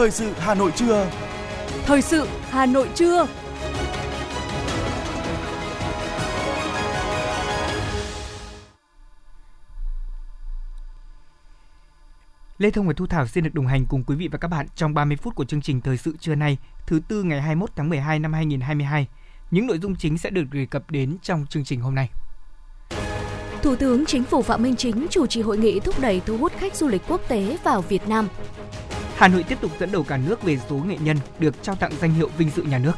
Thời 0.00 0.10
sự 0.10 0.32
Hà 0.38 0.54
Nội 0.54 0.72
trưa. 0.76 1.10
Thời 1.84 2.02
sự 2.02 2.26
Hà 2.50 2.66
Nội 2.66 2.88
trưa. 2.94 3.26
Lê 12.58 12.70
Thông 12.70 12.86
và 12.86 12.92
Thu 12.96 13.06
Thảo 13.06 13.26
xin 13.26 13.44
được 13.44 13.54
đồng 13.54 13.66
hành 13.66 13.86
cùng 13.86 14.04
quý 14.04 14.16
vị 14.16 14.28
và 14.32 14.38
các 14.38 14.48
bạn 14.48 14.66
trong 14.74 14.94
30 14.94 15.16
phút 15.16 15.34
của 15.34 15.44
chương 15.44 15.62
trình 15.62 15.80
Thời 15.80 15.96
sự 15.96 16.16
trưa 16.20 16.34
nay, 16.34 16.58
thứ 16.86 17.00
tư 17.08 17.22
ngày 17.22 17.40
21 17.40 17.70
tháng 17.76 17.88
12 17.88 18.18
năm 18.18 18.32
2022. 18.32 19.08
Những 19.50 19.66
nội 19.66 19.78
dung 19.78 19.96
chính 19.96 20.18
sẽ 20.18 20.30
được 20.30 20.44
đề 20.52 20.66
cập 20.66 20.90
đến 20.90 21.16
trong 21.22 21.46
chương 21.46 21.64
trình 21.64 21.80
hôm 21.80 21.94
nay. 21.94 22.10
Thủ 23.62 23.76
tướng 23.76 24.06
Chính 24.06 24.24
phủ 24.24 24.42
Phạm 24.42 24.62
Minh 24.62 24.76
Chính 24.76 25.06
chủ 25.10 25.26
trì 25.26 25.42
hội 25.42 25.58
nghị 25.58 25.80
thúc 25.80 26.00
đẩy 26.00 26.20
thu 26.26 26.36
hút 26.36 26.52
khách 26.52 26.76
du 26.76 26.88
lịch 26.88 27.02
quốc 27.08 27.20
tế 27.28 27.58
vào 27.64 27.80
Việt 27.80 28.08
Nam. 28.08 28.28
Hà 29.20 29.28
Nội 29.28 29.42
tiếp 29.42 29.58
tục 29.60 29.70
dẫn 29.80 29.92
đầu 29.92 30.02
cả 30.02 30.16
nước 30.16 30.42
về 30.42 30.58
số 30.68 30.76
nghệ 30.76 30.96
nhân 31.00 31.16
được 31.38 31.62
trao 31.62 31.76
tặng 31.76 31.92
danh 32.00 32.14
hiệu 32.14 32.30
vinh 32.38 32.50
dự 32.50 32.62
nhà 32.62 32.78
nước. 32.78 32.92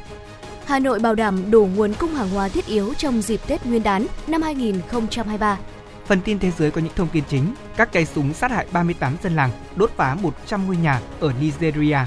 Hà 0.66 0.78
Nội 0.78 0.98
bảo 0.98 1.14
đảm 1.14 1.50
đủ 1.50 1.66
nguồn 1.76 1.94
cung 1.94 2.14
hàng 2.14 2.28
hóa 2.28 2.48
thiết 2.48 2.66
yếu 2.66 2.94
trong 2.94 3.22
dịp 3.22 3.40
Tết 3.46 3.66
Nguyên 3.66 3.82
đán 3.82 4.06
năm 4.26 4.42
2023. 4.42 5.58
Phần 6.06 6.20
tin 6.20 6.38
thế 6.38 6.50
giới 6.50 6.70
có 6.70 6.80
những 6.80 6.92
thông 6.96 7.08
tin 7.08 7.24
chính. 7.28 7.54
Các 7.76 7.92
tay 7.92 8.06
súng 8.06 8.34
sát 8.34 8.50
hại 8.50 8.66
38 8.72 9.16
dân 9.22 9.36
làng, 9.36 9.50
đốt 9.76 9.90
phá 9.96 10.14
100 10.14 10.66
ngôi 10.66 10.76
nhà 10.76 11.00
ở 11.20 11.32
Nigeria. 11.40 11.98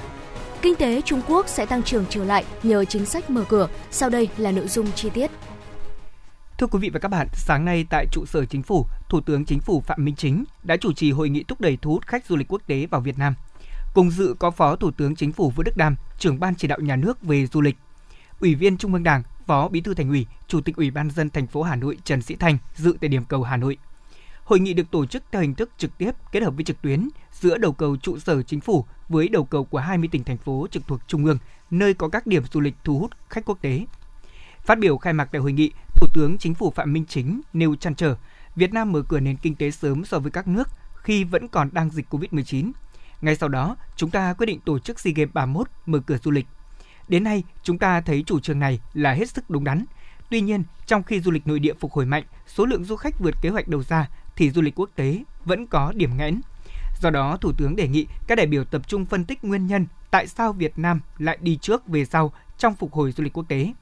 Kinh 0.62 0.76
tế 0.76 1.02
Trung 1.02 1.22
Quốc 1.28 1.48
sẽ 1.48 1.66
tăng 1.66 1.84
trưởng 1.84 2.06
trở 2.10 2.24
lại 2.24 2.46
nhờ 2.64 2.86
chính 2.86 3.06
sách 3.06 3.30
mở 3.30 3.44
cửa. 3.50 3.68
Sau 3.92 4.10
đây 4.10 4.30
là 4.38 4.52
nội 4.52 4.68
dung 4.68 4.92
chi 4.92 5.10
tiết. 5.10 5.32
Thưa 6.58 6.68
quý 6.68 6.80
vị 6.80 6.90
và 6.90 7.00
các 7.00 7.10
bạn, 7.10 7.28
sáng 7.34 7.66
nay 7.66 7.86
tại 7.90 8.06
trụ 8.12 8.26
sở 8.26 8.46
chính 8.46 8.64
phủ, 8.64 8.86
Thủ 9.10 9.22
tướng 9.22 9.46
Chính 9.46 9.60
phủ 9.60 9.82
Phạm 9.82 10.06
Minh 10.06 10.16
Chính 10.16 10.44
đã 10.64 10.78
chủ 10.78 10.94
trì 10.94 11.12
hội 11.12 11.30
nghị 11.30 11.44
thúc 11.44 11.62
đẩy 11.62 11.78
thu 11.82 11.92
hút 11.92 12.08
khách 12.08 12.26
du 12.26 12.36
lịch 12.36 12.48
quốc 12.48 12.62
tế 12.68 12.86
vào 12.86 13.02
Việt 13.02 13.18
Nam. 13.18 13.34
Cùng 13.96 14.12
dự 14.12 14.36
có 14.40 14.52
Phó 14.52 14.76
Thủ 14.76 14.92
tướng 14.92 15.16
Chính 15.16 15.32
phủ 15.32 15.50
Vũ 15.50 15.64
Đức 15.64 15.78
Đam, 15.78 15.96
trưởng 16.20 16.40
ban 16.40 16.56
chỉ 16.56 16.68
đạo 16.68 16.80
nhà 16.80 16.96
nước 16.96 17.22
về 17.22 17.48
du 17.48 17.62
lịch. 17.62 17.76
Ủy 18.40 18.56
viên 18.56 18.78
Trung 18.78 18.94
ương 18.94 19.04
Đảng, 19.04 19.24
Phó 19.48 19.68
Bí 19.68 19.82
thư 19.82 19.94
Thành 19.94 20.10
ủy, 20.10 20.26
Chủ 20.48 20.62
tịch 20.62 20.76
Ủy 20.76 20.92
ban 20.92 21.10
dân 21.10 21.30
thành 21.30 21.48
phố 21.48 21.64
Hà 21.64 21.76
Nội 21.76 21.98
Trần 22.04 22.22
Sĩ 22.22 22.36
Thanh 22.36 22.58
dự 22.76 22.98
tại 23.02 23.08
điểm 23.08 23.26
cầu 23.26 23.44
Hà 23.44 23.58
Nội. 23.58 23.78
Hội 24.44 24.60
nghị 24.60 24.74
được 24.74 24.92
tổ 24.92 25.06
chức 25.06 25.24
theo 25.32 25.42
hình 25.42 25.56
thức 25.56 25.70
trực 25.78 25.98
tiếp 25.98 26.12
kết 26.32 26.44
hợp 26.44 26.56
với 26.56 26.64
trực 26.64 26.82
tuyến 26.82 27.10
giữa 27.32 27.58
đầu 27.58 27.72
cầu 27.72 27.98
trụ 27.98 28.20
sở 28.20 28.42
chính 28.44 28.62
phủ 28.62 28.86
với 29.10 29.28
đầu 29.28 29.46
cầu 29.46 29.64
của 29.64 29.80
20 29.80 30.10
tỉnh 30.12 30.24
thành 30.24 30.38
phố 30.38 30.68
trực 30.72 30.88
thuộc 30.88 31.00
trung 31.08 31.26
ương, 31.26 31.38
nơi 31.72 31.94
có 31.94 32.10
các 32.10 32.28
điểm 32.28 32.44
du 32.52 32.60
lịch 32.60 32.76
thu 32.84 33.00
hút 33.00 33.12
khách 33.30 33.46
quốc 33.46 33.58
tế. 33.62 33.86
Phát 34.62 34.80
biểu 34.80 34.98
khai 34.98 35.14
mạc 35.14 35.30
tại 35.32 35.42
hội 35.42 35.52
nghị, 35.52 35.72
Thủ 35.96 36.08
tướng 36.14 36.38
Chính 36.38 36.54
phủ 36.54 36.72
Phạm 36.72 36.94
Minh 36.94 37.06
Chính 37.08 37.42
nêu 37.54 37.76
chăn 37.76 37.96
trở 37.96 38.16
Việt 38.56 38.74
Nam 38.74 38.92
mở 38.92 39.02
cửa 39.02 39.20
nền 39.20 39.38
kinh 39.38 39.56
tế 39.56 39.72
sớm 39.72 40.06
so 40.06 40.20
với 40.20 40.32
các 40.32 40.48
nước 40.48 40.70
khi 40.96 41.24
vẫn 41.24 41.48
còn 41.48 41.70
đang 41.72 41.90
dịch 41.90 42.14
Covid-19. 42.14 42.72
Ngay 43.26 43.36
sau 43.36 43.50
đó, 43.50 43.76
chúng 43.96 44.10
ta 44.10 44.34
quyết 44.34 44.46
định 44.46 44.60
tổ 44.60 44.80
chức 44.80 45.00
SEA 45.00 45.14
Games 45.16 45.34
31 45.34 45.68
mở 45.86 46.00
cửa 46.00 46.18
du 46.24 46.32
lịch. 46.32 46.46
Đến 47.08 47.24
nay, 47.24 47.44
chúng 47.64 47.78
ta 47.78 48.02
thấy 48.02 48.24
chủ 48.26 48.40
trương 48.40 48.60
này 48.60 48.80
là 48.94 49.14
hết 49.14 49.30
sức 49.30 49.50
đúng 49.50 49.64
đắn. 49.64 49.86
Tuy 50.30 50.42
nhiên, 50.42 50.64
trong 50.86 51.04
khi 51.04 51.20
du 51.20 51.32
lịch 51.32 51.48
nội 51.48 51.60
địa 51.60 51.74
phục 51.80 51.92
hồi 51.92 52.06
mạnh, 52.06 52.24
số 52.48 52.66
lượng 52.66 52.84
du 52.84 52.96
khách 52.96 53.20
vượt 53.20 53.36
kế 53.42 53.50
hoạch 53.50 53.68
đầu 53.68 53.84
ra 53.84 54.10
thì 54.36 54.50
du 54.52 54.62
lịch 54.62 54.80
quốc 54.80 54.90
tế 54.96 55.24
vẫn 55.46 55.68
có 55.68 55.94
điểm 55.96 56.18
nghẽn. 56.18 56.42
Do 57.02 57.10
đó, 57.10 57.38
Thủ 57.42 57.52
tướng 57.58 57.76
đề 57.76 57.88
nghị 57.88 58.08
các 58.28 58.36
đại 58.36 58.48
biểu 58.48 58.64
tập 58.64 58.88
trung 58.88 59.06
phân 59.06 59.26
tích 59.26 59.44
nguyên 59.44 59.68
nhân 59.68 59.88
tại 60.12 60.28
sao 60.28 60.54
Việt 60.54 60.80
Nam 60.80 61.02
lại 61.18 61.38
đi 61.42 61.58
trước 61.62 61.88
về 61.88 62.06
sau 62.06 62.34
trong 62.58 62.76
phục 62.76 62.94
hồi 62.94 63.12
du 63.12 63.24
lịch 63.24 63.34
quốc 63.34 63.46
tế. 63.48 63.74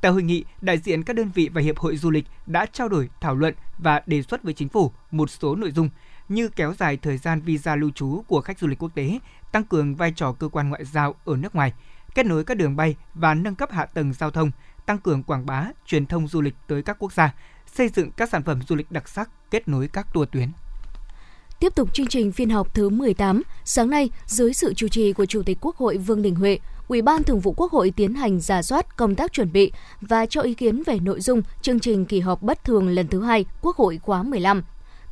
Tại 0.00 0.12
hội 0.12 0.22
nghị, 0.22 0.44
đại 0.60 0.78
diện 0.78 1.02
các 1.02 1.16
đơn 1.16 1.30
vị 1.34 1.50
và 1.52 1.60
hiệp 1.60 1.78
hội 1.78 1.96
du 1.96 2.10
lịch 2.10 2.24
đã 2.46 2.66
trao 2.66 2.88
đổi, 2.88 3.08
thảo 3.20 3.34
luận 3.34 3.54
và 3.78 4.02
đề 4.06 4.22
xuất 4.22 4.42
với 4.42 4.54
chính 4.54 4.68
phủ 4.68 4.92
một 5.10 5.30
số 5.30 5.56
nội 5.56 5.70
dung 5.70 5.88
như 6.28 6.48
kéo 6.48 6.74
dài 6.78 6.96
thời 6.96 7.18
gian 7.18 7.40
visa 7.40 7.76
lưu 7.76 7.90
trú 7.90 8.22
của 8.26 8.40
khách 8.40 8.58
du 8.58 8.66
lịch 8.66 8.82
quốc 8.82 8.94
tế, 8.94 9.18
tăng 9.52 9.64
cường 9.64 9.94
vai 9.94 10.12
trò 10.16 10.32
cơ 10.32 10.48
quan 10.48 10.68
ngoại 10.68 10.84
giao 10.84 11.14
ở 11.24 11.36
nước 11.36 11.54
ngoài, 11.54 11.72
kết 12.14 12.26
nối 12.26 12.44
các 12.44 12.56
đường 12.56 12.76
bay 12.76 12.96
và 13.14 13.34
nâng 13.34 13.54
cấp 13.54 13.72
hạ 13.72 13.86
tầng 13.86 14.12
giao 14.12 14.30
thông, 14.30 14.50
tăng 14.86 14.98
cường 14.98 15.22
quảng 15.22 15.46
bá, 15.46 15.66
truyền 15.86 16.06
thông 16.06 16.28
du 16.28 16.40
lịch 16.40 16.54
tới 16.66 16.82
các 16.82 16.96
quốc 16.98 17.12
gia, 17.12 17.34
xây 17.66 17.88
dựng 17.88 18.10
các 18.10 18.28
sản 18.30 18.42
phẩm 18.42 18.60
du 18.68 18.76
lịch 18.76 18.92
đặc 18.92 19.08
sắc, 19.08 19.30
kết 19.50 19.68
nối 19.68 19.88
các 19.88 20.06
tour 20.14 20.28
tuyến. 20.32 20.50
Tiếp 21.60 21.74
tục 21.74 21.94
chương 21.94 22.06
trình 22.06 22.32
phiên 22.32 22.50
họp 22.50 22.74
thứ 22.74 22.88
18, 22.88 23.42
sáng 23.64 23.90
nay, 23.90 24.10
dưới 24.26 24.52
sự 24.52 24.74
chủ 24.74 24.88
trì 24.88 25.12
của 25.12 25.26
Chủ 25.26 25.42
tịch 25.42 25.58
Quốc 25.60 25.76
hội 25.76 25.96
Vương 25.96 26.22
Đình 26.22 26.34
Huệ, 26.34 26.58
Ủy 26.88 27.02
ban 27.02 27.22
Thường 27.22 27.40
vụ 27.40 27.54
Quốc 27.56 27.72
hội 27.72 27.92
tiến 27.96 28.14
hành 28.14 28.40
giả 28.40 28.62
soát 28.62 28.96
công 28.96 29.14
tác 29.14 29.32
chuẩn 29.32 29.52
bị 29.52 29.72
và 30.00 30.26
cho 30.26 30.40
ý 30.40 30.54
kiến 30.54 30.82
về 30.86 30.98
nội 30.98 31.20
dung 31.20 31.42
chương 31.62 31.80
trình 31.80 32.04
kỳ 32.04 32.20
họp 32.20 32.42
bất 32.42 32.64
thường 32.64 32.88
lần 32.88 33.08
thứ 33.08 33.22
hai 33.22 33.44
Quốc 33.62 33.76
hội 33.76 33.98
khóa 34.02 34.22
15. 34.22 34.62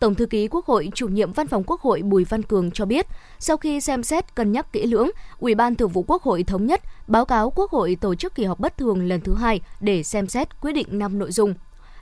Tổng 0.00 0.14
thư 0.14 0.26
ký 0.26 0.48
Quốc 0.48 0.66
hội, 0.66 0.90
chủ 0.94 1.08
nhiệm 1.08 1.32
Văn 1.32 1.48
phòng 1.48 1.64
Quốc 1.66 1.80
hội 1.80 2.02
Bùi 2.02 2.24
Văn 2.24 2.42
Cường 2.42 2.70
cho 2.70 2.84
biết, 2.84 3.06
sau 3.38 3.56
khi 3.56 3.80
xem 3.80 4.02
xét 4.02 4.34
cân 4.34 4.52
nhắc 4.52 4.72
kỹ 4.72 4.86
lưỡng, 4.86 5.10
Ủy 5.38 5.54
ban 5.54 5.74
Thường 5.74 5.90
vụ 5.90 6.04
Quốc 6.08 6.22
hội 6.22 6.42
thống 6.42 6.66
nhất 6.66 6.80
báo 7.06 7.24
cáo 7.24 7.50
Quốc 7.50 7.70
hội 7.70 7.96
tổ 8.00 8.14
chức 8.14 8.34
kỳ 8.34 8.44
họp 8.44 8.60
bất 8.60 8.78
thường 8.78 9.08
lần 9.08 9.20
thứ 9.20 9.34
hai 9.34 9.60
để 9.80 10.02
xem 10.02 10.28
xét 10.28 10.60
quyết 10.60 10.72
định 10.72 10.86
5 10.90 11.18
nội 11.18 11.32
dung 11.32 11.54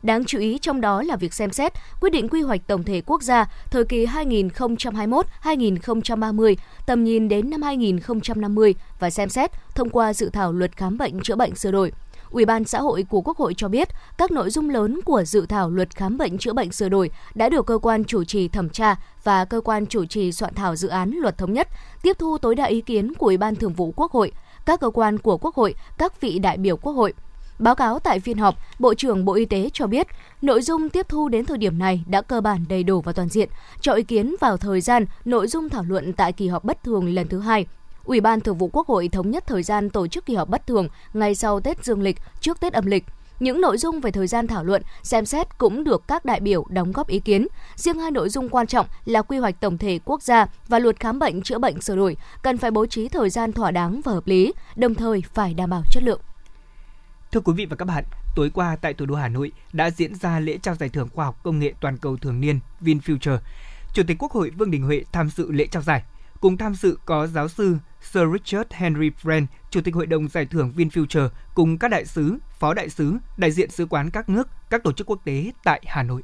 Đáng 0.03 0.25
chú 0.25 0.39
ý 0.39 0.59
trong 0.59 0.81
đó 0.81 1.03
là 1.03 1.17
việc 1.17 1.35
xem 1.35 1.53
xét 1.53 1.73
quyết 2.01 2.11
định 2.11 2.29
quy 2.29 2.43
hoạch 2.43 2.67
tổng 2.67 2.83
thể 2.83 3.03
quốc 3.07 3.23
gia 3.23 3.45
thời 3.71 3.85
kỳ 3.85 4.07
2021-2030, 4.07 6.55
tầm 6.87 7.05
nhìn 7.05 7.29
đến 7.29 7.51
năm 7.51 7.63
2050 7.63 8.75
và 9.01 9.11
xem 9.11 9.29
xét 9.29 9.51
thông 9.75 9.91
qua 9.91 10.15
dự 10.15 10.31
thảo 10.31 10.53
luật 10.53 10.77
khám 10.77 10.99
bệnh 10.99 11.21
chữa 11.21 11.37
bệnh 11.37 11.55
sửa 11.55 11.71
đổi. 11.71 11.93
Ủy 12.33 12.45
ban 12.45 12.65
xã 12.65 12.81
hội 12.81 13.05
của 13.09 13.21
Quốc 13.21 13.37
hội 13.37 13.55
cho 13.57 13.69
biết, 13.69 13.89
các 14.19 14.31
nội 14.31 14.51
dung 14.51 14.71
lớn 14.71 15.01
của 15.05 15.25
dự 15.25 15.47
thảo 15.47 15.71
luật 15.71 15.97
khám 15.97 16.19
bệnh 16.19 16.39
chữa 16.39 16.53
bệnh 16.53 16.73
sửa 16.73 16.89
đổi 16.89 17.11
đã 17.35 17.49
được 17.49 17.67
cơ 17.67 17.79
quan 17.79 18.05
chủ 18.05 18.25
trì 18.25 18.49
thẩm 18.49 18.69
tra 18.69 18.97
và 19.25 19.45
cơ 19.45 19.61
quan 19.61 19.87
chủ 19.87 20.05
trì 20.05 20.33
soạn 20.33 20.55
thảo 20.55 20.77
dự 20.77 20.89
án 20.89 21.11
luật 21.11 21.39
thống 21.39 21.53
nhất, 21.53 21.69
tiếp 22.03 22.17
thu 22.19 22.39
tối 22.39 22.55
đa 22.55 22.65
ý 22.65 22.81
kiến 22.81 23.15
của 23.15 23.27
Ủy 23.27 23.37
ban 23.37 23.55
Thường 23.55 23.73
vụ 23.73 23.93
Quốc 23.97 24.13
hội, 24.13 24.33
các 24.67 24.81
cơ 24.81 24.91
quan 24.91 25.19
của 25.19 25.39
Quốc 25.39 25.55
hội, 25.55 25.75
các 25.99 26.21
vị 26.21 26.39
đại 26.39 26.57
biểu 26.57 26.77
Quốc 26.77 26.93
hội. 26.93 27.13
Báo 27.59 27.75
cáo 27.75 27.99
tại 27.99 28.21
phiên 28.21 28.39
họp, 28.39 28.55
Bộ 28.79 28.95
trưởng 28.95 29.25
Bộ 29.25 29.35
Y 29.35 29.45
tế 29.45 29.71
cho 29.73 29.87
biết, 29.87 30.07
nội 30.43 30.63
dung 30.63 30.89
tiếp 30.89 31.07
thu 31.09 31.29
đến 31.29 31.45
thời 31.45 31.59
điểm 31.59 31.79
này 31.79 32.05
đã 32.07 32.23
cơ 32.23 32.41
bản 32.41 32.65
đầy 32.69 32.83
đủ 32.83 33.01
và 33.01 33.13
toàn 33.13 33.29
diện, 33.29 33.49
cho 33.81 33.93
ý 33.93 34.03
kiến 34.03 34.35
vào 34.41 34.57
thời 34.57 34.81
gian 34.81 35.07
nội 35.25 35.47
dung 35.47 35.69
thảo 35.69 35.85
luận 35.89 36.13
tại 36.13 36.33
kỳ 36.33 36.49
họp 36.49 36.65
bất 36.65 36.83
thường 36.83 37.15
lần 37.15 37.29
thứ 37.29 37.41
hai. 37.41 37.67
Ủy 38.05 38.21
ban 38.21 38.41
Thường 38.41 38.59
vụ 38.59 38.71
Quốc 38.73 38.87
hội 38.87 39.09
thống 39.09 39.31
nhất 39.31 39.45
thời 39.47 39.63
gian 39.63 39.91
tổ 39.91 40.07
chức 40.07 40.27
kỳ 40.27 40.35
họp 40.35 40.49
bất 40.49 40.67
thường 40.67 40.89
ngay 41.15 41.35
sau 41.35 41.61
Tết 41.61 41.85
Dương 41.85 42.03
lịch, 42.03 42.17
trước 42.41 42.61
Tết 42.61 42.73
âm 42.73 42.87
lịch. 42.87 43.05
Những 43.41 43.61
nội 43.61 43.79
dung 43.79 44.01
về 44.01 44.11
thời 44.11 44.27
gian 44.27 44.47
thảo 44.47 44.65
luận, 44.65 44.83
xem 45.03 45.27
xét 45.27 45.59
cũng 45.59 45.85
được 45.85 46.03
các 46.09 46.25
đại 46.25 46.41
biểu 46.41 46.65
đóng 46.69 46.93
góp 46.93 47.09
ý 47.09 47.21
kiến. 47.21 47.47
Riêng 47.77 47.99
hai 47.99 48.11
nội 48.11 48.29
dung 48.29 48.49
quan 48.49 48.67
trọng 48.67 48.87
là 49.05 49.23
quy 49.23 49.39
hoạch 49.39 49.61
tổng 49.61 49.79
thể 49.79 49.99
quốc 50.05 50.23
gia 50.23 50.47
và 50.69 50.79
luật 50.79 51.01
khám 51.01 51.19
bệnh 51.19 51.43
chữa 51.43 51.59
bệnh 51.59 51.81
sửa 51.81 51.97
đổi 51.97 52.17
cần 52.43 52.59
phải 52.59 52.71
bố 52.71 52.87
trí 52.87 53.09
thời 53.09 53.31
gian 53.31 53.53
thỏa 53.53 53.71
đáng 53.71 54.01
và 54.05 54.13
hợp 54.13 54.27
lý, 54.27 54.53
đồng 54.77 54.95
thời 54.95 55.23
phải 55.35 55.55
đảm 55.55 55.71
bảo 55.71 55.83
chất 55.91 56.03
lượng. 56.03 56.21
Thưa 57.33 57.41
quý 57.41 57.53
vị 57.57 57.67
và 57.67 57.77
các 57.77 57.85
bạn, 57.85 58.05
tối 58.37 58.51
qua 58.55 58.77
tại 58.77 58.95
thủ 58.95 59.07
đô 59.07 59.15
Hà 59.15 59.29
Nội 59.29 59.53
đã 59.73 59.91
diễn 59.91 60.15
ra 60.15 60.41
lễ 60.41 60.59
trao 60.63 60.75
giải 60.75 60.89
thưởng 60.89 61.09
khoa 61.15 61.25
học 61.25 61.41
công 61.43 61.59
nghệ 61.59 61.73
toàn 61.81 61.99
cầu 61.99 62.17
thường 62.17 62.41
niên 62.41 62.61
VinFuture. 62.81 63.39
Chủ 63.95 64.03
tịch 64.07 64.17
Quốc 64.19 64.33
hội 64.33 64.51
Vương 64.51 64.71
Đình 64.71 64.83
Huệ 64.83 65.05
tham 65.13 65.31
dự 65.31 65.53
lễ 65.53 65.67
trao 65.67 65.83
giải. 65.83 66.03
Cùng 66.43 66.57
tham 66.57 66.75
dự 66.75 66.99
có 67.05 67.27
giáo 67.27 67.49
sư 67.49 67.77
Sir 68.01 68.23
Richard 68.33 68.69
Henry 68.71 69.11
Friend, 69.23 69.47
Chủ 69.71 69.81
tịch 69.81 69.95
Hội 69.95 70.07
đồng 70.07 70.29
Giải 70.29 70.47
thưởng 70.47 70.73
VinFuture 70.77 71.29
cùng 71.55 71.79
các 71.79 71.89
đại 71.89 72.05
sứ, 72.05 72.39
phó 72.59 72.75
đại 72.75 72.89
sứ, 72.89 73.17
đại 73.37 73.51
diện 73.51 73.71
sứ 73.71 73.87
quán 73.87 74.11
các 74.11 74.29
nước, 74.29 74.49
các 74.71 74.83
tổ 74.85 74.93
chức 74.93 75.07
quốc 75.07 75.21
tế 75.25 75.53
tại 75.65 75.83
Hà 75.87 76.03
Nội. 76.03 76.23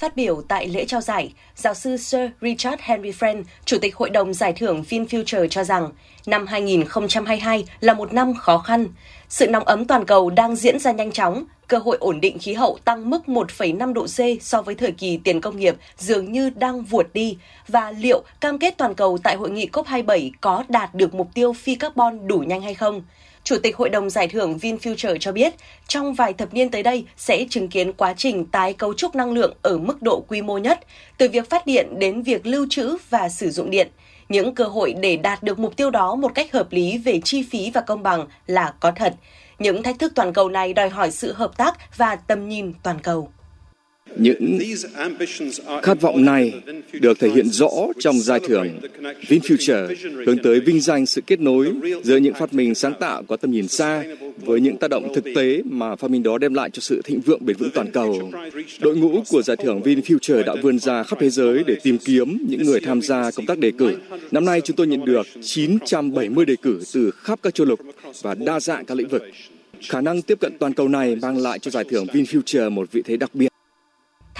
Phát 0.00 0.16
biểu 0.16 0.42
tại 0.48 0.68
lễ 0.68 0.84
trao 0.84 1.00
giải, 1.00 1.32
giáo 1.56 1.74
sư 1.74 1.96
Sir 1.96 2.30
Richard 2.40 2.82
Henry 2.82 3.10
Friend, 3.10 3.42
Chủ 3.64 3.78
tịch 3.78 3.96
Hội 3.96 4.10
đồng 4.10 4.34
Giải 4.34 4.52
thưởng 4.52 4.84
VinFuture 4.88 5.48
cho 5.48 5.64
rằng 5.64 5.90
năm 6.26 6.46
2022 6.46 7.64
là 7.80 7.94
một 7.94 8.12
năm 8.12 8.34
khó 8.34 8.58
khăn. 8.58 8.88
Sự 9.28 9.46
nóng 9.46 9.64
ấm 9.64 9.84
toàn 9.84 10.04
cầu 10.04 10.30
đang 10.30 10.56
diễn 10.56 10.78
ra 10.78 10.92
nhanh 10.92 11.12
chóng, 11.12 11.44
cơ 11.68 11.78
hội 11.78 11.96
ổn 12.00 12.20
định 12.20 12.38
khí 12.38 12.52
hậu 12.52 12.78
tăng 12.84 13.10
mức 13.10 13.22
1,5 13.26 13.92
độ 13.92 14.06
C 14.06 14.42
so 14.42 14.62
với 14.62 14.74
thời 14.74 14.92
kỳ 14.92 15.16
tiền 15.24 15.40
công 15.40 15.56
nghiệp 15.56 15.76
dường 15.98 16.32
như 16.32 16.50
đang 16.50 16.82
vụt 16.82 17.06
đi 17.12 17.38
và 17.68 17.90
liệu 17.90 18.22
cam 18.40 18.58
kết 18.58 18.74
toàn 18.78 18.94
cầu 18.94 19.18
tại 19.22 19.36
hội 19.36 19.50
nghị 19.50 19.68
COP27 19.72 20.30
có 20.40 20.64
đạt 20.68 20.94
được 20.94 21.14
mục 21.14 21.28
tiêu 21.34 21.52
phi 21.52 21.74
carbon 21.74 22.26
đủ 22.26 22.38
nhanh 22.38 22.62
hay 22.62 22.74
không? 22.74 23.02
Chủ 23.44 23.56
tịch 23.62 23.76
Hội 23.76 23.88
đồng 23.88 24.10
Giải 24.10 24.28
thưởng 24.28 24.58
VinFuture 24.62 25.16
cho 25.20 25.32
biết, 25.32 25.54
trong 25.88 26.14
vài 26.14 26.32
thập 26.32 26.54
niên 26.54 26.70
tới 26.70 26.82
đây 26.82 27.04
sẽ 27.16 27.46
chứng 27.50 27.68
kiến 27.68 27.92
quá 27.92 28.14
trình 28.16 28.46
tái 28.46 28.72
cấu 28.72 28.94
trúc 28.94 29.14
năng 29.14 29.32
lượng 29.32 29.54
ở 29.62 29.78
mức 29.78 30.02
độ 30.02 30.24
quy 30.28 30.42
mô 30.42 30.58
nhất, 30.58 30.80
từ 31.18 31.28
việc 31.28 31.50
phát 31.50 31.66
điện 31.66 31.98
đến 31.98 32.22
việc 32.22 32.46
lưu 32.46 32.66
trữ 32.70 32.96
và 33.10 33.28
sử 33.28 33.50
dụng 33.50 33.70
điện. 33.70 33.88
Những 34.28 34.54
cơ 34.54 34.64
hội 34.64 34.94
để 35.00 35.16
đạt 35.16 35.42
được 35.42 35.58
mục 35.58 35.76
tiêu 35.76 35.90
đó 35.90 36.14
một 36.14 36.34
cách 36.34 36.52
hợp 36.52 36.72
lý 36.72 36.98
về 36.98 37.20
chi 37.24 37.42
phí 37.42 37.70
và 37.74 37.80
công 37.80 38.02
bằng 38.02 38.26
là 38.46 38.74
có 38.80 38.92
thật. 38.96 39.14
Những 39.58 39.82
thách 39.82 39.98
thức 39.98 40.12
toàn 40.14 40.32
cầu 40.32 40.48
này 40.48 40.72
đòi 40.72 40.88
hỏi 40.88 41.10
sự 41.10 41.32
hợp 41.32 41.56
tác 41.56 41.96
và 41.96 42.16
tầm 42.16 42.48
nhìn 42.48 42.72
toàn 42.82 43.00
cầu. 43.00 43.28
Những 44.16 44.58
khát 45.82 46.00
vọng 46.00 46.24
này 46.24 46.52
được 46.92 47.18
thể 47.18 47.28
hiện 47.28 47.48
rõ 47.48 47.70
trong 47.98 48.18
giải 48.18 48.40
thưởng 48.46 48.68
VinFuture, 49.28 49.94
hướng 50.26 50.38
tới 50.38 50.60
vinh 50.60 50.80
danh 50.80 51.06
sự 51.06 51.20
kết 51.26 51.40
nối 51.40 51.72
giữa 52.02 52.16
những 52.16 52.34
phát 52.34 52.52
minh 52.52 52.74
sáng 52.74 52.94
tạo 53.00 53.22
có 53.22 53.36
tầm 53.36 53.50
nhìn 53.50 53.68
xa 53.68 54.04
với 54.36 54.60
những 54.60 54.76
tác 54.76 54.90
động 54.90 55.14
thực 55.14 55.24
tế 55.34 55.62
mà 55.64 55.96
phát 55.96 56.10
minh 56.10 56.22
đó 56.22 56.38
đem 56.38 56.54
lại 56.54 56.70
cho 56.70 56.80
sự 56.80 57.02
thịnh 57.04 57.20
vượng 57.20 57.44
bền 57.46 57.56
vững 57.56 57.70
toàn 57.74 57.90
cầu. 57.92 58.30
Đội 58.80 58.96
ngũ 58.96 59.22
của 59.28 59.42
giải 59.42 59.56
thưởng 59.56 59.80
VinFuture 59.80 60.44
đã 60.44 60.54
vươn 60.62 60.78
ra 60.78 61.02
khắp 61.02 61.18
thế 61.20 61.30
giới 61.30 61.64
để 61.66 61.76
tìm 61.82 61.98
kiếm 61.98 62.46
những 62.48 62.62
người 62.62 62.80
tham 62.80 63.02
gia 63.02 63.30
công 63.30 63.46
tác 63.46 63.58
đề 63.58 63.70
cử. 63.78 63.96
Năm 64.30 64.44
nay 64.44 64.60
chúng 64.60 64.76
tôi 64.76 64.86
nhận 64.86 65.04
được 65.04 65.26
970 65.42 66.44
đề 66.44 66.56
cử 66.62 66.82
từ 66.94 67.10
khắp 67.10 67.38
các 67.42 67.54
châu 67.54 67.66
lục 67.66 67.80
và 68.22 68.34
đa 68.34 68.60
dạng 68.60 68.84
các 68.84 68.94
lĩnh 68.94 69.08
vực. 69.08 69.22
Khả 69.88 70.00
năng 70.00 70.22
tiếp 70.22 70.38
cận 70.40 70.52
toàn 70.58 70.74
cầu 70.74 70.88
này 70.88 71.16
mang 71.16 71.38
lại 71.38 71.58
cho 71.58 71.70
giải 71.70 71.84
thưởng 71.90 72.06
VinFuture 72.06 72.70
một 72.70 72.92
vị 72.92 73.02
thế 73.06 73.16
đặc 73.16 73.34
biệt 73.34 73.49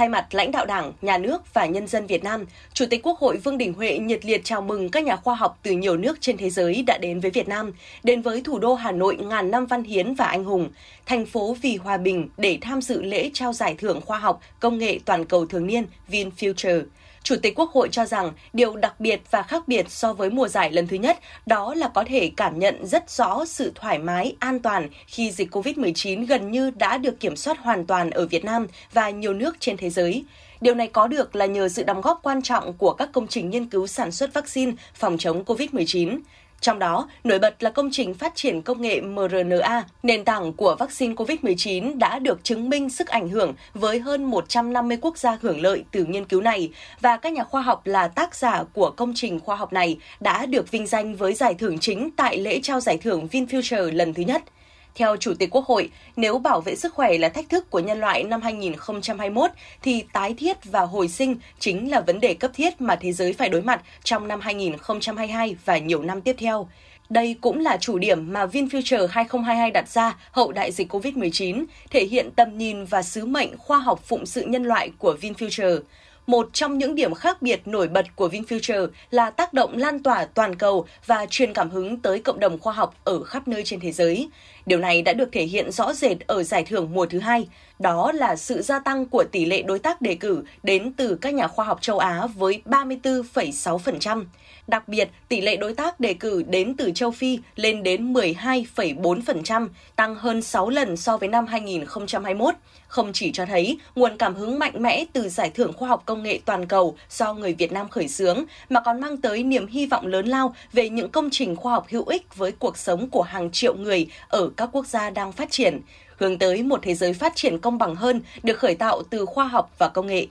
Thay 0.00 0.08
mặt 0.08 0.34
lãnh 0.34 0.50
đạo 0.50 0.66
Đảng, 0.66 0.92
Nhà 1.02 1.18
nước 1.18 1.54
và 1.54 1.66
nhân 1.66 1.86
dân 1.86 2.06
Việt 2.06 2.24
Nam, 2.24 2.46
Chủ 2.72 2.84
tịch 2.90 3.02
Quốc 3.02 3.18
hội 3.18 3.36
Vương 3.36 3.58
Đình 3.58 3.72
Huệ 3.72 3.98
nhiệt 3.98 4.24
liệt 4.24 4.40
chào 4.44 4.62
mừng 4.62 4.90
các 4.90 5.04
nhà 5.04 5.16
khoa 5.16 5.34
học 5.34 5.58
từ 5.62 5.70
nhiều 5.70 5.96
nước 5.96 6.20
trên 6.20 6.36
thế 6.36 6.50
giới 6.50 6.84
đã 6.86 6.98
đến 6.98 7.20
với 7.20 7.30
Việt 7.30 7.48
Nam, 7.48 7.72
đến 8.02 8.22
với 8.22 8.40
thủ 8.40 8.58
đô 8.58 8.74
Hà 8.74 8.92
Nội 8.92 9.16
ngàn 9.16 9.50
năm 9.50 9.66
văn 9.66 9.82
hiến 9.82 10.14
và 10.14 10.24
anh 10.24 10.44
hùng, 10.44 10.70
thành 11.06 11.26
phố 11.26 11.56
vì 11.62 11.76
hòa 11.76 11.96
bình 11.96 12.28
để 12.36 12.58
tham 12.60 12.82
dự 12.82 13.02
lễ 13.02 13.30
trao 13.34 13.52
giải 13.52 13.74
thưởng 13.78 14.00
khoa 14.00 14.18
học 14.18 14.40
công 14.60 14.78
nghệ 14.78 14.98
toàn 15.04 15.24
cầu 15.24 15.46
thường 15.46 15.66
niên 15.66 15.84
VinFuture. 16.10 16.82
Chủ 17.30 17.36
tịch 17.36 17.54
Quốc 17.58 17.70
hội 17.70 17.88
cho 17.92 18.04
rằng 18.04 18.32
điều 18.52 18.76
đặc 18.76 19.00
biệt 19.00 19.20
và 19.30 19.42
khác 19.42 19.68
biệt 19.68 19.90
so 19.90 20.12
với 20.12 20.30
mùa 20.30 20.48
giải 20.48 20.70
lần 20.70 20.86
thứ 20.86 20.96
nhất 20.96 21.18
đó 21.46 21.74
là 21.74 21.88
có 21.88 22.04
thể 22.06 22.30
cảm 22.36 22.58
nhận 22.58 22.86
rất 22.86 23.10
rõ 23.10 23.44
sự 23.44 23.72
thoải 23.74 23.98
mái, 23.98 24.36
an 24.38 24.60
toàn 24.60 24.88
khi 25.06 25.30
dịch 25.30 25.54
COVID-19 25.54 26.26
gần 26.26 26.50
như 26.50 26.70
đã 26.70 26.98
được 26.98 27.20
kiểm 27.20 27.36
soát 27.36 27.58
hoàn 27.58 27.86
toàn 27.86 28.10
ở 28.10 28.26
Việt 28.26 28.44
Nam 28.44 28.66
và 28.92 29.10
nhiều 29.10 29.34
nước 29.34 29.56
trên 29.60 29.76
thế 29.76 29.90
giới. 29.90 30.24
Điều 30.60 30.74
này 30.74 30.86
có 30.86 31.06
được 31.06 31.36
là 31.36 31.46
nhờ 31.46 31.68
sự 31.68 31.82
đóng 31.82 32.00
góp 32.00 32.20
quan 32.22 32.42
trọng 32.42 32.72
của 32.72 32.92
các 32.92 33.08
công 33.12 33.26
trình 33.26 33.50
nghiên 33.50 33.66
cứu 33.66 33.86
sản 33.86 34.12
xuất 34.12 34.34
vaccine 34.34 34.72
phòng 34.94 35.18
chống 35.18 35.44
COVID-19. 35.44 36.18
Trong 36.60 36.78
đó, 36.78 37.08
nổi 37.24 37.38
bật 37.38 37.62
là 37.62 37.70
công 37.70 37.88
trình 37.92 38.14
phát 38.14 38.32
triển 38.34 38.62
công 38.62 38.82
nghệ 38.82 39.00
mRNA, 39.00 39.84
nền 40.02 40.24
tảng 40.24 40.52
của 40.52 40.76
vaccine 40.78 41.14
COVID-19 41.14 41.98
đã 41.98 42.18
được 42.18 42.44
chứng 42.44 42.70
minh 42.70 42.90
sức 42.90 43.08
ảnh 43.08 43.28
hưởng 43.28 43.54
với 43.74 44.00
hơn 44.00 44.24
150 44.24 44.98
quốc 45.00 45.18
gia 45.18 45.38
hưởng 45.42 45.60
lợi 45.60 45.84
từ 45.90 46.04
nghiên 46.04 46.24
cứu 46.24 46.40
này. 46.40 46.70
Và 47.00 47.16
các 47.16 47.32
nhà 47.32 47.44
khoa 47.44 47.62
học 47.62 47.82
là 47.84 48.08
tác 48.08 48.34
giả 48.34 48.64
của 48.72 48.90
công 48.90 49.12
trình 49.14 49.40
khoa 49.40 49.56
học 49.56 49.72
này 49.72 49.98
đã 50.20 50.46
được 50.46 50.70
vinh 50.70 50.86
danh 50.86 51.16
với 51.16 51.34
giải 51.34 51.54
thưởng 51.54 51.78
chính 51.78 52.10
tại 52.16 52.38
lễ 52.38 52.60
trao 52.62 52.80
giải 52.80 52.96
thưởng 52.96 53.28
VinFuture 53.32 53.96
lần 53.96 54.14
thứ 54.14 54.22
nhất– 54.22 54.42
theo 54.94 55.16
Chủ 55.16 55.34
tịch 55.34 55.50
Quốc 55.50 55.64
hội, 55.64 55.90
nếu 56.16 56.38
bảo 56.38 56.60
vệ 56.60 56.76
sức 56.76 56.94
khỏe 56.94 57.18
là 57.18 57.28
thách 57.28 57.48
thức 57.48 57.70
của 57.70 57.78
nhân 57.78 58.00
loại 58.00 58.24
năm 58.24 58.42
2021 58.42 59.50
thì 59.82 60.04
tái 60.12 60.34
thiết 60.34 60.64
và 60.64 60.80
hồi 60.80 61.08
sinh 61.08 61.36
chính 61.58 61.90
là 61.90 62.00
vấn 62.00 62.20
đề 62.20 62.34
cấp 62.34 62.50
thiết 62.54 62.80
mà 62.80 62.96
thế 62.96 63.12
giới 63.12 63.32
phải 63.32 63.48
đối 63.48 63.62
mặt 63.62 63.82
trong 64.04 64.28
năm 64.28 64.40
2022 64.40 65.56
và 65.64 65.78
nhiều 65.78 66.02
năm 66.02 66.20
tiếp 66.20 66.36
theo. 66.38 66.68
Đây 67.10 67.36
cũng 67.40 67.60
là 67.60 67.76
chủ 67.76 67.98
điểm 67.98 68.32
mà 68.32 68.46
VinFuture 68.46 69.06
2022 69.10 69.70
đặt 69.70 69.88
ra 69.88 70.16
hậu 70.30 70.52
đại 70.52 70.72
dịch 70.72 70.92
COVID-19, 70.92 71.64
thể 71.90 72.04
hiện 72.04 72.30
tầm 72.36 72.58
nhìn 72.58 72.84
và 72.84 73.02
sứ 73.02 73.26
mệnh 73.26 73.58
khoa 73.58 73.78
học 73.78 74.00
phụng 74.04 74.26
sự 74.26 74.42
nhân 74.42 74.64
loại 74.64 74.90
của 74.98 75.16
VinFuture. 75.20 75.80
Một 76.26 76.48
trong 76.52 76.78
những 76.78 76.94
điểm 76.94 77.14
khác 77.14 77.42
biệt 77.42 77.60
nổi 77.66 77.88
bật 77.88 78.06
của 78.16 78.28
VinFuture 78.28 78.88
là 79.10 79.30
tác 79.30 79.52
động 79.52 79.76
lan 79.76 80.02
tỏa 80.02 80.24
toàn 80.24 80.54
cầu 80.54 80.86
và 81.06 81.26
truyền 81.30 81.52
cảm 81.52 81.70
hứng 81.70 82.00
tới 82.00 82.18
cộng 82.18 82.40
đồng 82.40 82.58
khoa 82.58 82.72
học 82.72 82.94
ở 83.04 83.22
khắp 83.24 83.48
nơi 83.48 83.62
trên 83.64 83.80
thế 83.80 83.92
giới. 83.92 84.28
Điều 84.70 84.78
này 84.78 85.02
đã 85.02 85.12
được 85.12 85.28
thể 85.32 85.44
hiện 85.44 85.70
rõ 85.70 85.92
rệt 85.92 86.20
ở 86.26 86.42
giải 86.42 86.64
thưởng 86.64 86.90
mùa 86.92 87.06
thứ 87.06 87.18
hai, 87.18 87.48
đó 87.80 88.12
là 88.12 88.36
sự 88.36 88.62
gia 88.62 88.78
tăng 88.78 89.06
của 89.06 89.24
tỷ 89.32 89.44
lệ 89.44 89.62
đối 89.62 89.78
tác 89.78 90.02
đề 90.02 90.14
cử 90.14 90.42
đến 90.62 90.92
từ 90.92 91.14
các 91.20 91.34
nhà 91.34 91.48
khoa 91.48 91.64
học 91.64 91.82
châu 91.82 91.98
Á 91.98 92.26
với 92.26 92.62
34,6%. 92.66 94.24
Đặc 94.66 94.88
biệt, 94.88 95.10
tỷ 95.28 95.40
lệ 95.40 95.56
đối 95.56 95.74
tác 95.74 96.00
đề 96.00 96.14
cử 96.14 96.42
đến 96.46 96.76
từ 96.76 96.90
châu 96.94 97.10
Phi 97.10 97.38
lên 97.56 97.82
đến 97.82 98.12
12,4%, 98.12 99.68
tăng 99.96 100.14
hơn 100.14 100.42
6 100.42 100.68
lần 100.68 100.96
so 100.96 101.16
với 101.16 101.28
năm 101.28 101.46
2021. 101.46 102.54
Không 102.86 103.12
chỉ 103.12 103.32
cho 103.32 103.46
thấy 103.46 103.78
nguồn 103.94 104.16
cảm 104.16 104.34
hứng 104.34 104.58
mạnh 104.58 104.82
mẽ 104.82 105.04
từ 105.12 105.28
giải 105.28 105.50
thưởng 105.50 105.72
khoa 105.72 105.88
học 105.88 106.02
công 106.06 106.22
nghệ 106.22 106.40
toàn 106.44 106.66
cầu 106.66 106.96
do 107.10 107.34
người 107.34 107.54
Việt 107.54 107.72
Nam 107.72 107.88
khởi 107.88 108.08
xướng, 108.08 108.44
mà 108.68 108.80
còn 108.80 109.00
mang 109.00 109.16
tới 109.16 109.42
niềm 109.42 109.66
hy 109.66 109.86
vọng 109.86 110.06
lớn 110.06 110.26
lao 110.26 110.54
về 110.72 110.88
những 110.88 111.10
công 111.10 111.28
trình 111.32 111.56
khoa 111.56 111.72
học 111.72 111.86
hữu 111.90 112.04
ích 112.04 112.36
với 112.36 112.52
cuộc 112.52 112.78
sống 112.78 113.10
của 113.10 113.22
hàng 113.22 113.50
triệu 113.50 113.74
người 113.74 114.06
ở 114.28 114.50
các 114.56 114.68
quốc 114.72 114.86
gia 114.86 115.10
đang 115.10 115.32
phát 115.32 115.50
triển, 115.50 115.80
hướng 116.20 116.38
tới 116.38 116.62
một 116.62 116.80
thế 116.82 116.94
giới 116.94 117.12
phát 117.12 117.32
triển 117.36 117.58
công 117.58 117.78
bằng 117.78 117.94
hơn 117.94 118.20
được 118.42 118.58
khởi 118.58 118.74
tạo 118.74 119.02
từ 119.10 119.26
khoa 119.26 119.48
học 119.48 119.74
và 119.78 119.88
công 119.88 120.06
nghệ. 120.06 120.26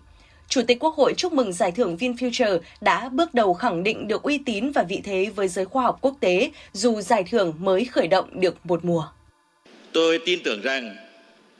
Chủ 0.49 0.61
tịch 0.67 0.77
Quốc 0.79 0.95
hội 0.95 1.13
chúc 1.17 1.33
mừng 1.33 1.53
giải 1.53 1.71
thưởng 1.71 1.97
VinFuture 1.99 2.59
đã 2.81 3.09
bước 3.09 3.33
đầu 3.33 3.53
khẳng 3.53 3.83
định 3.83 4.07
được 4.07 4.23
uy 4.23 4.37
tín 4.45 4.71
và 4.71 4.83
vị 4.83 5.01
thế 5.03 5.31
với 5.35 5.47
giới 5.47 5.65
khoa 5.65 5.83
học 5.83 5.97
quốc 6.01 6.15
tế, 6.19 6.51
dù 6.73 7.01
giải 7.01 7.23
thưởng 7.31 7.53
mới 7.59 7.85
khởi 7.85 8.07
động 8.07 8.41
được 8.41 8.65
một 8.65 8.85
mùa. 8.85 9.07
Tôi 9.93 10.19
tin 10.25 10.39
tưởng 10.43 10.61
rằng 10.61 10.95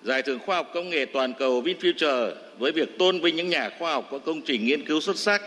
Giải 0.04 0.22
thưởng 0.22 0.40
khoa 0.46 0.56
học 0.56 0.72
công 0.74 0.90
nghệ 0.90 1.06
toàn 1.06 1.34
cầu 1.40 1.62
VinFuture 1.62 2.32
với 2.60 2.72
việc 2.72 2.98
tôn 2.98 3.22
vinh 3.22 3.36
những 3.36 3.50
nhà 3.50 3.70
khoa 3.80 3.92
học 3.92 4.08
có 4.12 4.18
công 4.18 4.42
trình 4.42 4.66
nghiên 4.66 4.86
cứu 4.86 5.02
xuất 5.02 5.18
sắc, 5.18 5.42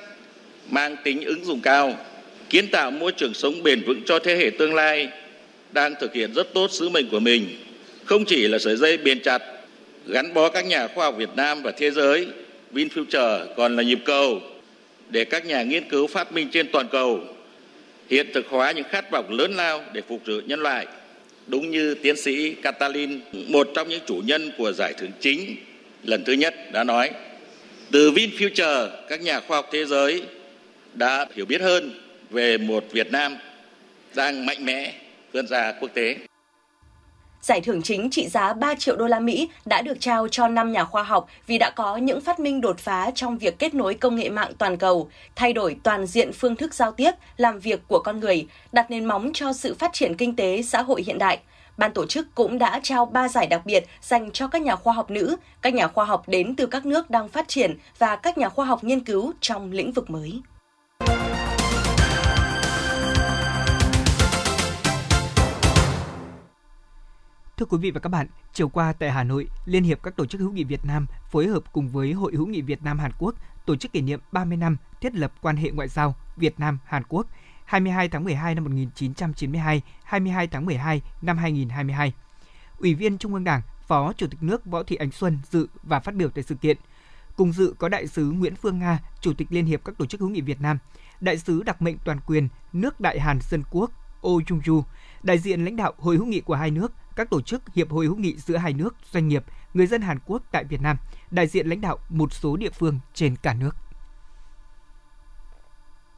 mang 0.71 0.97
tính 1.05 1.25
ứng 1.25 1.45
dụng 1.45 1.61
cao, 1.61 1.95
kiến 2.51 2.69
tạo 2.71 2.91
môi 2.91 3.13
trường 3.13 3.35
sống 3.35 3.63
bền 3.63 3.83
vững 3.87 4.03
cho 4.07 4.19
thế 4.19 4.37
hệ 4.37 4.51
tương 4.59 4.75
lai 4.75 5.09
đang 5.73 5.95
thực 6.01 6.13
hiện 6.13 6.33
rất 6.35 6.55
tốt 6.55 6.71
sứ 6.71 6.89
mệnh 6.89 7.11
của 7.11 7.21
mình, 7.21 7.49
không 8.13 8.25
chỉ 8.25 8.49
là 8.49 8.59
sợi 8.59 8.77
dây 8.77 8.97
bền 8.97 9.21
chặt 9.23 9.43
gắn 10.07 10.35
bó 10.35 10.49
các 10.49 10.67
nhà 10.67 10.89
khoa 10.89 11.05
học 11.05 11.15
Việt 11.19 11.29
Nam 11.37 11.63
và 11.63 11.73
thế 11.73 11.91
giới, 11.91 12.27
VinFuture 12.73 13.47
còn 13.57 13.77
là 13.77 13.83
nhịp 13.83 13.99
cầu 14.05 14.41
để 15.09 15.25
các 15.25 15.47
nhà 15.47 15.63
nghiên 15.63 15.89
cứu 15.89 16.07
phát 16.07 16.33
minh 16.33 16.49
trên 16.53 16.69
toàn 16.73 16.89
cầu 16.93 17.21
hiện 18.11 18.27
thực 18.35 18.47
hóa 18.49 18.73
những 18.73 18.85
khát 18.85 19.11
vọng 19.11 19.27
lớn 19.31 19.55
lao 19.55 19.85
để 19.93 20.03
phục 20.09 20.27
vụ 20.27 20.41
nhân 20.47 20.61
loại. 20.61 20.87
Đúng 21.47 21.71
như 21.71 21.95
tiến 21.95 22.17
sĩ 22.17 22.55
Catalin, 22.55 23.21
một 23.33 23.69
trong 23.75 23.89
những 23.89 24.01
chủ 24.07 24.23
nhân 24.25 24.53
của 24.59 24.73
giải 24.73 24.93
thưởng 24.99 25.11
chính 25.21 25.57
lần 26.05 26.25
thứ 26.25 26.33
nhất 26.33 26.55
đã 26.73 26.85
nói, 26.85 27.11
từ 27.93 28.11
VinFuture, 28.11 28.89
các 29.09 29.23
nhà 29.23 29.41
khoa 29.41 29.57
học 29.57 29.69
thế 29.73 29.85
giới 29.85 30.23
đã 30.95 31.27
hiểu 31.35 31.47
biết 31.47 31.61
hơn 31.61 31.91
về 32.31 32.59
một 32.59 32.85
Việt 32.93 33.13
Nam 33.13 33.37
đang 34.15 34.47
mạnh 34.47 34.65
mẽ 34.65 34.95
vươn 35.33 35.47
ra 35.47 35.73
quốc 35.81 35.91
tế. 35.95 36.17
Giải 37.43 37.61
thưởng 37.61 37.83
chính 37.83 38.11
trị 38.11 38.29
giá 38.29 38.53
3 38.53 38.75
triệu 38.75 38.97
đô 38.97 39.07
la 39.07 39.21
Mỹ 39.21 39.49
đã 39.65 39.83
được 39.83 40.01
trao 40.01 40.29
cho 40.29 40.49
5 40.49 40.73
nhà 40.73 40.85
khoa 40.85 41.03
học 41.03 41.27
vì 41.47 41.59
đã 41.59 41.71
có 41.71 41.97
những 41.97 42.21
phát 42.21 42.41
minh 42.41 42.61
đột 42.61 42.79
phá 42.79 43.11
trong 43.15 43.39
việc 43.39 43.59
kết 43.59 43.75
nối 43.75 43.95
công 43.95 44.17
nghệ 44.17 44.31
mạng 44.31 44.53
toàn 44.59 44.77
cầu, 44.77 45.11
thay 45.37 45.53
đổi 45.53 45.77
toàn 45.83 46.07
diện 46.07 46.33
phương 46.33 46.57
thức 46.57 46.75
giao 46.75 46.93
tiếp, 46.93 47.11
làm 47.37 47.59
việc 47.59 47.81
của 47.89 47.99
con 47.99 48.21
người, 48.21 48.47
đặt 48.73 48.91
nền 48.91 49.05
móng 49.05 49.31
cho 49.35 49.53
sự 49.53 49.75
phát 49.75 49.93
triển 49.93 50.17
kinh 50.17 50.37
tế 50.37 50.63
xã 50.63 50.83
hội 50.83 51.03
hiện 51.07 51.19
đại. 51.19 51.39
Ban 51.77 51.93
tổ 51.93 52.07
chức 52.07 52.35
cũng 52.35 52.59
đã 52.59 52.81
trao 52.83 53.07
3 53.07 53.29
giải 53.29 53.47
đặc 53.47 53.67
biệt 53.67 53.85
dành 54.01 54.31
cho 54.31 54.49
các 54.49 54.63
nhà 54.63 54.77
khoa 54.77 54.93
học 54.93 55.11
nữ, 55.11 55.37
các 55.63 55.75
nhà 55.75 55.89
khoa 55.89 56.05
học 56.05 56.29
đến 56.29 56.57
từ 56.57 56.67
các 56.67 56.87
nước 56.87 57.11
đang 57.11 57.29
phát 57.29 57.49
triển 57.49 57.79
và 57.99 58.17
các 58.17 58.39
nhà 58.39 58.49
khoa 58.49 58.67
học 58.67 58.85
nghiên 58.85 59.05
cứu 59.05 59.33
trong 59.41 59.73
lĩnh 59.73 59.93
vực 59.93 60.11
mới. 60.11 60.41
Thưa 67.63 67.67
quý 67.67 67.79
vị 67.79 67.91
và 67.91 68.01
các 68.01 68.09
bạn, 68.09 68.27
chiều 68.53 68.69
qua 68.69 68.93
tại 68.93 69.11
Hà 69.11 69.25
Nội, 69.25 69.49
Liên 69.65 69.85
hiệp 69.85 70.03
các 70.03 70.17
tổ 70.17 70.27
chức 70.27 70.41
hữu 70.41 70.53
nghị 70.53 70.65
Việt 70.65 70.85
Nam 70.85 71.07
phối 71.31 71.47
hợp 71.47 71.63
cùng 71.73 71.89
với 71.89 72.13
Hội 72.13 72.33
hữu 72.35 72.47
nghị 72.47 72.61
Việt 72.61 72.83
Nam 72.83 72.99
Hàn 72.99 73.13
Quốc 73.19 73.35
tổ 73.67 73.77
chức 73.77 73.93
kỷ 73.93 74.01
niệm 74.01 74.21
30 74.33 74.57
năm 74.57 74.77
thiết 75.01 75.15
lập 75.15 75.33
quan 75.41 75.57
hệ 75.57 75.71
ngoại 75.71 75.89
giao 75.89 76.15
Việt 76.37 76.61
Nam 76.61 76.79
Hàn 76.85 77.03
Quốc 77.09 77.27
22 77.65 78.09
tháng 78.09 78.25
12 78.25 78.55
năm 78.55 78.65
1992, 78.65 79.83
22 80.05 80.47
tháng 80.47 80.67
12 80.67 81.03
năm 81.23 81.39
2022. 81.39 82.13
Ủy 82.79 82.95
viên 82.95 83.19
Trung 83.19 83.35
ương 83.35 83.45
Đảng, 83.45 83.63
Phó 83.87 84.13
Chủ 84.13 84.27
tịch 84.27 84.43
nước 84.43 84.65
Võ 84.67 84.83
Thị 84.83 84.97
Ánh 84.97 85.11
Xuân 85.11 85.39
dự 85.51 85.67
và 85.83 86.01
phát 86.01 86.15
biểu 86.15 86.29
tại 86.29 86.45
sự 86.45 86.55
kiện. 86.55 86.77
Cùng 87.37 87.53
dự 87.53 87.75
có 87.79 87.89
đại 87.89 88.07
sứ 88.07 88.31
Nguyễn 88.31 88.57
Phương 88.57 88.79
Nga, 88.79 88.99
Chủ 89.21 89.33
tịch 89.33 89.49
Liên 89.51 89.67
hiệp 89.67 89.85
các 89.85 89.99
tổ 89.99 90.07
chức 90.07 90.21
hữu 90.21 90.31
nghị 90.31 90.41
Việt 90.41 90.61
Nam, 90.61 90.79
đại 91.21 91.39
sứ 91.39 91.63
đặc 91.63 91.83
mệnh 91.83 91.97
toàn 92.05 92.21
quyền 92.27 92.49
nước 92.73 93.01
Đại 93.01 93.21
Hàn 93.21 93.39
Dân 93.51 93.63
Quốc 93.71 93.91
Oh 94.27 94.43
Jung 94.43 94.61
Ju, 94.61 94.83
đại 95.23 95.39
diện 95.39 95.65
lãnh 95.65 95.77
đạo 95.77 95.93
Hội 95.99 96.17
hữu 96.17 96.27
nghị 96.27 96.41
của 96.41 96.55
hai 96.55 96.71
nước, 96.71 96.93
các 97.17 97.31
tổ 97.31 97.41
chức 97.41 97.63
hiệp 97.75 97.91
hội 97.91 98.07
hữu 98.07 98.17
nghị 98.17 98.35
giữa 98.37 98.57
hai 98.57 98.73
nước, 98.73 98.95
doanh 99.13 99.29
nghiệp, 99.29 99.45
người 99.75 99.87
dân 99.87 100.03
Hàn 100.03 100.19
Quốc 100.27 100.43
tại 100.53 100.65
Việt 100.65 100.81
Nam, 100.81 100.97
đại 101.31 101.47
diện 101.47 101.67
lãnh 101.67 101.81
đạo 101.81 101.99
một 102.09 102.33
số 102.33 102.57
địa 102.57 102.71
phương 102.71 102.99
trên 103.15 103.37
cả 103.43 103.55
nước. 103.55 103.71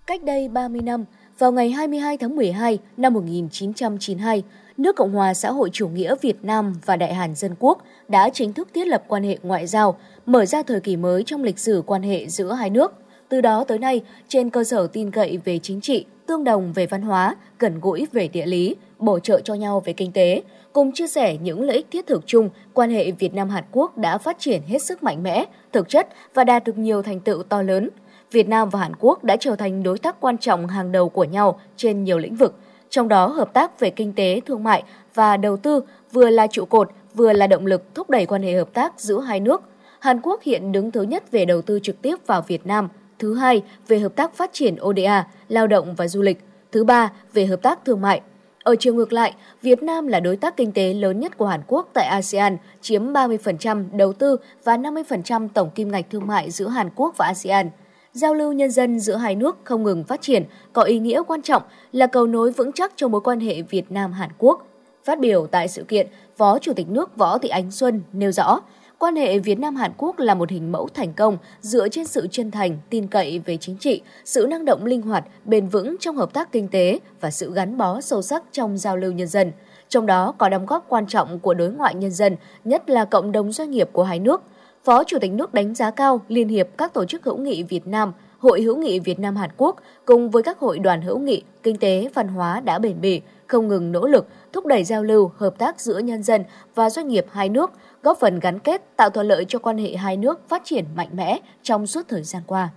Cách 0.06 0.22
đây 0.22 0.48
30 0.48 0.82
năm, 0.82 1.04
vào 1.38 1.52
ngày 1.52 1.70
22 1.70 2.18
tháng 2.18 2.36
12 2.36 2.78
năm 2.96 3.14
1992, 3.14 4.42
nước 4.76 4.96
Cộng 4.96 5.12
hòa 5.12 5.34
xã 5.34 5.50
hội 5.50 5.70
chủ 5.72 5.88
nghĩa 5.88 6.14
Việt 6.22 6.44
Nam 6.44 6.74
và 6.84 6.96
Đại 6.96 7.14
Hàn 7.14 7.34
Dân 7.34 7.54
Quốc 7.58 7.78
đã 8.08 8.30
chính 8.32 8.52
thức 8.52 8.68
thiết 8.74 8.86
lập 8.86 9.04
quan 9.08 9.22
hệ 9.22 9.38
ngoại 9.42 9.66
giao, 9.66 9.98
mở 10.26 10.44
ra 10.44 10.62
thời 10.62 10.80
kỳ 10.80 10.96
mới 10.96 11.22
trong 11.26 11.42
lịch 11.42 11.58
sử 11.58 11.82
quan 11.86 12.02
hệ 12.02 12.28
giữa 12.28 12.52
hai 12.52 12.70
nước. 12.70 12.92
Từ 13.28 13.40
đó 13.40 13.64
tới 13.68 13.78
nay, 13.78 14.02
trên 14.28 14.50
cơ 14.50 14.64
sở 14.64 14.86
tin 14.86 15.10
cậy 15.10 15.38
về 15.44 15.58
chính 15.58 15.80
trị, 15.80 16.06
tương 16.26 16.44
đồng 16.44 16.72
về 16.72 16.86
văn 16.86 17.02
hóa, 17.02 17.36
gần 17.58 17.80
gũi 17.80 18.06
về 18.12 18.28
địa 18.28 18.46
lý, 18.46 18.76
bổ 18.98 19.18
trợ 19.18 19.40
cho 19.44 19.54
nhau 19.54 19.80
về 19.80 19.92
kinh 19.92 20.12
tế, 20.12 20.42
Cùng 20.74 20.92
chia 20.92 21.06
sẻ 21.06 21.36
những 21.42 21.62
lợi 21.62 21.76
ích 21.76 21.86
thiết 21.90 22.06
thực 22.06 22.26
chung, 22.26 22.50
quan 22.72 22.90
hệ 22.90 23.10
Việt 23.10 23.34
Nam 23.34 23.48
Hàn 23.48 23.64
Quốc 23.72 23.98
đã 23.98 24.18
phát 24.18 24.36
triển 24.38 24.62
hết 24.62 24.82
sức 24.82 25.02
mạnh 25.02 25.22
mẽ, 25.22 25.44
thực 25.72 25.88
chất 25.88 26.08
và 26.34 26.44
đạt 26.44 26.64
được 26.64 26.78
nhiều 26.78 27.02
thành 27.02 27.20
tựu 27.20 27.42
to 27.42 27.62
lớn. 27.62 27.90
Việt 28.30 28.48
Nam 28.48 28.68
và 28.68 28.80
Hàn 28.80 28.92
Quốc 29.00 29.24
đã 29.24 29.36
trở 29.40 29.56
thành 29.56 29.82
đối 29.82 29.98
tác 29.98 30.20
quan 30.20 30.38
trọng 30.38 30.66
hàng 30.66 30.92
đầu 30.92 31.08
của 31.08 31.24
nhau 31.24 31.60
trên 31.76 32.04
nhiều 32.04 32.18
lĩnh 32.18 32.36
vực, 32.36 32.54
trong 32.90 33.08
đó 33.08 33.26
hợp 33.26 33.52
tác 33.52 33.80
về 33.80 33.90
kinh 33.90 34.12
tế, 34.12 34.40
thương 34.46 34.64
mại 34.64 34.82
và 35.14 35.36
đầu 35.36 35.56
tư 35.56 35.80
vừa 36.12 36.30
là 36.30 36.46
trụ 36.46 36.64
cột, 36.64 36.90
vừa 37.14 37.32
là 37.32 37.46
động 37.46 37.66
lực 37.66 37.94
thúc 37.94 38.10
đẩy 38.10 38.26
quan 38.26 38.42
hệ 38.42 38.54
hợp 38.54 38.74
tác 38.74 39.00
giữa 39.00 39.20
hai 39.20 39.40
nước. 39.40 39.62
Hàn 40.00 40.20
Quốc 40.22 40.42
hiện 40.42 40.72
đứng 40.72 40.90
thứ 40.90 41.02
nhất 41.02 41.30
về 41.30 41.44
đầu 41.44 41.62
tư 41.62 41.78
trực 41.82 42.02
tiếp 42.02 42.16
vào 42.26 42.42
Việt 42.42 42.66
Nam, 42.66 42.88
thứ 43.18 43.34
hai 43.34 43.62
về 43.88 43.98
hợp 43.98 44.16
tác 44.16 44.34
phát 44.34 44.50
triển 44.52 44.76
ODA, 44.82 45.26
lao 45.48 45.66
động 45.66 45.94
và 45.94 46.08
du 46.08 46.22
lịch, 46.22 46.44
thứ 46.72 46.84
ba 46.84 47.12
về 47.32 47.46
hợp 47.46 47.62
tác 47.62 47.84
thương 47.84 48.00
mại. 48.00 48.20
Ở 48.64 48.76
chiều 48.78 48.94
ngược 48.94 49.12
lại, 49.12 49.34
Việt 49.62 49.82
Nam 49.82 50.06
là 50.06 50.20
đối 50.20 50.36
tác 50.36 50.56
kinh 50.56 50.72
tế 50.72 50.94
lớn 50.94 51.20
nhất 51.20 51.38
của 51.38 51.46
Hàn 51.46 51.60
Quốc 51.66 51.88
tại 51.92 52.06
ASEAN, 52.06 52.56
chiếm 52.80 53.12
30% 53.12 53.84
đầu 53.92 54.12
tư 54.12 54.36
và 54.64 54.76
50% 54.76 55.48
tổng 55.54 55.70
kim 55.70 55.92
ngạch 55.92 56.10
thương 56.10 56.26
mại 56.26 56.50
giữa 56.50 56.68
Hàn 56.68 56.90
Quốc 56.96 57.16
và 57.16 57.26
ASEAN. 57.26 57.70
Giao 58.12 58.34
lưu 58.34 58.52
nhân 58.52 58.70
dân 58.70 59.00
giữa 59.00 59.16
hai 59.16 59.34
nước 59.34 59.56
không 59.64 59.82
ngừng 59.82 60.04
phát 60.04 60.22
triển, 60.22 60.44
có 60.72 60.82
ý 60.82 60.98
nghĩa 60.98 61.22
quan 61.26 61.42
trọng 61.42 61.62
là 61.92 62.06
cầu 62.06 62.26
nối 62.26 62.50
vững 62.50 62.72
chắc 62.72 62.92
cho 62.96 63.08
mối 63.08 63.20
quan 63.20 63.40
hệ 63.40 63.62
Việt 63.62 63.92
Nam-Hàn 63.92 64.30
Quốc. 64.38 64.66
Phát 65.04 65.20
biểu 65.20 65.46
tại 65.46 65.68
sự 65.68 65.84
kiện, 65.84 66.06
Phó 66.36 66.58
Chủ 66.58 66.72
tịch 66.72 66.88
nước 66.88 67.16
Võ 67.16 67.38
Thị 67.38 67.48
Ánh 67.48 67.70
Xuân 67.70 68.02
nêu 68.12 68.32
rõ, 68.32 68.60
Quan 69.04 69.16
hệ 69.16 69.38
Việt 69.38 69.58
Nam 69.58 69.76
Hàn 69.76 69.92
Quốc 69.96 70.18
là 70.18 70.34
một 70.34 70.50
hình 70.50 70.72
mẫu 70.72 70.88
thành 70.94 71.12
công 71.12 71.38
dựa 71.60 71.88
trên 71.88 72.06
sự 72.06 72.26
chân 72.30 72.50
thành, 72.50 72.78
tin 72.90 73.06
cậy 73.06 73.38
về 73.38 73.56
chính 73.56 73.76
trị, 73.76 74.02
sự 74.24 74.46
năng 74.50 74.64
động 74.64 74.84
linh 74.84 75.02
hoạt, 75.02 75.24
bền 75.44 75.68
vững 75.68 75.96
trong 76.00 76.16
hợp 76.16 76.32
tác 76.32 76.52
kinh 76.52 76.68
tế 76.68 76.98
và 77.20 77.30
sự 77.30 77.52
gắn 77.54 77.76
bó 77.76 78.00
sâu 78.00 78.22
sắc 78.22 78.42
trong 78.52 78.78
giao 78.78 78.96
lưu 78.96 79.12
nhân 79.12 79.28
dân. 79.28 79.52
Trong 79.88 80.06
đó 80.06 80.34
có 80.38 80.48
đóng 80.48 80.66
góp 80.66 80.84
quan 80.88 81.06
trọng 81.06 81.38
của 81.38 81.54
đối 81.54 81.70
ngoại 81.70 81.94
nhân 81.94 82.10
dân, 82.10 82.36
nhất 82.64 82.90
là 82.90 83.04
cộng 83.04 83.32
đồng 83.32 83.52
doanh 83.52 83.70
nghiệp 83.70 83.88
của 83.92 84.02
hai 84.04 84.18
nước. 84.18 84.42
Phó 84.84 85.04
Chủ 85.04 85.18
tịch 85.20 85.32
nước 85.32 85.54
đánh 85.54 85.74
giá 85.74 85.90
cao 85.90 86.20
Liên 86.28 86.48
hiệp 86.48 86.68
các 86.78 86.94
tổ 86.94 87.04
chức 87.04 87.24
hữu 87.24 87.38
nghị 87.38 87.62
Việt 87.62 87.86
Nam, 87.86 88.12
Hội 88.38 88.62
hữu 88.62 88.76
nghị 88.76 88.98
Việt 88.98 89.18
Nam 89.18 89.36
Hàn 89.36 89.50
Quốc 89.56 89.76
cùng 90.04 90.30
với 90.30 90.42
các 90.42 90.58
hội 90.58 90.78
đoàn 90.78 91.02
hữu 91.02 91.18
nghị, 91.18 91.42
kinh 91.62 91.76
tế, 91.76 92.08
văn 92.14 92.28
hóa 92.28 92.60
đã 92.60 92.78
bền 92.78 93.00
bỉ, 93.00 93.20
không 93.46 93.68
ngừng 93.68 93.92
nỗ 93.92 94.06
lực 94.06 94.26
thúc 94.52 94.66
đẩy 94.66 94.84
giao 94.84 95.02
lưu, 95.02 95.30
hợp 95.36 95.58
tác 95.58 95.80
giữa 95.80 95.98
nhân 95.98 96.22
dân 96.22 96.44
và 96.74 96.90
doanh 96.90 97.08
nghiệp 97.08 97.26
hai 97.30 97.48
nước, 97.48 97.70
góp 98.04 98.20
phần 98.20 98.40
gắn 98.40 98.58
kết, 98.58 98.96
tạo 98.96 99.10
thuận 99.10 99.26
lợi 99.26 99.44
cho 99.48 99.58
quan 99.58 99.78
hệ 99.78 99.96
hai 99.96 100.16
nước 100.16 100.48
phát 100.48 100.64
triển 100.64 100.84
mạnh 100.94 101.08
mẽ 101.12 101.38
trong 101.62 101.86
suốt 101.86 102.08
thời 102.08 102.22
gian 102.22 102.42
qua. 102.46 102.68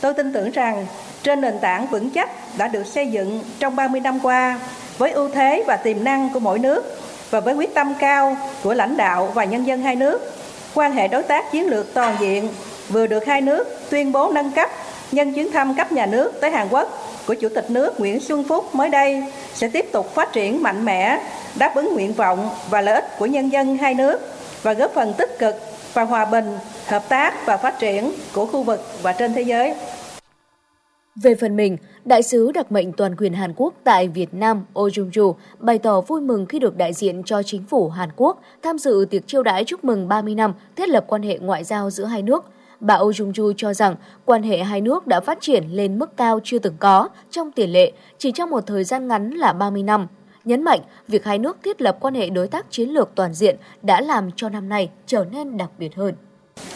Tôi 0.00 0.14
tin 0.14 0.32
tưởng 0.32 0.50
rằng 0.50 0.86
trên 1.22 1.40
nền 1.40 1.58
tảng 1.60 1.86
vững 1.86 2.10
chắc 2.10 2.30
đã 2.58 2.68
được 2.68 2.86
xây 2.86 3.06
dựng 3.06 3.42
trong 3.58 3.76
30 3.76 4.00
năm 4.00 4.18
qua 4.22 4.60
với 4.98 5.10
ưu 5.10 5.28
thế 5.28 5.64
và 5.66 5.76
tiềm 5.76 6.04
năng 6.04 6.28
của 6.32 6.40
mỗi 6.40 6.58
nước 6.58 6.84
và 7.30 7.40
với 7.40 7.54
quyết 7.54 7.74
tâm 7.74 7.94
cao 7.98 8.36
của 8.62 8.74
lãnh 8.74 8.96
đạo 8.96 9.32
và 9.34 9.44
nhân 9.44 9.66
dân 9.66 9.82
hai 9.82 9.96
nước, 9.96 10.32
quan 10.74 10.92
hệ 10.92 11.08
đối 11.08 11.22
tác 11.22 11.52
chiến 11.52 11.66
lược 11.66 11.94
toàn 11.94 12.16
diện 12.20 12.48
vừa 12.88 13.06
được 13.06 13.26
hai 13.26 13.40
nước 13.40 13.66
tuyên 13.90 14.12
bố 14.12 14.32
nâng 14.32 14.52
cấp 14.52 14.70
nhân 15.12 15.34
chuyến 15.34 15.52
thăm 15.52 15.74
cấp 15.76 15.92
nhà 15.92 16.06
nước 16.06 16.32
tới 16.40 16.50
Hàn 16.50 16.68
Quốc 16.70 17.09
của 17.30 17.34
Chủ 17.34 17.48
tịch 17.54 17.70
nước 17.70 18.00
Nguyễn 18.00 18.20
Xuân 18.20 18.44
Phúc 18.44 18.74
mới 18.74 18.88
đây 18.88 19.22
sẽ 19.54 19.68
tiếp 19.68 19.86
tục 19.92 20.14
phát 20.14 20.32
triển 20.32 20.62
mạnh 20.62 20.84
mẽ, 20.84 21.20
đáp 21.58 21.72
ứng 21.74 21.94
nguyện 21.94 22.12
vọng 22.12 22.50
và 22.70 22.80
lợi 22.80 22.94
ích 22.94 23.04
của 23.18 23.26
nhân 23.26 23.52
dân 23.52 23.76
hai 23.76 23.94
nước 23.94 24.20
và 24.62 24.72
góp 24.72 24.90
phần 24.94 25.14
tích 25.18 25.38
cực 25.38 25.54
vào 25.94 26.06
hòa 26.06 26.24
bình, 26.24 26.58
hợp 26.86 27.08
tác 27.08 27.46
và 27.46 27.56
phát 27.56 27.78
triển 27.78 28.12
của 28.34 28.46
khu 28.46 28.62
vực 28.62 28.80
và 29.02 29.12
trên 29.12 29.34
thế 29.34 29.42
giới. 29.42 29.74
Về 31.22 31.34
phần 31.34 31.56
mình, 31.56 31.76
Đại 32.04 32.22
sứ 32.22 32.52
đặc 32.52 32.72
mệnh 32.72 32.92
toàn 32.92 33.16
quyền 33.16 33.34
Hàn 33.34 33.52
Quốc 33.56 33.74
tại 33.84 34.08
Việt 34.08 34.34
Nam 34.34 34.64
Oh 34.80 34.92
Jung-ju 34.92 35.34
bày 35.58 35.78
tỏ 35.78 36.00
vui 36.00 36.20
mừng 36.20 36.46
khi 36.46 36.58
được 36.58 36.76
đại 36.76 36.92
diện 36.92 37.22
cho 37.24 37.42
chính 37.42 37.64
phủ 37.68 37.88
Hàn 37.88 38.08
Quốc 38.16 38.40
tham 38.62 38.78
dự 38.78 39.06
tiệc 39.10 39.26
chiêu 39.26 39.42
đãi 39.42 39.64
chúc 39.64 39.84
mừng 39.84 40.08
30 40.08 40.34
năm 40.34 40.54
thiết 40.76 40.88
lập 40.88 41.04
quan 41.08 41.22
hệ 41.22 41.38
ngoại 41.38 41.64
giao 41.64 41.90
giữa 41.90 42.04
hai 42.04 42.22
nước– 42.22 42.44
bà 42.79 42.97
Oh 42.97 43.15
Jung 43.15 43.31
Ju 43.31 43.53
cho 43.57 43.73
rằng 43.73 43.95
quan 44.25 44.43
hệ 44.43 44.63
hai 44.63 44.81
nước 44.81 45.07
đã 45.07 45.19
phát 45.19 45.37
triển 45.41 45.63
lên 45.69 45.99
mức 45.99 46.17
cao 46.17 46.39
chưa 46.43 46.59
từng 46.59 46.77
có 46.79 47.09
trong 47.31 47.51
tiền 47.51 47.69
lệ 47.69 47.91
chỉ 48.17 48.31
trong 48.31 48.49
một 48.49 48.67
thời 48.67 48.83
gian 48.83 49.07
ngắn 49.07 49.29
là 49.29 49.53
30 49.53 49.83
năm. 49.83 50.07
Nhấn 50.45 50.63
mạnh 50.63 50.79
việc 51.07 51.25
hai 51.25 51.39
nước 51.39 51.57
thiết 51.63 51.81
lập 51.81 51.97
quan 51.99 52.13
hệ 52.13 52.29
đối 52.29 52.47
tác 52.47 52.65
chiến 52.69 52.89
lược 52.89 53.09
toàn 53.15 53.33
diện 53.33 53.55
đã 53.81 54.01
làm 54.01 54.31
cho 54.35 54.49
năm 54.49 54.69
nay 54.69 54.89
trở 55.05 55.25
nên 55.31 55.57
đặc 55.57 55.69
biệt 55.77 55.95
hơn. 55.95 56.15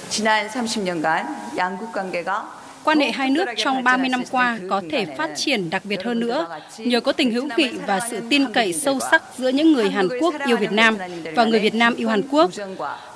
지난 0.09 0.47
30년간 0.47 1.25
양국 1.55 1.91
관계가 1.93 2.43
Quan 2.84 3.00
hệ 3.00 3.10
hai 3.10 3.30
nước 3.30 3.48
trong 3.56 3.84
30 3.84 4.08
năm 4.08 4.22
qua 4.30 4.58
có 4.70 4.82
thể 4.90 5.04
phát 5.04 5.30
triển 5.36 5.70
đặc 5.70 5.82
biệt 5.84 6.02
hơn 6.04 6.20
nữa 6.20 6.46
nhờ 6.78 7.00
có 7.00 7.12
tình 7.12 7.30
hữu 7.30 7.48
nghị 7.56 7.70
và 7.86 8.00
sự 8.10 8.20
tin 8.30 8.52
cậy 8.52 8.72
sâu 8.72 8.98
sắc 9.10 9.22
giữa 9.38 9.48
những 9.48 9.72
người 9.72 9.90
Hàn 9.90 10.08
Quốc 10.20 10.34
yêu 10.46 10.56
Việt 10.56 10.72
Nam 10.72 10.98
và 11.34 11.44
người 11.44 11.60
Việt 11.60 11.74
Nam 11.74 11.94
yêu 11.96 12.08
Hàn 12.08 12.22
Quốc. 12.30 12.50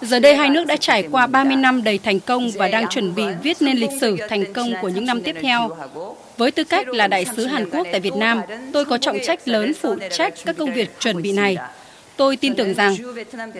Giờ 0.02 0.18
đây 0.18 0.34
hai 0.36 0.50
nước 0.50 0.66
đã 0.66 0.76
trải 0.76 1.08
qua 1.10 1.26
30 1.26 1.56
năm 1.56 1.84
đầy 1.84 1.98
thành 1.98 2.20
công 2.20 2.50
và 2.50 2.68
đang 2.68 2.88
chuẩn 2.88 3.14
bị 3.14 3.24
viết 3.42 3.56
nên 3.60 3.76
lịch 3.76 4.00
sử 4.00 4.16
thành 4.28 4.52
công 4.52 4.72
của 4.82 4.88
những 4.88 5.06
năm 5.06 5.20
tiếp 5.22 5.36
theo. 5.42 5.70
Với 6.36 6.50
tư 6.50 6.64
cách 6.64 6.88
là 6.88 7.06
đại 7.06 7.24
sứ 7.36 7.46
Hàn 7.46 7.70
Quốc 7.70 7.86
tại 7.92 8.00
Việt 8.00 8.16
Nam, 8.16 8.40
tôi 8.72 8.84
có 8.84 8.98
trọng 8.98 9.18
trách 9.26 9.48
lớn 9.48 9.72
phụ 9.80 9.94
trách 10.10 10.34
các 10.44 10.56
công 10.58 10.72
việc 10.72 11.00
chuẩn 11.00 11.22
bị 11.22 11.32
này. 11.32 11.56
Tôi 12.18 12.36
tin 12.36 12.54
tưởng 12.56 12.74
rằng 12.74 12.94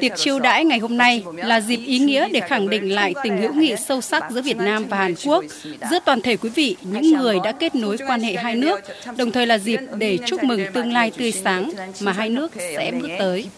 tiệc 0.00 0.12
chiêu 0.16 0.38
đãi 0.38 0.64
ngày 0.64 0.78
hôm 0.78 0.96
nay 0.96 1.24
là 1.34 1.60
dịp 1.60 1.76
ý 1.76 1.98
nghĩa 1.98 2.28
để 2.28 2.40
khẳng 2.40 2.68
định 2.68 2.94
lại 2.94 3.14
tình 3.22 3.38
hữu 3.38 3.54
nghị 3.54 3.76
sâu 3.76 4.00
sắc 4.00 4.30
giữa 4.30 4.42
Việt 4.42 4.56
Nam 4.56 4.84
và 4.84 4.96
Hàn 4.96 5.14
Quốc, 5.24 5.44
giữa 5.90 5.98
toàn 6.04 6.20
thể 6.20 6.36
quý 6.36 6.50
vị, 6.54 6.76
những 6.82 7.12
người 7.12 7.38
đã 7.44 7.52
kết 7.52 7.74
nối 7.74 7.96
quan 8.08 8.20
hệ 8.20 8.36
hai 8.36 8.54
nước, 8.54 8.80
đồng 9.16 9.32
thời 9.32 9.46
là 9.46 9.58
dịp 9.58 9.80
để 9.98 10.18
chúc 10.26 10.44
mừng 10.44 10.60
tương 10.72 10.92
lai 10.92 11.10
tươi 11.10 11.32
sáng 11.32 11.72
mà 12.00 12.12
hai 12.12 12.30
nước 12.30 12.52
sẽ 12.56 12.92
bước 13.00 13.08
tới. 13.18 13.48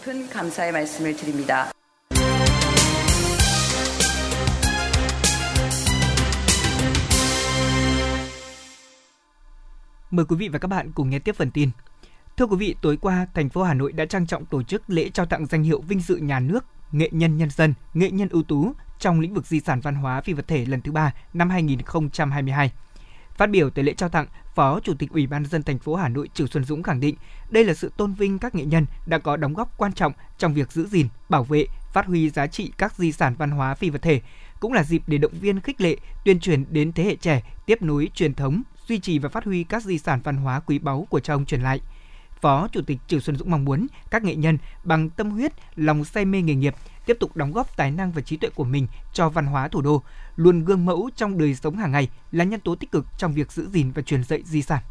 Mời 10.11 10.25
quý 10.29 10.35
vị 10.39 10.47
và 10.47 10.59
các 10.59 10.67
bạn 10.67 10.91
cùng 10.95 11.09
nghe 11.09 11.19
tiếp 11.19 11.35
phần 11.35 11.51
tin. 11.51 11.69
Thưa 12.41 12.47
quý 12.47 12.57
vị, 12.57 12.75
tối 12.81 12.97
qua, 12.97 13.27
thành 13.33 13.49
phố 13.49 13.63
Hà 13.63 13.73
Nội 13.73 13.91
đã 13.91 14.05
trang 14.05 14.27
trọng 14.27 14.45
tổ 14.45 14.63
chức 14.63 14.89
lễ 14.89 15.09
trao 15.09 15.25
tặng 15.25 15.45
danh 15.45 15.63
hiệu 15.63 15.81
vinh 15.81 15.99
dự 15.99 16.15
nhà 16.15 16.39
nước 16.39 16.65
nghệ 16.91 17.09
nhân 17.11 17.37
nhân 17.37 17.49
dân, 17.49 17.73
nghệ 17.93 18.11
nhân 18.11 18.29
ưu 18.29 18.43
tú 18.43 18.73
trong 18.99 19.19
lĩnh 19.19 19.33
vực 19.33 19.47
di 19.47 19.59
sản 19.59 19.79
văn 19.79 19.95
hóa 19.95 20.21
phi 20.21 20.33
vật 20.33 20.47
thể 20.47 20.65
lần 20.65 20.81
thứ 20.81 20.91
ba 20.91 21.13
năm 21.33 21.49
2022. 21.49 22.71
Phát 23.35 23.49
biểu 23.49 23.69
tại 23.69 23.83
lễ 23.83 23.93
trao 23.93 24.09
tặng, 24.09 24.25
Phó 24.55 24.79
Chủ 24.79 24.93
tịch 24.99 25.09
Ủy 25.09 25.27
ban 25.27 25.45
dân 25.45 25.63
thành 25.63 25.79
phố 25.79 25.95
Hà 25.95 26.09
Nội 26.09 26.29
Trử 26.33 26.47
Xuân 26.47 26.63
Dũng 26.63 26.83
khẳng 26.83 26.99
định 26.99 27.15
đây 27.49 27.65
là 27.65 27.73
sự 27.73 27.91
tôn 27.97 28.13
vinh 28.13 28.39
các 28.39 28.55
nghệ 28.55 28.65
nhân 28.65 28.85
đã 29.05 29.17
có 29.17 29.37
đóng 29.37 29.53
góp 29.53 29.77
quan 29.77 29.93
trọng 29.93 30.13
trong 30.37 30.53
việc 30.53 30.71
giữ 30.71 30.87
gìn, 30.87 31.07
bảo 31.29 31.43
vệ, 31.43 31.65
phát 31.93 32.05
huy 32.05 32.29
giá 32.29 32.47
trị 32.47 32.71
các 32.77 32.95
di 32.95 33.11
sản 33.11 33.35
văn 33.37 33.51
hóa 33.51 33.75
phi 33.75 33.89
vật 33.89 34.01
thể, 34.01 34.21
cũng 34.59 34.73
là 34.73 34.83
dịp 34.83 35.01
để 35.07 35.17
động 35.17 35.33
viên 35.41 35.59
khích 35.59 35.81
lệ, 35.81 35.97
tuyên 36.25 36.39
truyền 36.39 36.65
đến 36.69 36.93
thế 36.93 37.03
hệ 37.03 37.15
trẻ 37.15 37.43
tiếp 37.65 37.81
nối 37.81 38.09
truyền 38.13 38.33
thống, 38.33 38.61
duy 38.87 38.99
trì 38.99 39.19
và 39.19 39.29
phát 39.29 39.45
huy 39.45 39.63
các 39.63 39.83
di 39.83 39.97
sản 39.97 40.21
văn 40.23 40.37
hóa 40.37 40.59
quý 40.59 40.79
báu 40.79 41.07
của 41.09 41.19
cha 41.19 41.33
ông 41.33 41.45
truyền 41.45 41.61
lại– 41.61 41.81
Phó 42.41 42.67
Chủ 42.71 42.81
tịch 42.81 42.97
Trừ 43.07 43.19
Xuân 43.19 43.35
Dũng 43.35 43.51
mong 43.51 43.65
muốn 43.65 43.87
các 44.11 44.23
nghệ 44.23 44.35
nhân 44.35 44.57
bằng 44.83 45.09
tâm 45.09 45.29
huyết, 45.29 45.53
lòng 45.75 46.05
say 46.05 46.25
mê 46.25 46.41
nghề 46.41 46.55
nghiệp 46.55 46.75
tiếp 47.05 47.17
tục 47.19 47.35
đóng 47.35 47.51
góp 47.51 47.77
tài 47.77 47.91
năng 47.91 48.11
và 48.11 48.21
trí 48.21 48.37
tuệ 48.37 48.49
của 48.49 48.63
mình 48.63 48.87
cho 49.13 49.29
văn 49.29 49.45
hóa 49.45 49.67
thủ 49.67 49.81
đô, 49.81 50.01
luôn 50.35 50.65
gương 50.65 50.85
mẫu 50.85 51.09
trong 51.15 51.37
đời 51.37 51.55
sống 51.55 51.77
hàng 51.77 51.91
ngày 51.91 52.09
là 52.31 52.43
nhân 52.43 52.59
tố 52.59 52.75
tích 52.75 52.91
cực 52.91 53.05
trong 53.17 53.33
việc 53.33 53.51
giữ 53.51 53.67
gìn 53.69 53.91
và 53.91 54.01
truyền 54.01 54.23
dạy 54.23 54.43
di 54.45 54.61
sản. 54.61 54.83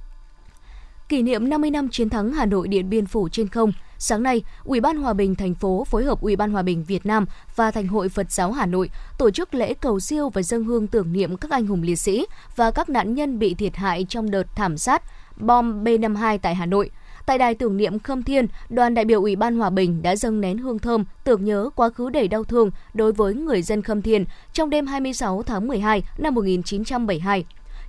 Kỷ 1.09 1.23
niệm 1.23 1.49
50 1.49 1.71
năm 1.71 1.88
chiến 1.88 2.09
thắng 2.09 2.33
Hà 2.33 2.47
Nội 2.47 2.69
Điện 2.69 2.90
Biên 2.90 3.07
Phủ 3.07 3.28
trên 3.28 3.49
không, 3.49 3.73
sáng 3.99 4.23
nay, 4.23 4.42
Ủy 4.64 4.80
ban 4.80 4.97
Hòa 4.97 5.12
bình 5.12 5.35
thành 5.35 5.54
phố 5.54 5.85
phối 5.85 6.04
hợp 6.04 6.21
Ủy 6.21 6.37
ban 6.37 6.50
Hòa 6.52 6.62
bình 6.62 6.85
Việt 6.85 7.07
Nam 7.07 7.26
và 7.57 7.71
Thành 7.71 7.87
hội 7.87 8.09
Phật 8.09 8.33
giáo 8.33 8.52
Hà 8.52 8.66
Nội 8.66 8.90
tổ 9.19 9.30
chức 9.30 9.54
lễ 9.54 9.75
cầu 9.75 10.00
siêu 10.00 10.28
và 10.28 10.42
dâng 10.42 10.64
hương 10.64 10.87
tưởng 10.87 11.12
niệm 11.12 11.37
các 11.37 11.50
anh 11.50 11.66
hùng 11.66 11.83
liệt 11.83 11.97
sĩ 11.97 12.26
và 12.57 12.71
các 12.71 12.88
nạn 12.88 13.14
nhân 13.14 13.38
bị 13.38 13.54
thiệt 13.54 13.76
hại 13.76 14.07
trong 14.09 14.30
đợt 14.30 14.57
thảm 14.57 14.78
sát 14.78 15.02
bom 15.37 15.85
B52 15.85 16.38
tại 16.42 16.54
Hà 16.54 16.66
Nội. 16.66 16.90
Tại 17.30 17.38
đài 17.38 17.54
tưởng 17.54 17.76
niệm 17.76 17.99
Khâm 17.99 18.22
Thiên, 18.22 18.46
đoàn 18.68 18.94
đại 18.94 19.04
biểu 19.04 19.20
Ủy 19.20 19.37
ban 19.37 19.56
Hòa 19.56 19.70
bình 19.70 20.02
đã 20.02 20.16
dâng 20.16 20.40
nén 20.40 20.58
hương 20.58 20.78
thơm 20.78 21.04
tưởng 21.25 21.44
nhớ 21.44 21.70
quá 21.75 21.90
khứ 21.90 22.10
đầy 22.10 22.28
đau 22.28 22.44
thương 22.44 22.70
đối 22.94 23.12
với 23.12 23.34
người 23.34 23.62
dân 23.62 23.82
Khâm 23.82 24.02
Thiên 24.02 24.25
trong 24.52 24.70
đêm 24.70 24.87
26 24.87 25.42
tháng 25.42 25.68
12 25.68 26.02
năm 26.18 26.34
1972. 26.34 27.44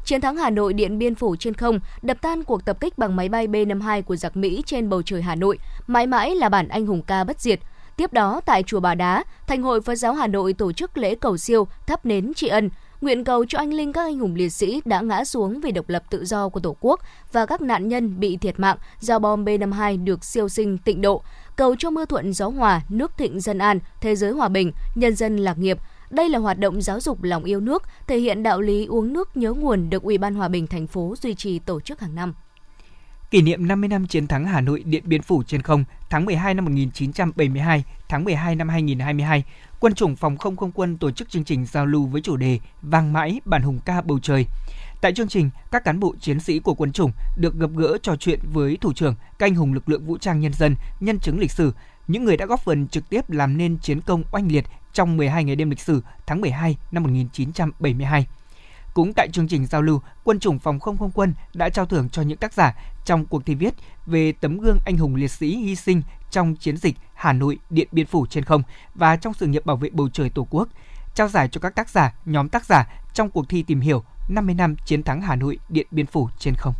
Chiến 0.05 0.21
thắng 0.21 0.37
Hà 0.37 0.49
Nội 0.49 0.73
Điện 0.73 0.97
Biên 0.97 1.15
Phủ 1.15 1.35
trên 1.35 1.53
không 1.53 1.79
đập 2.01 2.17
tan 2.21 2.43
cuộc 2.43 2.65
tập 2.65 2.77
kích 2.81 2.97
bằng 2.97 3.15
máy 3.15 3.29
bay 3.29 3.47
B-52 3.47 4.01
của 4.01 4.15
giặc 4.15 4.37
Mỹ 4.37 4.63
trên 4.65 4.89
bầu 4.89 5.01
trời 5.01 5.21
Hà 5.21 5.35
Nội, 5.35 5.57
mãi 5.87 6.07
mãi 6.07 6.35
là 6.35 6.49
bản 6.49 6.67
anh 6.67 6.85
hùng 6.85 7.01
ca 7.01 7.23
bất 7.23 7.39
diệt. 7.39 7.59
Tiếp 7.97 8.13
đó, 8.13 8.41
tại 8.45 8.63
Chùa 8.63 8.79
Bà 8.79 8.95
Đá, 8.95 9.23
Thành 9.47 9.63
hội 9.63 9.81
Phật 9.81 9.95
giáo 9.95 10.13
Hà 10.13 10.27
Nội 10.27 10.53
tổ 10.53 10.71
chức 10.71 10.97
lễ 10.97 11.15
cầu 11.15 11.37
siêu, 11.37 11.67
thắp 11.87 12.05
nến 12.05 12.33
tri 12.33 12.47
ân, 12.47 12.69
nguyện 13.01 13.23
cầu 13.23 13.45
cho 13.45 13.57
anh 13.57 13.73
linh 13.73 13.93
các 13.93 14.01
anh 14.01 14.19
hùng 14.19 14.35
liệt 14.35 14.49
sĩ 14.49 14.81
đã 14.85 15.01
ngã 15.01 15.25
xuống 15.25 15.61
vì 15.61 15.71
độc 15.71 15.89
lập 15.89 16.03
tự 16.09 16.25
do 16.25 16.49
của 16.49 16.59
Tổ 16.59 16.75
quốc 16.79 16.99
và 17.31 17.45
các 17.45 17.61
nạn 17.61 17.87
nhân 17.87 18.19
bị 18.19 18.37
thiệt 18.37 18.59
mạng 18.59 18.77
do 18.99 19.19
bom 19.19 19.45
B-52 19.45 20.03
được 20.03 20.25
siêu 20.25 20.49
sinh 20.49 20.77
tịnh 20.77 21.01
độ, 21.01 21.21
cầu 21.55 21.75
cho 21.79 21.89
mưa 21.89 22.05
thuận 22.05 22.33
gió 22.33 22.47
hòa, 22.47 22.81
nước 22.89 23.11
thịnh 23.17 23.39
dân 23.39 23.57
an, 23.57 23.79
thế 24.01 24.15
giới 24.15 24.31
hòa 24.31 24.49
bình, 24.49 24.71
nhân 24.95 25.15
dân 25.15 25.37
lạc 25.37 25.57
nghiệp. 25.57 25.77
Đây 26.09 26.29
là 26.29 26.39
hoạt 26.39 26.59
động 26.59 26.81
giáo 26.81 26.99
dục 26.99 27.23
lòng 27.23 27.43
yêu 27.43 27.59
nước, 27.59 27.83
thể 28.07 28.17
hiện 28.17 28.43
đạo 28.43 28.61
lý 28.61 28.85
uống 28.85 29.13
nước 29.13 29.37
nhớ 29.37 29.53
nguồn 29.53 29.89
được 29.89 30.03
Ủy 30.03 30.17
ban 30.17 30.35
Hòa 30.35 30.47
bình 30.47 30.67
thành 30.67 30.87
phố 30.87 31.15
duy 31.21 31.35
trì 31.35 31.59
tổ 31.59 31.79
chức 31.79 31.99
hàng 31.99 32.15
năm 32.15 32.33
kỷ 33.31 33.41
niệm 33.41 33.67
50 33.67 33.87
năm 33.87 34.07
chiến 34.07 34.27
thắng 34.27 34.45
Hà 34.45 34.61
Nội 34.61 34.83
Điện 34.85 35.03
Biên 35.05 35.21
Phủ 35.21 35.43
trên 35.43 35.61
không 35.61 35.83
tháng 36.09 36.25
12 36.25 36.53
năm 36.53 36.65
1972, 36.65 37.83
tháng 38.09 38.23
12 38.23 38.55
năm 38.55 38.69
2022, 38.69 39.43
Quân 39.79 39.93
chủng 39.93 40.15
Phòng 40.15 40.37
không 40.37 40.55
không 40.55 40.71
quân 40.71 40.97
tổ 40.97 41.11
chức 41.11 41.29
chương 41.29 41.43
trình 41.43 41.65
giao 41.65 41.85
lưu 41.85 42.05
với 42.05 42.21
chủ 42.21 42.37
đề 42.37 42.59
Vang 42.81 43.13
mãi 43.13 43.41
bản 43.45 43.61
hùng 43.61 43.79
ca 43.85 44.01
bầu 44.01 44.19
trời. 44.19 44.45
Tại 45.01 45.13
chương 45.13 45.27
trình, 45.27 45.49
các 45.71 45.83
cán 45.83 45.99
bộ 45.99 46.15
chiến 46.19 46.39
sĩ 46.39 46.59
của 46.59 46.73
quân 46.73 46.91
chủng 46.91 47.11
được 47.37 47.55
gặp 47.55 47.69
gỡ 47.75 47.97
trò 48.01 48.15
chuyện 48.15 48.39
với 48.53 48.77
thủ 48.81 48.93
trưởng, 48.93 49.15
canh 49.39 49.55
hùng 49.55 49.73
lực 49.73 49.89
lượng 49.89 50.05
vũ 50.05 50.17
trang 50.17 50.39
nhân 50.39 50.53
dân, 50.53 50.75
nhân 50.99 51.19
chứng 51.19 51.39
lịch 51.39 51.51
sử, 51.51 51.73
những 52.07 52.23
người 52.23 52.37
đã 52.37 52.45
góp 52.45 52.59
phần 52.59 52.87
trực 52.87 53.09
tiếp 53.09 53.29
làm 53.29 53.57
nên 53.57 53.77
chiến 53.77 54.01
công 54.01 54.23
oanh 54.31 54.51
liệt 54.51 54.65
trong 54.93 55.17
12 55.17 55.43
ngày 55.43 55.55
đêm 55.55 55.69
lịch 55.69 55.79
sử 55.79 56.01
tháng 56.25 56.41
12 56.41 56.77
năm 56.91 57.03
1972. 57.03 58.27
Cũng 58.93 59.13
tại 59.13 59.29
chương 59.33 59.47
trình 59.47 59.65
giao 59.65 59.81
lưu, 59.81 60.01
quân 60.23 60.39
chủng 60.39 60.59
phòng 60.59 60.79
không 60.79 60.97
không 60.97 61.11
quân 61.11 61.33
đã 61.53 61.69
trao 61.69 61.85
thưởng 61.85 62.09
cho 62.09 62.21
những 62.21 62.37
tác 62.37 62.53
giả 62.53 62.75
trong 63.05 63.25
cuộc 63.25 63.45
thi 63.45 63.55
viết 63.55 63.73
về 64.05 64.31
tấm 64.31 64.57
gương 64.57 64.79
anh 64.85 64.97
hùng 64.97 65.15
liệt 65.15 65.31
sĩ 65.31 65.55
hy 65.55 65.75
sinh 65.75 66.01
trong 66.31 66.55
chiến 66.55 66.77
dịch 66.77 66.95
Hà 67.13 67.33
Nội 67.33 67.57
Điện 67.69 67.87
Biên 67.91 68.05
Phủ 68.05 68.25
trên 68.25 68.43
không 68.43 68.63
và 68.95 69.15
trong 69.15 69.33
sự 69.33 69.47
nghiệp 69.47 69.65
bảo 69.65 69.75
vệ 69.75 69.89
bầu 69.89 70.09
trời 70.13 70.29
Tổ 70.29 70.47
quốc, 70.49 70.69
trao 71.15 71.27
giải 71.27 71.47
cho 71.47 71.61
các 71.61 71.75
tác 71.75 71.89
giả, 71.89 72.13
nhóm 72.25 72.49
tác 72.49 72.65
giả 72.65 72.87
trong 73.13 73.29
cuộc 73.29 73.49
thi 73.49 73.63
tìm 73.63 73.79
hiểu 73.79 74.03
50 74.29 74.55
năm 74.55 74.75
chiến 74.85 75.03
thắng 75.03 75.21
Hà 75.21 75.35
Nội 75.35 75.59
Điện 75.69 75.87
Biên 75.91 76.05
Phủ 76.05 76.29
trên 76.39 76.55
không. 76.55 76.73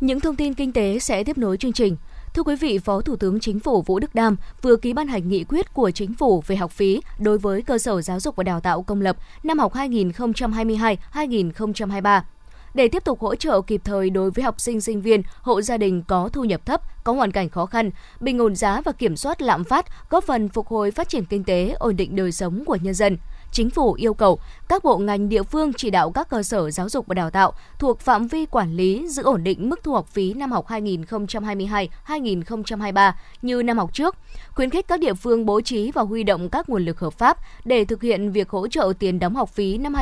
Những 0.00 0.20
thông 0.20 0.36
tin 0.36 0.54
kinh 0.54 0.72
tế 0.72 0.98
sẽ 0.98 1.24
tiếp 1.24 1.38
nối 1.38 1.56
chương 1.56 1.72
trình. 1.72 1.96
Thưa 2.36 2.42
quý 2.42 2.56
vị, 2.56 2.78
Phó 2.78 3.00
Thủ 3.00 3.16
tướng 3.16 3.40
Chính 3.40 3.60
phủ 3.60 3.82
Vũ 3.82 3.98
Đức 3.98 4.14
Đam 4.14 4.36
vừa 4.62 4.76
ký 4.76 4.92
ban 4.92 5.08
hành 5.08 5.28
nghị 5.28 5.44
quyết 5.44 5.74
của 5.74 5.90
Chính 5.90 6.14
phủ 6.14 6.42
về 6.46 6.56
học 6.56 6.70
phí 6.70 7.00
đối 7.18 7.38
với 7.38 7.62
cơ 7.62 7.78
sở 7.78 8.02
giáo 8.02 8.20
dục 8.20 8.36
và 8.36 8.44
đào 8.44 8.60
tạo 8.60 8.82
công 8.82 9.00
lập 9.00 9.16
năm 9.42 9.58
học 9.58 9.74
2022-2023 9.74 12.20
để 12.74 12.88
tiếp 12.88 13.04
tục 13.04 13.20
hỗ 13.20 13.34
trợ 13.34 13.60
kịp 13.60 13.80
thời 13.84 14.10
đối 14.10 14.30
với 14.30 14.44
học 14.44 14.60
sinh 14.60 14.80
sinh 14.80 15.00
viên, 15.00 15.22
hộ 15.40 15.62
gia 15.62 15.76
đình 15.76 16.02
có 16.08 16.28
thu 16.32 16.44
nhập 16.44 16.66
thấp, 16.66 17.04
có 17.04 17.12
hoàn 17.12 17.32
cảnh 17.32 17.48
khó 17.48 17.66
khăn, 17.66 17.90
bình 18.20 18.38
ổn 18.38 18.56
giá 18.56 18.80
và 18.80 18.92
kiểm 18.92 19.16
soát 19.16 19.42
lạm 19.42 19.64
phát, 19.64 19.86
góp 20.10 20.24
phần 20.24 20.48
phục 20.48 20.66
hồi 20.66 20.90
phát 20.90 21.08
triển 21.08 21.24
kinh 21.24 21.44
tế, 21.44 21.74
ổn 21.78 21.96
định 21.96 22.16
đời 22.16 22.32
sống 22.32 22.62
của 22.66 22.78
nhân 22.82 22.94
dân. 22.94 23.16
Chính 23.56 23.70
phủ 23.70 23.92
yêu 23.92 24.14
cầu 24.14 24.38
các 24.68 24.84
bộ 24.84 24.98
ngành 24.98 25.28
địa 25.28 25.42
phương 25.42 25.72
chỉ 25.72 25.90
đạo 25.90 26.10
các 26.10 26.28
cơ 26.28 26.42
sở 26.42 26.70
giáo 26.70 26.88
dục 26.88 27.06
và 27.06 27.14
đào 27.14 27.30
tạo 27.30 27.52
thuộc 27.78 28.00
phạm 28.00 28.26
vi 28.26 28.46
quản 28.46 28.76
lý 28.76 29.08
giữ 29.08 29.22
ổn 29.22 29.44
định 29.44 29.68
mức 29.68 29.80
thu 29.82 29.92
học 29.92 30.08
phí 30.08 30.34
năm 30.34 30.52
học 30.52 30.66
2022-2023 30.68 33.12
như 33.42 33.62
năm 33.62 33.78
học 33.78 33.90
trước, 33.92 34.16
khuyến 34.54 34.70
khích 34.70 34.88
các 34.88 35.00
địa 35.00 35.14
phương 35.14 35.46
bố 35.46 35.60
trí 35.60 35.90
và 35.90 36.02
huy 36.02 36.22
động 36.22 36.48
các 36.48 36.68
nguồn 36.68 36.84
lực 36.84 37.00
hợp 37.00 37.12
pháp 37.12 37.38
để 37.64 37.84
thực 37.84 38.02
hiện 38.02 38.32
việc 38.32 38.50
hỗ 38.50 38.68
trợ 38.68 38.92
tiền 38.98 39.18
đóng 39.18 39.34
học 39.34 39.48
phí 39.48 39.78
năm 39.78 39.94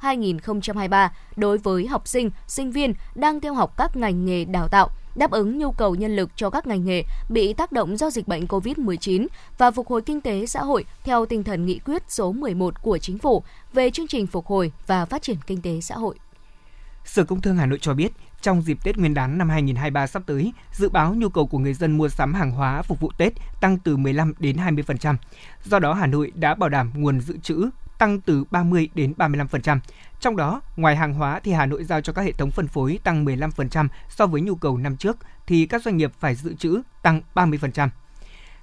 2022-2023 0.00 1.08
đối 1.36 1.58
với 1.58 1.86
học 1.86 2.08
sinh, 2.08 2.30
sinh 2.46 2.70
viên 2.70 2.94
đang 3.14 3.40
theo 3.40 3.54
học 3.54 3.76
các 3.76 3.96
ngành 3.96 4.24
nghề 4.24 4.44
đào 4.44 4.68
tạo 4.68 4.90
đáp 5.16 5.30
ứng 5.30 5.58
nhu 5.58 5.72
cầu 5.72 5.94
nhân 5.94 6.16
lực 6.16 6.30
cho 6.36 6.50
các 6.50 6.66
ngành 6.66 6.84
nghề 6.84 7.02
bị 7.28 7.52
tác 7.52 7.72
động 7.72 7.96
do 7.96 8.10
dịch 8.10 8.28
bệnh 8.28 8.46
COVID-19 8.46 9.26
và 9.58 9.70
phục 9.70 9.88
hồi 9.88 10.02
kinh 10.02 10.20
tế 10.20 10.46
xã 10.46 10.60
hội 10.60 10.84
theo 11.04 11.26
tinh 11.26 11.44
thần 11.44 11.66
nghị 11.66 11.78
quyết 11.78 12.02
số 12.08 12.32
11 12.32 12.82
của 12.82 12.98
Chính 12.98 13.18
phủ 13.18 13.42
về 13.72 13.90
chương 13.90 14.06
trình 14.06 14.26
phục 14.26 14.46
hồi 14.46 14.72
và 14.86 15.04
phát 15.04 15.22
triển 15.22 15.36
kinh 15.46 15.62
tế 15.62 15.80
xã 15.80 15.94
hội. 15.94 16.16
Sở 17.04 17.24
Công 17.24 17.40
Thương 17.40 17.56
Hà 17.56 17.66
Nội 17.66 17.78
cho 17.82 17.94
biết, 17.94 18.12
trong 18.40 18.62
dịp 18.62 18.78
Tết 18.84 18.98
Nguyên 18.98 19.14
đán 19.14 19.38
năm 19.38 19.48
2023 19.48 20.06
sắp 20.06 20.22
tới, 20.26 20.52
dự 20.72 20.88
báo 20.88 21.14
nhu 21.14 21.28
cầu 21.28 21.46
của 21.46 21.58
người 21.58 21.74
dân 21.74 21.96
mua 21.98 22.08
sắm 22.08 22.34
hàng 22.34 22.50
hóa 22.50 22.82
phục 22.82 23.00
vụ 23.00 23.10
Tết 23.18 23.32
tăng 23.60 23.78
từ 23.78 23.96
15 23.96 24.32
đến 24.38 24.56
20%. 24.56 25.16
Do 25.64 25.78
đó, 25.78 25.94
Hà 25.94 26.06
Nội 26.06 26.32
đã 26.34 26.54
bảo 26.54 26.68
đảm 26.68 26.92
nguồn 26.94 27.20
dự 27.20 27.38
trữ 27.42 27.70
tăng 27.98 28.20
từ 28.20 28.44
30 28.50 28.88
đến 28.94 29.14
35%. 29.18 29.78
Trong 30.20 30.36
đó, 30.36 30.62
ngoài 30.76 30.96
hàng 30.96 31.14
hóa 31.14 31.40
thì 31.40 31.52
Hà 31.52 31.66
Nội 31.66 31.84
giao 31.84 32.00
cho 32.00 32.12
các 32.12 32.22
hệ 32.22 32.32
thống 32.32 32.50
phân 32.50 32.68
phối 32.68 32.98
tăng 33.04 33.24
15% 33.24 33.88
so 34.08 34.26
với 34.26 34.40
nhu 34.40 34.54
cầu 34.54 34.78
năm 34.78 34.96
trước 34.96 35.16
thì 35.46 35.66
các 35.66 35.82
doanh 35.82 35.96
nghiệp 35.96 36.12
phải 36.20 36.34
dự 36.34 36.54
trữ 36.54 36.82
tăng 37.02 37.20
30%. 37.34 37.88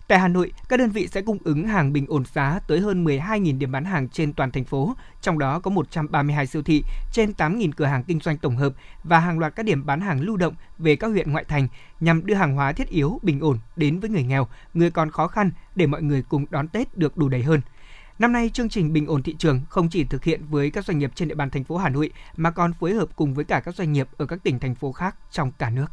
Tại 0.07 0.19
Hà 0.19 0.27
Nội, 0.27 0.51
các 0.69 0.77
đơn 0.77 0.89
vị 0.89 1.07
sẽ 1.07 1.21
cung 1.21 1.37
ứng 1.43 1.67
hàng 1.67 1.93
bình 1.93 2.05
ổn 2.09 2.23
giá 2.33 2.59
tới 2.67 2.79
hơn 2.79 3.05
12.000 3.05 3.57
điểm 3.57 3.71
bán 3.71 3.85
hàng 3.85 4.09
trên 4.09 4.33
toàn 4.33 4.51
thành 4.51 4.63
phố, 4.63 4.95
trong 5.21 5.39
đó 5.39 5.59
có 5.59 5.71
132 5.71 6.47
siêu 6.47 6.63
thị, 6.63 6.83
trên 7.11 7.31
8.000 7.37 7.71
cửa 7.75 7.85
hàng 7.85 8.03
kinh 8.03 8.19
doanh 8.19 8.37
tổng 8.37 8.57
hợp 8.57 8.73
và 9.03 9.19
hàng 9.19 9.39
loạt 9.39 9.55
các 9.55 9.65
điểm 9.65 9.85
bán 9.85 10.01
hàng 10.01 10.21
lưu 10.21 10.37
động 10.37 10.55
về 10.77 10.95
các 10.95 11.07
huyện 11.07 11.31
ngoại 11.31 11.43
thành 11.43 11.67
nhằm 11.99 12.25
đưa 12.25 12.35
hàng 12.35 12.55
hóa 12.55 12.71
thiết 12.71 12.89
yếu 12.89 13.19
bình 13.21 13.39
ổn 13.39 13.59
đến 13.75 13.99
với 13.99 14.09
người 14.09 14.23
nghèo, 14.23 14.47
người 14.73 14.91
còn 14.91 15.11
khó 15.11 15.27
khăn 15.27 15.51
để 15.75 15.87
mọi 15.87 16.01
người 16.01 16.21
cùng 16.21 16.45
đón 16.49 16.67
Tết 16.67 16.97
được 16.97 17.17
đủ 17.17 17.29
đầy 17.29 17.43
hơn– 17.43 17.61
Năm 18.19 18.31
nay, 18.31 18.49
chương 18.53 18.69
trình 18.69 18.93
bình 18.93 19.07
ổn 19.07 19.23
thị 19.23 19.35
trường 19.39 19.61
không 19.69 19.89
chỉ 19.89 20.03
thực 20.03 20.23
hiện 20.23 20.41
với 20.49 20.69
các 20.69 20.85
doanh 20.85 20.99
nghiệp 20.99 21.11
trên 21.15 21.27
địa 21.27 21.35
bàn 21.35 21.49
thành 21.49 21.63
phố 21.63 21.77
Hà 21.77 21.89
Nội 21.89 22.11
mà 22.37 22.51
còn 22.51 22.73
phối 22.73 22.93
hợp 22.93 23.09
cùng 23.15 23.33
với 23.33 23.45
cả 23.45 23.59
các 23.59 23.75
doanh 23.75 23.93
nghiệp 23.93 24.07
ở 24.17 24.25
các 24.25 24.43
tỉnh 24.43 24.59
thành 24.59 24.75
phố 24.75 24.91
khác 24.91 25.15
trong 25.31 25.51
cả 25.51 25.69
nước. 25.69 25.85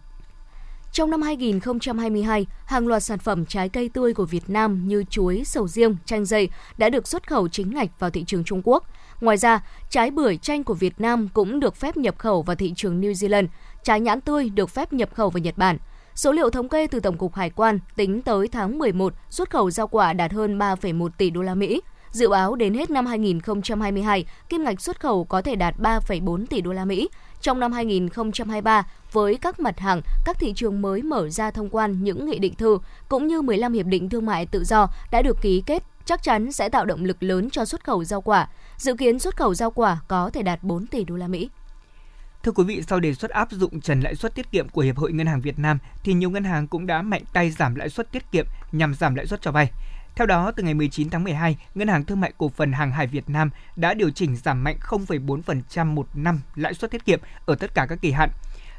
Trong 0.93 1.11
năm 1.11 1.23
2022, 1.23 2.47
hàng 2.67 2.89
loạt 2.89 3.03
sản 3.03 3.19
phẩm 3.19 3.47
trái 3.47 3.69
cây 3.69 3.89
tươi 3.89 4.15
của 4.15 4.25
Việt 4.25 4.51
Nam 4.51 4.89
như 4.89 5.05
chuối, 5.11 5.43
sầu 5.45 5.69
riêng, 5.69 5.97
chanh 6.05 6.25
dây 6.25 6.49
đã 6.79 6.89
được 6.89 7.09
xuất 7.09 7.29
khẩu 7.29 7.49
chính 7.49 7.75
ngạch 7.75 8.01
vào 8.01 8.11
thị 8.11 8.25
trường 8.25 8.45
Trung 8.45 8.63
Quốc. 8.65 8.85
Ngoài 9.21 9.37
ra, 9.37 9.65
trái 9.91 10.11
bưởi 10.11 10.37
chanh 10.37 10.65
của 10.65 10.75
Việt 10.75 11.01
Nam 11.01 11.29
cũng 11.29 11.61
được 11.61 11.77
phép 11.77 11.97
nhập 11.97 12.19
khẩu 12.19 12.43
vào 12.43 12.57
thị 12.57 12.73
trường 12.77 13.01
New 13.01 13.13
Zealand, 13.13 13.47
trái 13.85 14.01
nhãn 14.01 14.21
tươi 14.21 14.49
được 14.49 14.71
phép 14.71 14.93
nhập 14.93 15.15
khẩu 15.15 15.31
vào 15.31 15.41
Nhật 15.41 15.59
Bản. 15.59 15.79
Số 16.15 16.33
liệu 16.33 16.51
thống 16.51 16.69
kê 16.69 16.87
từ 16.87 17.01
Tổng 17.01 17.19
cục 17.19 17.35
Hải 17.35 17.51
quan 17.51 17.79
tính 17.97 18.23
tới 18.23 18.49
tháng 18.49 18.79
11, 18.79 19.15
xuất 19.31 19.51
khẩu 19.51 19.71
rau 19.71 19.89
quả 19.89 20.13
đạt 20.13 20.33
hơn 20.33 20.59
3,1 20.59 21.09
tỷ 21.19 21.31
đô 21.31 21.43
la 21.43 21.55
Mỹ, 21.55 21.81
Dự 22.13 22.29
báo 22.29 22.57
đến 22.57 22.75
hết 22.75 22.91
năm 22.91 23.07
2022, 23.07 24.25
kim 24.49 24.65
ngạch 24.65 24.81
xuất 24.81 25.01
khẩu 25.01 25.25
có 25.25 25.43
thể 25.43 25.57
đạt 25.57 25.75
3,4 25.79 26.47
tỷ 26.47 26.61
đô 26.61 26.73
la 26.73 26.85
Mỹ. 26.85 27.09
Trong 27.41 27.61
năm 27.61 27.73
2023, 27.73 28.87
với 29.13 29.37
các 29.37 29.61
mặt 29.61 29.79
hàng, 29.79 30.01
các 30.25 30.39
thị 30.39 30.53
trường 30.57 30.83
mới 30.83 31.03
mở 31.03 31.29
ra 31.29 31.51
thông 31.51 31.69
quan 31.69 32.05
những 32.05 32.27
nghị 32.27 32.39
định 32.39 32.55
thư 32.55 32.79
cũng 33.09 33.27
như 33.27 33.43
15 33.43 33.73
hiệp 33.73 33.87
định 33.87 34.09
thương 34.09 34.27
mại 34.27 34.47
tự 34.47 34.65
do 34.65 34.89
đã 35.11 35.23
được 35.23 35.43
ký 35.43 35.63
kết 35.67 35.83
chắc 36.05 36.23
chắn 36.23 36.53
sẽ 36.53 36.69
tạo 36.69 36.85
động 36.85 37.05
lực 37.05 37.23
lớn 37.23 37.51
cho 37.51 37.65
xuất 37.65 37.85
khẩu 37.85 38.05
rau 38.05 38.21
quả. 38.21 38.49
Dự 38.77 38.95
kiến 38.95 39.19
xuất 39.19 39.37
khẩu 39.37 39.55
rau 39.55 39.71
quả 39.71 39.99
có 40.09 40.31
thể 40.31 40.43
đạt 40.43 40.63
4 40.63 40.87
tỷ 40.87 41.05
đô 41.05 41.17
la 41.17 41.29
Mỹ. 41.29 41.51
Thưa 42.43 42.53
quý 42.53 42.65
vị, 42.65 42.83
sau 42.89 43.01
đề 43.01 43.15
xuất 43.15 43.31
áp 43.31 43.49
dụng 43.51 43.81
trần 43.81 44.01
lãi 44.01 44.15
suất 44.15 44.35
tiết 44.35 44.51
kiệm 44.51 44.69
của 44.69 44.83
Hiệp 44.83 44.97
hội 44.97 45.13
Ngân 45.13 45.27
hàng 45.27 45.41
Việt 45.41 45.59
Nam 45.59 45.79
thì 46.05 46.13
nhiều 46.13 46.31
ngân 46.31 46.45
hàng 46.45 46.67
cũng 46.67 46.87
đã 46.87 47.03
mạnh 47.03 47.23
tay 47.33 47.51
giảm 47.51 47.75
lãi 47.75 47.89
suất 47.89 48.13
tiết 48.13 48.33
kiệm 48.33 48.47
nhằm 48.73 48.95
giảm 48.95 49.15
lãi 49.15 49.27
suất 49.27 49.43
cho 49.43 49.53
vay. 49.53 49.71
Theo 50.21 50.27
đó, 50.27 50.51
từ 50.51 50.63
ngày 50.63 50.75
19 50.75 51.11
tháng 51.11 51.25
12, 51.25 51.57
Ngân 51.75 51.89
hàng 51.89 52.05
Thương 52.05 52.21
mại 52.21 52.33
Cổ 52.39 52.49
phần 52.49 52.73
Hàng 52.73 52.93
hải 52.93 53.07
Việt 53.07 53.31
Nam 53.31 53.51
đã 53.77 53.95
điều 53.95 54.11
chỉnh 54.11 54.37
giảm 54.37 54.65
mạnh 54.65 54.77
0,4% 54.81 55.87
một 55.87 56.09
năm 56.15 56.41
lãi 56.55 56.75
suất 56.75 56.91
tiết 56.91 57.05
kiệm 57.05 57.21
ở 57.47 57.55
tất 57.55 57.75
cả 57.75 57.87
các 57.89 57.99
kỳ 58.03 58.13
hạn. 58.13 58.31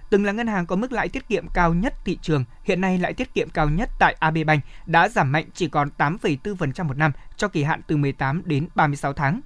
Từng 0.09 0.25
là 0.25 0.31
ngân 0.31 0.47
hàng 0.47 0.65
có 0.65 0.75
mức 0.75 0.91
lãi 0.91 1.09
tiết 1.09 1.27
kiệm 1.27 1.47
cao 1.47 1.73
nhất 1.73 1.93
thị 2.05 2.17
trường, 2.21 2.43
hiện 2.63 2.81
nay 2.81 2.97
lãi 2.97 3.13
tiết 3.13 3.33
kiệm 3.33 3.49
cao 3.49 3.69
nhất 3.69 3.89
tại 3.99 4.15
AB 4.19 4.37
Bank 4.45 4.63
đã 4.85 5.09
giảm 5.09 5.31
mạnh 5.31 5.45
chỉ 5.53 5.67
còn 5.67 5.89
8,4% 5.97 6.85
một 6.85 6.97
năm 6.97 7.11
cho 7.37 7.47
kỳ 7.47 7.63
hạn 7.63 7.81
từ 7.87 7.97
18 7.97 8.41
đến 8.45 8.67
36 8.75 9.13
tháng. 9.13 9.41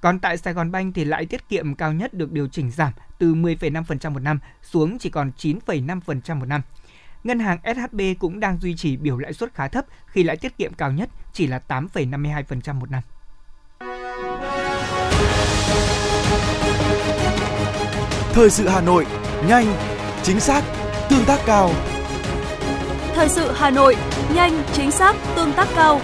Còn 0.00 0.18
tại 0.18 0.36
Sài 0.36 0.54
Gòn 0.54 0.72
Bank 0.72 0.94
thì 0.94 1.04
lãi 1.04 1.26
tiết 1.26 1.48
kiệm 1.48 1.74
cao 1.74 1.92
nhất 1.92 2.14
được 2.14 2.32
điều 2.32 2.48
chỉnh 2.48 2.70
giảm 2.70 2.92
từ 3.18 3.34
10,5% 3.34 4.10
một 4.10 4.22
năm 4.22 4.38
xuống 4.62 4.98
chỉ 4.98 5.10
còn 5.10 5.32
9,5% 5.38 6.36
một 6.36 6.46
năm. 6.46 6.62
Ngân 7.28 7.38
hàng 7.38 7.58
SHB 7.64 8.00
cũng 8.18 8.40
đang 8.40 8.58
duy 8.60 8.76
trì 8.76 8.96
biểu 8.96 9.18
lãi 9.18 9.32
suất 9.32 9.54
khá 9.54 9.68
thấp 9.68 9.84
khi 10.06 10.22
lãi 10.22 10.36
tiết 10.36 10.58
kiệm 10.58 10.74
cao 10.74 10.92
nhất 10.92 11.08
chỉ 11.32 11.46
là 11.46 11.60
8,52% 11.68 12.74
một 12.74 12.90
năm. 12.90 13.02
Thời 18.32 18.50
sự 18.50 18.68
Hà 18.68 18.80
Nội, 18.80 19.06
nhanh, 19.48 19.66
chính 20.22 20.40
xác, 20.40 20.62
tương 21.10 21.24
tác 21.24 21.40
cao. 21.46 21.70
Thời 23.14 23.28
sự 23.28 23.52
Hà 23.52 23.70
Nội, 23.70 23.96
nhanh, 24.34 24.62
chính 24.72 24.90
xác, 24.90 25.16
tương 25.36 25.52
tác 25.52 25.68
cao. 25.74 26.00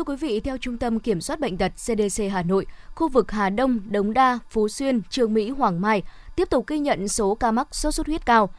Thưa 0.00 0.04
quý 0.04 0.16
vị, 0.16 0.40
theo 0.40 0.56
Trung 0.58 0.78
tâm 0.78 1.00
Kiểm 1.00 1.20
soát 1.20 1.40
Bệnh 1.40 1.58
tật 1.58 1.72
CDC 1.76 2.22
Hà 2.32 2.42
Nội, 2.42 2.66
khu 2.94 3.08
vực 3.08 3.30
Hà 3.30 3.50
Đông, 3.50 3.80
Đống 3.90 4.12
Đa, 4.12 4.38
Phú 4.50 4.68
Xuyên, 4.68 5.02
Trường 5.10 5.34
Mỹ, 5.34 5.50
Hoàng 5.50 5.80
Mai 5.80 6.02
tiếp 6.36 6.50
tục 6.50 6.66
ghi 6.66 6.78
nhận 6.78 7.08
số 7.08 7.34
ca 7.34 7.50
mắc 7.50 7.68
sốt 7.70 7.94
xuất 7.94 8.06
huyết 8.06 8.26
cao. 8.26 8.50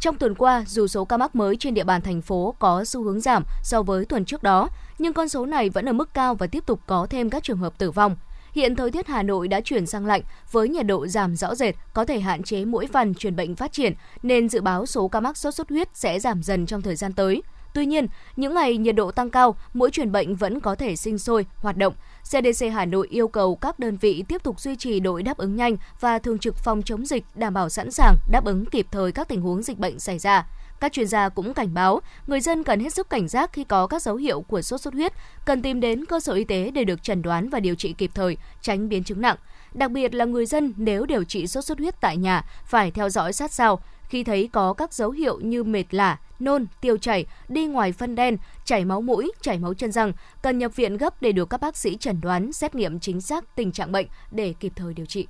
Trong 0.00 0.16
tuần 0.16 0.34
qua, 0.34 0.64
dù 0.66 0.86
số 0.86 1.04
ca 1.04 1.16
mắc 1.16 1.34
mới 1.34 1.56
trên 1.56 1.74
địa 1.74 1.84
bàn 1.84 2.00
thành 2.00 2.22
phố 2.22 2.54
có 2.58 2.84
xu 2.84 3.02
hướng 3.02 3.20
giảm 3.20 3.44
so 3.62 3.82
với 3.82 4.04
tuần 4.04 4.24
trước 4.24 4.42
đó, 4.42 4.68
nhưng 4.98 5.12
con 5.12 5.28
số 5.28 5.46
này 5.46 5.70
vẫn 5.70 5.88
ở 5.88 5.92
mức 5.92 6.14
cao 6.14 6.34
và 6.34 6.46
tiếp 6.46 6.66
tục 6.66 6.80
có 6.86 7.06
thêm 7.10 7.30
các 7.30 7.42
trường 7.42 7.58
hợp 7.58 7.78
tử 7.78 7.90
vong. 7.90 8.16
Hiện 8.52 8.76
thời 8.76 8.90
tiết 8.90 9.06
Hà 9.06 9.22
Nội 9.22 9.48
đã 9.48 9.60
chuyển 9.60 9.86
sang 9.86 10.06
lạnh 10.06 10.22
với 10.52 10.68
nhiệt 10.68 10.86
độ 10.86 11.06
giảm 11.06 11.36
rõ 11.36 11.54
rệt, 11.54 11.74
có 11.94 12.04
thể 12.04 12.20
hạn 12.20 12.42
chế 12.42 12.64
mũi 12.64 12.86
vằn 12.86 13.14
truyền 13.14 13.36
bệnh 13.36 13.56
phát 13.56 13.72
triển 13.72 13.94
nên 14.22 14.48
dự 14.48 14.60
báo 14.60 14.86
số 14.86 15.08
ca 15.08 15.20
mắc 15.20 15.36
sốt 15.36 15.54
xuất 15.54 15.68
huyết 15.68 15.88
sẽ 15.94 16.20
giảm 16.20 16.42
dần 16.42 16.66
trong 16.66 16.82
thời 16.82 16.96
gian 16.96 17.12
tới. 17.12 17.42
Tuy 17.74 17.86
nhiên, 17.86 18.06
những 18.36 18.54
ngày 18.54 18.76
nhiệt 18.76 18.94
độ 18.94 19.10
tăng 19.10 19.30
cao, 19.30 19.56
mỗi 19.74 19.90
truyền 19.90 20.12
bệnh 20.12 20.36
vẫn 20.36 20.60
có 20.60 20.74
thể 20.74 20.96
sinh 20.96 21.18
sôi, 21.18 21.46
hoạt 21.56 21.76
động. 21.76 21.94
CDC 22.24 22.66
Hà 22.72 22.84
Nội 22.84 23.08
yêu 23.10 23.28
cầu 23.28 23.56
các 23.56 23.78
đơn 23.78 23.96
vị 23.96 24.24
tiếp 24.28 24.42
tục 24.42 24.60
duy 24.60 24.76
trì 24.76 25.00
đội 25.00 25.22
đáp 25.22 25.36
ứng 25.36 25.56
nhanh 25.56 25.76
và 26.00 26.18
thường 26.18 26.38
trực 26.38 26.56
phòng 26.56 26.82
chống 26.82 27.06
dịch 27.06 27.24
đảm 27.34 27.54
bảo 27.54 27.68
sẵn 27.68 27.90
sàng 27.90 28.16
đáp 28.30 28.44
ứng 28.44 28.66
kịp 28.66 28.86
thời 28.90 29.12
các 29.12 29.28
tình 29.28 29.40
huống 29.40 29.62
dịch 29.62 29.78
bệnh 29.78 30.00
xảy 30.00 30.18
ra. 30.18 30.46
Các 30.80 30.92
chuyên 30.92 31.06
gia 31.06 31.28
cũng 31.28 31.54
cảnh 31.54 31.74
báo, 31.74 32.00
người 32.26 32.40
dân 32.40 32.64
cần 32.64 32.80
hết 32.80 32.94
sức 32.94 33.10
cảnh 33.10 33.28
giác 33.28 33.52
khi 33.52 33.64
có 33.64 33.86
các 33.86 34.02
dấu 34.02 34.16
hiệu 34.16 34.40
của 34.40 34.62
sốt 34.62 34.80
xuất 34.80 34.94
huyết, 34.94 35.12
cần 35.44 35.62
tìm 35.62 35.80
đến 35.80 36.04
cơ 36.04 36.20
sở 36.20 36.32
y 36.32 36.44
tế 36.44 36.70
để 36.70 36.84
được 36.84 37.02
chẩn 37.02 37.22
đoán 37.22 37.48
và 37.48 37.60
điều 37.60 37.74
trị 37.74 37.92
kịp 37.92 38.10
thời, 38.14 38.36
tránh 38.60 38.88
biến 38.88 39.04
chứng 39.04 39.20
nặng. 39.20 39.36
Đặc 39.74 39.90
biệt 39.90 40.14
là 40.14 40.24
người 40.24 40.46
dân 40.46 40.72
nếu 40.76 41.06
điều 41.06 41.24
trị 41.24 41.46
sốt 41.46 41.64
xuất 41.64 41.78
huyết 41.78 42.00
tại 42.00 42.16
nhà 42.16 42.44
phải 42.64 42.90
theo 42.90 43.08
dõi 43.08 43.32
sát 43.32 43.52
sao 43.52 43.80
khi 44.10 44.24
thấy 44.24 44.48
có 44.52 44.72
các 44.72 44.94
dấu 44.94 45.10
hiệu 45.10 45.40
như 45.40 45.64
mệt 45.64 45.84
lả, 45.90 46.18
nôn, 46.38 46.66
tiêu 46.80 46.98
chảy, 46.98 47.26
đi 47.48 47.66
ngoài 47.66 47.92
phân 47.92 48.14
đen, 48.14 48.36
chảy 48.64 48.84
máu 48.84 49.00
mũi, 49.00 49.32
chảy 49.40 49.58
máu 49.58 49.74
chân 49.74 49.92
răng, 49.92 50.12
cần 50.42 50.58
nhập 50.58 50.76
viện 50.76 50.96
gấp 50.96 51.22
để 51.22 51.32
được 51.32 51.50
các 51.50 51.60
bác 51.60 51.76
sĩ 51.76 51.96
chẩn 51.96 52.20
đoán, 52.20 52.52
xét 52.52 52.74
nghiệm 52.74 53.00
chính 53.00 53.20
xác 53.20 53.56
tình 53.56 53.72
trạng 53.72 53.92
bệnh 53.92 54.06
để 54.30 54.54
kịp 54.60 54.72
thời 54.76 54.94
điều 54.94 55.06
trị. 55.06 55.26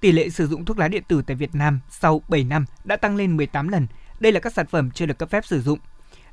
Tỷ 0.00 0.12
lệ 0.12 0.28
sử 0.28 0.46
dụng 0.46 0.64
thuốc 0.64 0.78
lá 0.78 0.88
điện 0.88 1.02
tử 1.08 1.22
tại 1.26 1.36
Việt 1.36 1.54
Nam 1.54 1.80
sau 1.90 2.22
7 2.28 2.44
năm 2.44 2.64
đã 2.84 2.96
tăng 2.96 3.16
lên 3.16 3.36
18 3.36 3.68
lần. 3.68 3.86
Đây 4.20 4.32
là 4.32 4.40
các 4.40 4.52
sản 4.52 4.66
phẩm 4.66 4.90
chưa 4.90 5.06
được 5.06 5.18
cấp 5.18 5.30
phép 5.30 5.46
sử 5.46 5.60
dụng. 5.60 5.78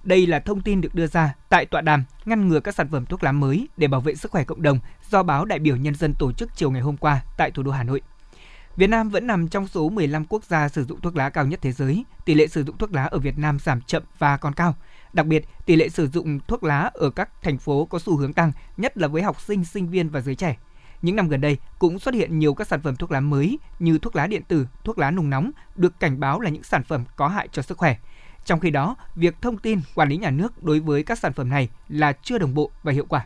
Đây 0.04 0.27
là 0.27 0.39
thông 0.39 0.62
tin 0.62 0.82
được 0.82 0.95
đưa 0.95 1.08
ra 1.08 1.36
tại 1.49 1.65
tọa 1.65 1.82
đàm 1.82 2.04
ngăn 2.25 2.47
ngừa 2.47 2.60
các 2.60 2.75
sản 2.75 2.88
phẩm 2.91 3.06
thuốc 3.06 3.23
lá 3.23 3.32
mới 3.32 3.67
để 3.77 3.88
bảo 3.88 4.01
vệ 4.01 4.15
sức 4.15 4.32
khỏe 4.32 4.43
cộng 4.43 4.62
đồng 4.62 4.80
do 5.10 5.23
báo 5.23 5.45
Đại 5.45 5.60
biểu 5.60 5.75
Nhân 5.75 5.95
dân 5.95 6.13
tổ 6.19 6.32
chức 6.32 6.49
chiều 6.56 6.71
ngày 6.71 6.82
hôm 6.82 6.97
qua 6.97 7.21
tại 7.38 7.51
thủ 7.51 7.63
đô 7.63 7.71
Hà 7.71 7.84
Nội. 7.84 8.01
Việt 8.75 8.88
Nam 8.88 9.10
vẫn 9.10 9.27
nằm 9.27 9.47
trong 9.47 9.67
số 9.67 9.89
15 9.89 10.25
quốc 10.25 10.43
gia 10.43 10.69
sử 10.69 10.86
dụng 10.86 11.01
thuốc 11.01 11.15
lá 11.15 11.29
cao 11.29 11.45
nhất 11.45 11.60
thế 11.62 11.71
giới. 11.71 12.05
Tỷ 12.25 12.34
lệ 12.34 12.47
sử 12.47 12.63
dụng 12.63 12.77
thuốc 12.77 12.93
lá 12.93 13.03
ở 13.03 13.19
Việt 13.19 13.38
Nam 13.38 13.60
giảm 13.60 13.81
chậm 13.81 14.03
và 14.17 14.38
còn 14.38 14.53
cao. 14.53 14.75
Đặc 15.13 15.25
biệt, 15.25 15.45
tỷ 15.65 15.75
lệ 15.75 15.89
sử 15.89 16.07
dụng 16.07 16.39
thuốc 16.47 16.63
lá 16.63 16.91
ở 16.93 17.10
các 17.10 17.29
thành 17.41 17.57
phố 17.57 17.86
có 17.86 17.99
xu 17.99 18.17
hướng 18.17 18.34
tăng, 18.34 18.51
nhất 18.77 18.97
là 18.97 19.07
với 19.07 19.21
học 19.21 19.41
sinh, 19.41 19.65
sinh 19.65 19.89
viên 19.89 20.10
và 20.10 20.21
giới 20.21 20.36
trẻ. 20.36 20.57
Những 21.01 21.15
năm 21.15 21.29
gần 21.29 21.41
đây 21.41 21.57
cũng 21.79 21.99
xuất 21.99 22.13
hiện 22.13 22.39
nhiều 22.39 22.53
các 22.53 22.67
sản 22.67 22.81
phẩm 22.81 22.95
thuốc 22.95 23.12
lá 23.12 23.19
mới 23.19 23.60
như 23.79 23.97
thuốc 23.97 24.15
lá 24.15 24.27
điện 24.27 24.43
tử, 24.47 24.67
thuốc 24.84 24.97
lá 24.97 25.12
nung 25.12 25.29
nóng 25.29 25.51
được 25.75 25.99
cảnh 25.99 26.19
báo 26.19 26.39
là 26.39 26.49
những 26.49 26.63
sản 26.63 26.84
phẩm 26.84 27.03
có 27.15 27.27
hại 27.27 27.47
cho 27.51 27.62
sức 27.62 27.77
khỏe. 27.77 27.95
Trong 28.45 28.60
khi 28.60 28.69
đó, 28.69 28.95
việc 29.15 29.36
thông 29.41 29.57
tin 29.57 29.79
quản 29.95 30.10
lý 30.10 30.17
nhà 30.17 30.29
nước 30.29 30.63
đối 30.63 30.79
với 30.79 31.03
các 31.03 31.19
sản 31.19 31.34
phẩm 31.34 31.49
này 31.49 31.69
là 31.89 32.13
chưa 32.23 32.38
đồng 32.38 32.53
bộ 32.53 32.71
và 32.84 32.91
hiệu 32.91 33.05
quả. 33.10 33.25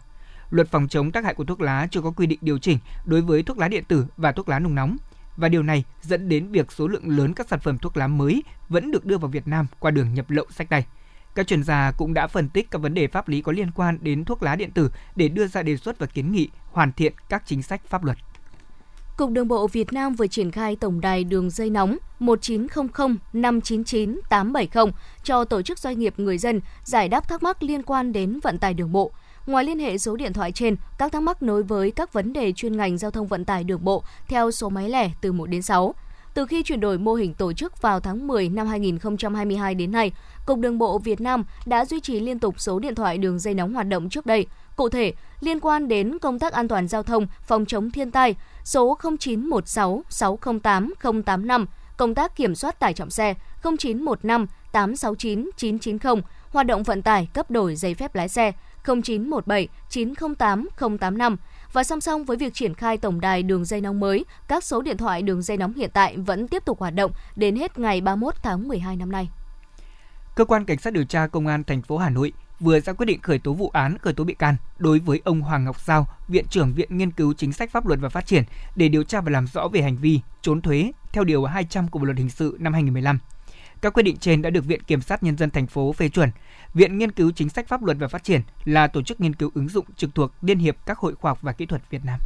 Luật 0.49 0.71
phòng 0.71 0.88
chống 0.88 1.12
tác 1.12 1.23
hại 1.23 1.34
của 1.34 1.43
thuốc 1.43 1.62
lá 1.62 1.88
chưa 1.91 2.01
có 2.01 2.12
quy 2.12 2.25
định 2.25 2.39
điều 2.41 2.58
chỉnh 2.58 2.77
đối 3.05 3.21
với 3.21 3.43
thuốc 3.43 3.58
lá 3.58 3.67
điện 3.67 3.84
tử 3.88 4.05
và 4.17 4.31
thuốc 4.31 4.49
lá 4.49 4.60
nung 4.60 4.75
nóng 4.75 4.97
và 5.38 5.50
điều 5.50 5.63
này 5.63 5.84
dẫn 6.02 6.30
đến 6.30 6.52
việc 6.52 6.71
số 6.71 6.88
lượng 6.88 7.10
lớn 7.10 7.34
các 7.34 7.48
sản 7.50 7.60
phẩm 7.60 7.78
thuốc 7.78 7.98
lá 7.98 8.08
mới 8.08 8.43
vẫn 8.69 8.91
được 8.91 9.06
đưa 9.06 9.17
vào 9.17 9.32
Việt 9.32 9.48
Nam 9.48 9.67
qua 9.80 9.91
đường 9.91 10.13
nhập 10.13 10.30
lậu 10.30 10.45
sách 10.50 10.69
tay. 10.69 10.86
Các 11.36 11.48
chuyên 11.48 11.63
gia 11.63 11.91
cũng 11.91 12.13
đã 12.13 12.28
phân 12.28 12.50
tích 12.50 12.71
các 12.71 12.82
vấn 12.82 12.93
đề 12.93 13.08
pháp 13.08 13.28
lý 13.28 13.41
có 13.41 13.52
liên 13.52 13.71
quan 13.76 13.98
đến 14.02 14.26
thuốc 14.26 14.43
lá 14.43 14.56
điện 14.56 14.71
tử 14.71 14.91
để 15.15 15.28
đưa 15.28 15.48
ra 15.48 15.63
đề 15.63 15.78
xuất 15.78 16.00
và 16.00 16.08
kiến 16.08 16.32
nghị 16.32 16.50
hoàn 16.71 16.91
thiện 16.93 17.13
các 17.30 17.43
chính 17.45 17.63
sách 17.63 17.82
pháp 17.88 18.04
luật. 18.04 18.17
Cục 19.17 19.32
Đường 19.32 19.48
bộ 19.48 19.67
Việt 19.67 19.93
Nam 19.93 20.13
vừa 20.15 20.28
triển 20.28 20.52
khai 20.52 20.76
tổng 20.76 21.02
đài 21.02 21.24
đường 21.24 21.50
dây 21.50 21.69
nóng 21.69 21.98
1900 22.19 23.17
599 23.34 24.19
870 24.30 24.93
cho 25.24 25.45
tổ 25.45 25.62
chức 25.62 25.80
doanh 25.80 26.00
nghiệp 26.00 26.13
người 26.17 26.38
dân 26.38 26.62
giải 26.84 27.10
đáp 27.10 27.30
thắc 27.30 27.43
mắc 27.43 27.63
liên 27.63 27.84
quan 27.84 28.12
đến 28.12 28.39
vận 28.43 28.60
tải 28.60 28.74
đường 28.74 28.91
bộ. 28.91 29.12
Ngoài 29.47 29.65
liên 29.65 29.79
hệ 29.79 29.97
số 29.97 30.15
điện 30.15 30.34
thoại 30.34 30.51
trên, 30.51 30.75
các 30.97 31.12
thắc 31.12 31.21
mắc 31.21 31.43
nối 31.43 31.63
với 31.63 31.91
các 31.91 32.13
vấn 32.13 32.34
đề 32.34 32.51
chuyên 32.51 32.77
ngành 32.77 32.97
giao 32.97 33.12
thông 33.12 33.27
vận 33.27 33.45
tải 33.45 33.63
đường 33.63 33.84
bộ 33.84 34.03
theo 34.27 34.51
số 34.51 34.69
máy 34.69 34.89
lẻ 34.89 35.12
từ 35.21 35.31
1 35.31 35.45
đến 35.49 35.62
6. 35.62 35.95
Từ 36.34 36.45
khi 36.45 36.63
chuyển 36.63 36.79
đổi 36.79 36.97
mô 36.97 37.13
hình 37.13 37.34
tổ 37.34 37.53
chức 37.53 37.81
vào 37.81 37.99
tháng 37.99 38.27
10 38.27 38.49
năm 38.49 38.67
2022 38.67 39.75
đến 39.75 39.91
nay, 39.91 40.12
Cục 40.45 40.60
Đường 40.60 40.77
bộ 40.77 40.97
Việt 40.97 41.21
Nam 41.21 41.43
đã 41.65 41.86
duy 41.86 41.99
trì 41.99 42.19
liên 42.19 42.39
tục 42.39 42.55
số 42.58 42.79
điện 42.79 42.95
thoại 42.95 43.17
đường 43.17 43.39
dây 43.39 43.53
nóng 43.53 43.73
hoạt 43.73 43.88
động 43.88 44.10
trước 44.10 44.25
đây. 44.25 44.47
Cụ 44.75 44.89
thể, 44.89 45.13
liên 45.39 45.60
quan 45.60 45.88
đến 45.88 46.19
công 46.19 46.39
tác 46.39 46.53
an 46.53 46.67
toàn 46.67 46.88
giao 46.88 47.03
thông, 47.03 47.27
phòng 47.41 47.65
chống 47.65 47.91
thiên 47.91 48.12
tai, 48.12 48.36
số 48.63 48.97
0916 49.19 50.03
608 50.10 50.93
085, 51.25 51.65
công 51.97 52.15
tác 52.15 52.36
kiểm 52.36 52.55
soát 52.55 52.79
tải 52.79 52.93
trọng 52.93 53.10
xe 53.10 53.34
0915 53.63 54.47
869 54.71 55.49
990, 55.58 56.21
hoạt 56.49 56.65
động 56.65 56.84
vận 56.84 57.01
tải 57.01 57.27
cấp 57.34 57.51
đổi 57.51 57.75
giấy 57.75 57.93
phép 57.93 58.15
lái 58.15 58.29
xe 58.29 58.51
0917 58.86 59.67
908 59.89 60.69
085 61.00 61.38
và 61.74 61.84
song 61.84 62.02
song 62.02 62.26
với 62.26 62.38
việc 62.38 62.54
triển 62.54 62.74
khai 62.74 62.98
tổng 62.98 63.21
đài 63.21 63.43
đường 63.43 63.65
dây 63.65 63.82
nóng 63.82 64.00
mới, 64.00 64.26
các 64.48 64.63
số 64.63 64.82
điện 64.82 64.98
thoại 64.98 65.21
đường 65.21 65.41
dây 65.41 65.58
nóng 65.58 65.74
hiện 65.74 65.89
tại 65.93 66.17
vẫn 66.17 66.48
tiếp 66.48 66.65
tục 66.65 66.80
hoạt 66.80 66.93
động 66.93 67.12
đến 67.36 67.56
hết 67.56 67.80
ngày 67.80 68.02
31 68.02 68.36
tháng 68.43 68.67
12 68.67 68.95
năm 68.95 69.12
nay. 69.12 69.30
Cơ 70.36 70.45
quan 70.45 70.65
cảnh 70.65 70.78
sát 70.78 70.93
điều 70.93 71.04
tra 71.04 71.28
công 71.28 71.48
an 71.48 71.63
thành 71.63 71.82
phố 71.82 71.98
Hà 71.98 72.10
Nội 72.10 72.34
vừa 72.60 72.80
ra 72.80 72.93
quyết 72.93 73.06
định 73.06 73.21
khởi 73.21 73.39
tố 73.39 73.54
vụ 73.54 73.69
án 73.69 73.98
khởi 73.98 74.13
tố 74.13 74.24
bị 74.24 74.34
can 74.34 74.56
đối 74.78 75.00
với 75.00 75.21
ông 75.26 75.41
Hoàng 75.41 75.65
Ngọc 75.65 75.82
Giao, 75.82 76.08
viện 76.28 76.45
trưởng 76.50 76.74
Viện 76.74 76.98
Nghiên 76.98 77.12
cứu 77.12 77.34
Chính 77.34 77.54
sách 77.54 77.71
Pháp 77.71 77.88
luật 77.88 78.00
và 78.00 78.10
Phát 78.10 78.26
triển 78.26 78.43
để 78.76 78.89
điều 78.89 79.04
tra 79.04 79.21
và 79.21 79.32
làm 79.32 79.48
rõ 79.48 79.67
về 79.67 79.82
hành 79.82 79.98
vi 79.98 80.19
trốn 80.41 80.62
thuế 80.62 80.91
theo 81.12 81.24
điều 81.24 81.45
200 81.45 81.88
của 81.88 82.00
Bộ 82.00 82.06
luật 82.06 82.17
hình 82.17 82.30
sự 82.30 82.58
năm 82.60 82.74
2015. 82.74 83.19
Các 83.82 83.93
quyết 83.93 84.04
định 84.04 84.17
trên 84.17 84.41
đã 84.41 84.50
được 84.50 84.65
Viện 84.65 84.84
Kiểm 84.84 85.02
sát 85.02 85.24
Nhân 85.24 85.38
dân 85.38 85.50
thành 85.50 85.67
phố 85.67 85.93
phê 85.93 86.10
chuẩn. 86.10 86.30
Viện 86.76 86.98
Nghiên 86.98 87.12
cứu 87.12 87.32
Chính 87.36 87.50
sách 87.50 87.68
Pháp 87.68 87.84
luật 87.84 87.98
và 88.00 88.08
Phát 88.08 88.24
triển 88.24 88.42
là 88.66 88.88
tổ 88.88 89.02
chức 89.02 89.22
nghiên 89.22 89.36
cứu 89.36 89.52
ứng 89.56 89.70
dụng 89.70 89.86
trực 89.96 90.16
thuộc 90.16 90.32
Liên 90.42 90.60
hiệp 90.60 90.76
các 90.86 90.98
hội 90.98 91.16
khoa 91.16 91.32
học 91.32 91.38
và 91.42 91.52
kỹ 91.52 91.66
thuật 91.66 91.82
Việt 91.90 92.06
Nam. 92.06 92.20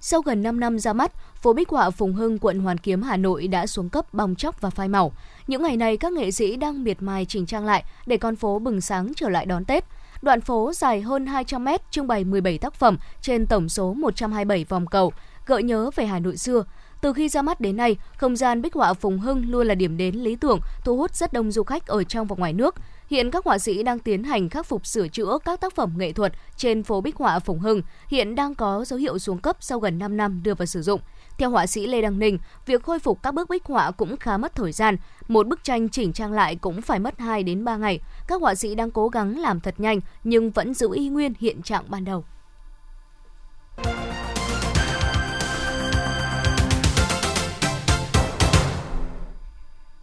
Sau 0.00 0.20
gần 0.20 0.42
5 0.42 0.60
năm 0.60 0.78
ra 0.78 0.92
mắt, 0.92 1.12
phố 1.36 1.52
bích 1.52 1.68
họa 1.68 1.90
Phùng 1.90 2.14
Hưng, 2.14 2.38
quận 2.38 2.58
Hoàn 2.58 2.78
Kiếm, 2.78 3.02
Hà 3.02 3.16
Nội 3.16 3.48
đã 3.48 3.66
xuống 3.66 3.88
cấp 3.88 4.14
bong 4.14 4.34
chóc 4.34 4.60
và 4.60 4.70
phai 4.70 4.88
màu. 4.88 5.12
Những 5.46 5.62
ngày 5.62 5.76
này, 5.76 5.96
các 5.96 6.12
nghệ 6.12 6.30
sĩ 6.30 6.56
đang 6.56 6.84
miệt 6.84 7.02
mài 7.02 7.24
chỉnh 7.24 7.46
trang 7.46 7.64
lại 7.64 7.84
để 8.06 8.16
con 8.16 8.36
phố 8.36 8.58
bừng 8.58 8.80
sáng 8.80 9.12
trở 9.16 9.28
lại 9.28 9.46
đón 9.46 9.64
Tết. 9.64 9.84
Đoạn 10.22 10.40
phố 10.40 10.72
dài 10.74 11.00
hơn 11.00 11.26
200 11.26 11.64
mét, 11.64 11.90
trưng 11.90 12.06
bày 12.06 12.24
17 12.24 12.58
tác 12.58 12.74
phẩm 12.74 12.98
trên 13.20 13.46
tổng 13.46 13.68
số 13.68 13.94
127 13.94 14.64
vòng 14.64 14.86
cầu, 14.86 15.12
gợi 15.46 15.62
nhớ 15.62 15.90
về 15.96 16.06
Hà 16.06 16.18
Nội 16.18 16.36
xưa. 16.36 16.64
Từ 17.00 17.12
khi 17.12 17.28
ra 17.28 17.42
mắt 17.42 17.60
đến 17.60 17.76
nay, 17.76 17.96
không 18.16 18.36
gian 18.36 18.62
bích 18.62 18.74
họa 18.74 18.94
Phùng 18.94 19.18
Hưng 19.18 19.50
luôn 19.50 19.66
là 19.66 19.74
điểm 19.74 19.96
đến 19.96 20.14
lý 20.14 20.36
tưởng, 20.36 20.60
thu 20.84 20.96
hút 20.96 21.14
rất 21.14 21.32
đông 21.32 21.50
du 21.50 21.62
khách 21.62 21.86
ở 21.86 22.04
trong 22.04 22.26
và 22.26 22.36
ngoài 22.38 22.52
nước. 22.52 22.74
Hiện 23.10 23.30
các 23.30 23.44
họa 23.44 23.58
sĩ 23.58 23.82
đang 23.82 23.98
tiến 23.98 24.24
hành 24.24 24.48
khắc 24.48 24.66
phục 24.66 24.86
sửa 24.86 25.08
chữa 25.08 25.38
các 25.44 25.60
tác 25.60 25.74
phẩm 25.74 25.94
nghệ 25.96 26.12
thuật 26.12 26.32
trên 26.56 26.82
phố 26.82 27.00
bích 27.00 27.16
họa 27.16 27.38
Phùng 27.38 27.58
Hưng, 27.58 27.82
hiện 28.08 28.34
đang 28.34 28.54
có 28.54 28.84
dấu 28.84 28.98
hiệu 28.98 29.18
xuống 29.18 29.38
cấp 29.38 29.56
sau 29.60 29.80
gần 29.80 29.98
5 29.98 30.16
năm 30.16 30.42
đưa 30.42 30.54
vào 30.54 30.66
sử 30.66 30.82
dụng. 30.82 31.00
Theo 31.38 31.50
họa 31.50 31.66
sĩ 31.66 31.86
Lê 31.86 32.02
Đăng 32.02 32.18
Ninh, 32.18 32.38
việc 32.66 32.82
khôi 32.82 32.98
phục 32.98 33.22
các 33.22 33.34
bức 33.34 33.48
bích 33.48 33.64
họa 33.64 33.90
cũng 33.90 34.16
khá 34.16 34.36
mất 34.36 34.54
thời 34.54 34.72
gian. 34.72 34.96
Một 35.28 35.46
bức 35.46 35.64
tranh 35.64 35.88
chỉnh 35.88 36.12
trang 36.12 36.32
lại 36.32 36.56
cũng 36.56 36.82
phải 36.82 36.98
mất 36.98 37.18
2 37.18 37.42
đến 37.42 37.64
3 37.64 37.76
ngày. 37.76 38.00
Các 38.26 38.40
họa 38.40 38.54
sĩ 38.54 38.74
đang 38.74 38.90
cố 38.90 39.08
gắng 39.08 39.38
làm 39.38 39.60
thật 39.60 39.74
nhanh 39.78 40.00
nhưng 40.24 40.50
vẫn 40.50 40.74
giữ 40.74 40.88
y 40.94 41.08
nguyên 41.08 41.32
hiện 41.40 41.62
trạng 41.62 41.84
ban 41.88 42.04
đầu. 42.04 42.24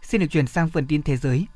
Xin 0.02 0.20
được 0.20 0.26
chuyển 0.30 0.46
sang 0.46 0.70
phần 0.70 0.86
tin 0.86 1.02
thế 1.02 1.16
giới. 1.16 1.46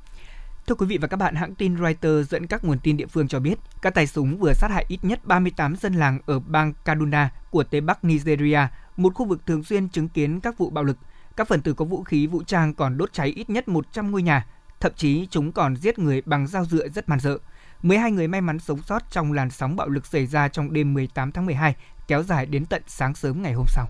Thưa 0.66 0.74
quý 0.74 0.86
vị 0.86 0.98
và 0.98 1.08
các 1.08 1.16
bạn, 1.16 1.34
hãng 1.34 1.54
tin 1.54 1.76
Reuters 1.76 2.30
dẫn 2.30 2.46
các 2.46 2.64
nguồn 2.64 2.78
tin 2.78 2.96
địa 2.96 3.06
phương 3.06 3.28
cho 3.28 3.40
biết, 3.40 3.58
các 3.82 3.94
tay 3.94 4.06
súng 4.06 4.38
vừa 4.38 4.52
sát 4.54 4.70
hại 4.70 4.84
ít 4.88 4.98
nhất 5.02 5.24
38 5.24 5.76
dân 5.76 5.94
làng 5.94 6.18
ở 6.26 6.38
bang 6.38 6.72
Kaduna 6.84 7.30
của 7.50 7.64
Tây 7.64 7.80
Bắc 7.80 8.04
Nigeria, 8.04 8.58
một 8.96 9.14
khu 9.14 9.26
vực 9.26 9.46
thường 9.46 9.64
xuyên 9.64 9.88
chứng 9.88 10.08
kiến 10.08 10.40
các 10.40 10.58
vụ 10.58 10.70
bạo 10.70 10.84
lực. 10.84 10.96
Các 11.36 11.48
phần 11.48 11.60
tử 11.60 11.74
có 11.74 11.84
vũ 11.84 12.02
khí 12.02 12.26
vũ 12.26 12.42
trang 12.42 12.74
còn 12.74 12.98
đốt 12.98 13.12
cháy 13.12 13.28
ít 13.28 13.50
nhất 13.50 13.68
100 13.68 14.10
ngôi 14.10 14.22
nhà, 14.22 14.46
thậm 14.80 14.92
chí 14.96 15.26
chúng 15.30 15.52
còn 15.52 15.76
giết 15.76 15.98
người 15.98 16.22
bằng 16.24 16.46
dao 16.46 16.64
dựa 16.64 16.88
rất 16.88 17.08
man 17.08 17.20
dợ. 17.20 17.38
12 17.82 18.12
người 18.12 18.28
may 18.28 18.40
mắn 18.40 18.58
sống 18.58 18.82
sót 18.82 19.02
trong 19.10 19.32
làn 19.32 19.50
sóng 19.50 19.76
bạo 19.76 19.88
lực 19.88 20.06
xảy 20.06 20.26
ra 20.26 20.48
trong 20.48 20.72
đêm 20.72 20.94
18 20.94 21.32
tháng 21.32 21.46
12, 21.46 21.74
kéo 22.08 22.22
dài 22.22 22.46
đến 22.46 22.66
tận 22.66 22.82
sáng 22.86 23.14
sớm 23.14 23.42
ngày 23.42 23.52
hôm 23.52 23.66
sau. 23.68 23.86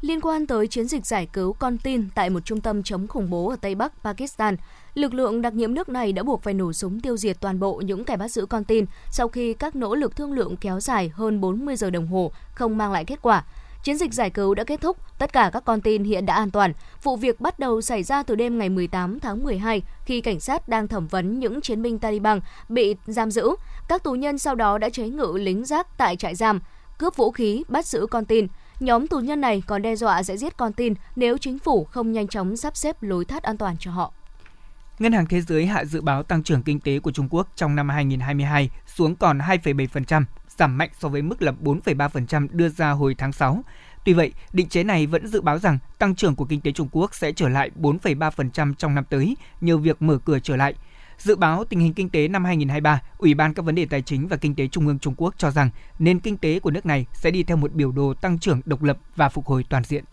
Liên 0.00 0.20
quan 0.20 0.46
tới 0.46 0.68
chiến 0.68 0.88
dịch 0.88 1.06
giải 1.06 1.26
cứu 1.32 1.52
con 1.52 1.78
tin 1.78 2.08
tại 2.14 2.30
một 2.30 2.40
trung 2.44 2.60
tâm 2.60 2.82
chống 2.82 3.08
khủng 3.08 3.30
bố 3.30 3.50
ở 3.50 3.56
Tây 3.60 3.74
Bắc 3.74 3.92
Pakistan, 4.02 4.56
lực 4.94 5.14
lượng 5.14 5.42
đặc 5.42 5.54
nhiệm 5.54 5.74
nước 5.74 5.88
này 5.88 6.12
đã 6.12 6.22
buộc 6.22 6.42
phải 6.42 6.54
nổ 6.54 6.72
súng 6.72 7.00
tiêu 7.00 7.16
diệt 7.16 7.40
toàn 7.40 7.60
bộ 7.60 7.74
những 7.74 8.04
kẻ 8.04 8.16
bắt 8.16 8.28
giữ 8.28 8.46
con 8.46 8.64
tin 8.64 8.84
sau 9.10 9.28
khi 9.28 9.54
các 9.54 9.76
nỗ 9.76 9.94
lực 9.94 10.16
thương 10.16 10.32
lượng 10.32 10.56
kéo 10.56 10.80
dài 10.80 11.10
hơn 11.14 11.40
40 11.40 11.76
giờ 11.76 11.90
đồng 11.90 12.06
hồ 12.06 12.32
không 12.54 12.78
mang 12.78 12.92
lại 12.92 13.04
kết 13.04 13.22
quả. 13.22 13.44
Chiến 13.82 13.96
dịch 13.96 14.14
giải 14.14 14.30
cứu 14.30 14.54
đã 14.54 14.64
kết 14.64 14.80
thúc, 14.80 14.96
tất 15.18 15.32
cả 15.32 15.50
các 15.52 15.64
con 15.64 15.80
tin 15.80 16.04
hiện 16.04 16.26
đã 16.26 16.34
an 16.34 16.50
toàn. 16.50 16.72
Vụ 17.02 17.16
việc 17.16 17.40
bắt 17.40 17.58
đầu 17.58 17.80
xảy 17.80 18.02
ra 18.02 18.22
từ 18.22 18.34
đêm 18.34 18.58
ngày 18.58 18.68
18 18.68 19.20
tháng 19.20 19.42
12 19.42 19.82
khi 20.04 20.20
cảnh 20.20 20.40
sát 20.40 20.68
đang 20.68 20.88
thẩm 20.88 21.06
vấn 21.06 21.38
những 21.38 21.60
chiến 21.60 21.82
binh 21.82 21.98
Taliban 21.98 22.40
bị 22.68 22.96
giam 23.06 23.30
giữ. 23.30 23.50
Các 23.88 24.02
tù 24.02 24.12
nhân 24.12 24.38
sau 24.38 24.54
đó 24.54 24.78
đã 24.78 24.90
chế 24.90 25.08
ngự 25.08 25.32
lính 25.36 25.64
gác 25.68 25.98
tại 25.98 26.16
trại 26.16 26.34
giam, 26.34 26.60
cướp 26.98 27.16
vũ 27.16 27.30
khí, 27.30 27.64
bắt 27.68 27.86
giữ 27.86 28.06
con 28.10 28.24
tin. 28.24 28.46
Nhóm 28.80 29.06
tù 29.06 29.18
nhân 29.18 29.40
này 29.40 29.62
còn 29.66 29.82
đe 29.82 29.96
dọa 29.96 30.22
sẽ 30.22 30.36
giết 30.36 30.56
con 30.56 30.72
tin 30.72 30.94
nếu 31.16 31.38
chính 31.38 31.58
phủ 31.58 31.84
không 31.84 32.12
nhanh 32.12 32.28
chóng 32.28 32.56
sắp 32.56 32.76
xếp 32.76 33.02
lối 33.02 33.24
thoát 33.24 33.42
an 33.42 33.56
toàn 33.56 33.76
cho 33.78 33.90
họ. 33.90 34.12
Ngân 35.00 35.12
hàng 35.12 35.26
Thế 35.26 35.40
giới 35.40 35.66
hạ 35.66 35.84
dự 35.84 36.00
báo 36.00 36.22
tăng 36.22 36.42
trưởng 36.42 36.62
kinh 36.62 36.80
tế 36.80 36.98
của 36.98 37.12
Trung 37.12 37.28
Quốc 37.30 37.48
trong 37.56 37.76
năm 37.76 37.88
2022 37.88 38.70
xuống 38.86 39.16
còn 39.16 39.38
2,7%, 39.38 40.24
giảm 40.58 40.78
mạnh 40.78 40.90
so 40.98 41.08
với 41.08 41.22
mức 41.22 41.42
là 41.42 41.52
4,3% 41.62 42.48
đưa 42.50 42.68
ra 42.68 42.90
hồi 42.90 43.14
tháng 43.14 43.32
6. 43.32 43.64
Tuy 44.04 44.12
vậy, 44.12 44.32
định 44.52 44.68
chế 44.68 44.84
này 44.84 45.06
vẫn 45.06 45.26
dự 45.26 45.40
báo 45.40 45.58
rằng 45.58 45.78
tăng 45.98 46.14
trưởng 46.14 46.34
của 46.34 46.44
kinh 46.44 46.60
tế 46.60 46.72
Trung 46.72 46.88
Quốc 46.92 47.14
sẽ 47.14 47.32
trở 47.32 47.48
lại 47.48 47.70
4,3% 47.80 48.74
trong 48.74 48.94
năm 48.94 49.04
tới 49.10 49.36
nhờ 49.60 49.76
việc 49.76 50.02
mở 50.02 50.18
cửa 50.24 50.38
trở 50.38 50.56
lại. 50.56 50.74
Dự 51.18 51.36
báo 51.36 51.64
tình 51.64 51.80
hình 51.80 51.94
kinh 51.94 52.08
tế 52.08 52.28
năm 52.28 52.44
2023, 52.44 53.02
Ủy 53.18 53.34
ban 53.34 53.54
các 53.54 53.64
vấn 53.64 53.74
đề 53.74 53.86
tài 53.86 54.02
chính 54.02 54.28
và 54.28 54.36
kinh 54.36 54.54
tế 54.54 54.68
Trung 54.68 54.86
ương 54.86 54.98
Trung 54.98 55.14
Quốc 55.16 55.34
cho 55.38 55.50
rằng 55.50 55.70
nền 55.98 56.20
kinh 56.20 56.36
tế 56.36 56.60
của 56.60 56.70
nước 56.70 56.86
này 56.86 57.06
sẽ 57.12 57.30
đi 57.30 57.42
theo 57.42 57.56
một 57.56 57.72
biểu 57.72 57.92
đồ 57.92 58.14
tăng 58.14 58.38
trưởng 58.38 58.60
độc 58.64 58.82
lập 58.82 58.98
và 59.16 59.28
phục 59.28 59.46
hồi 59.46 59.64
toàn 59.68 59.84
diện. 59.84 60.04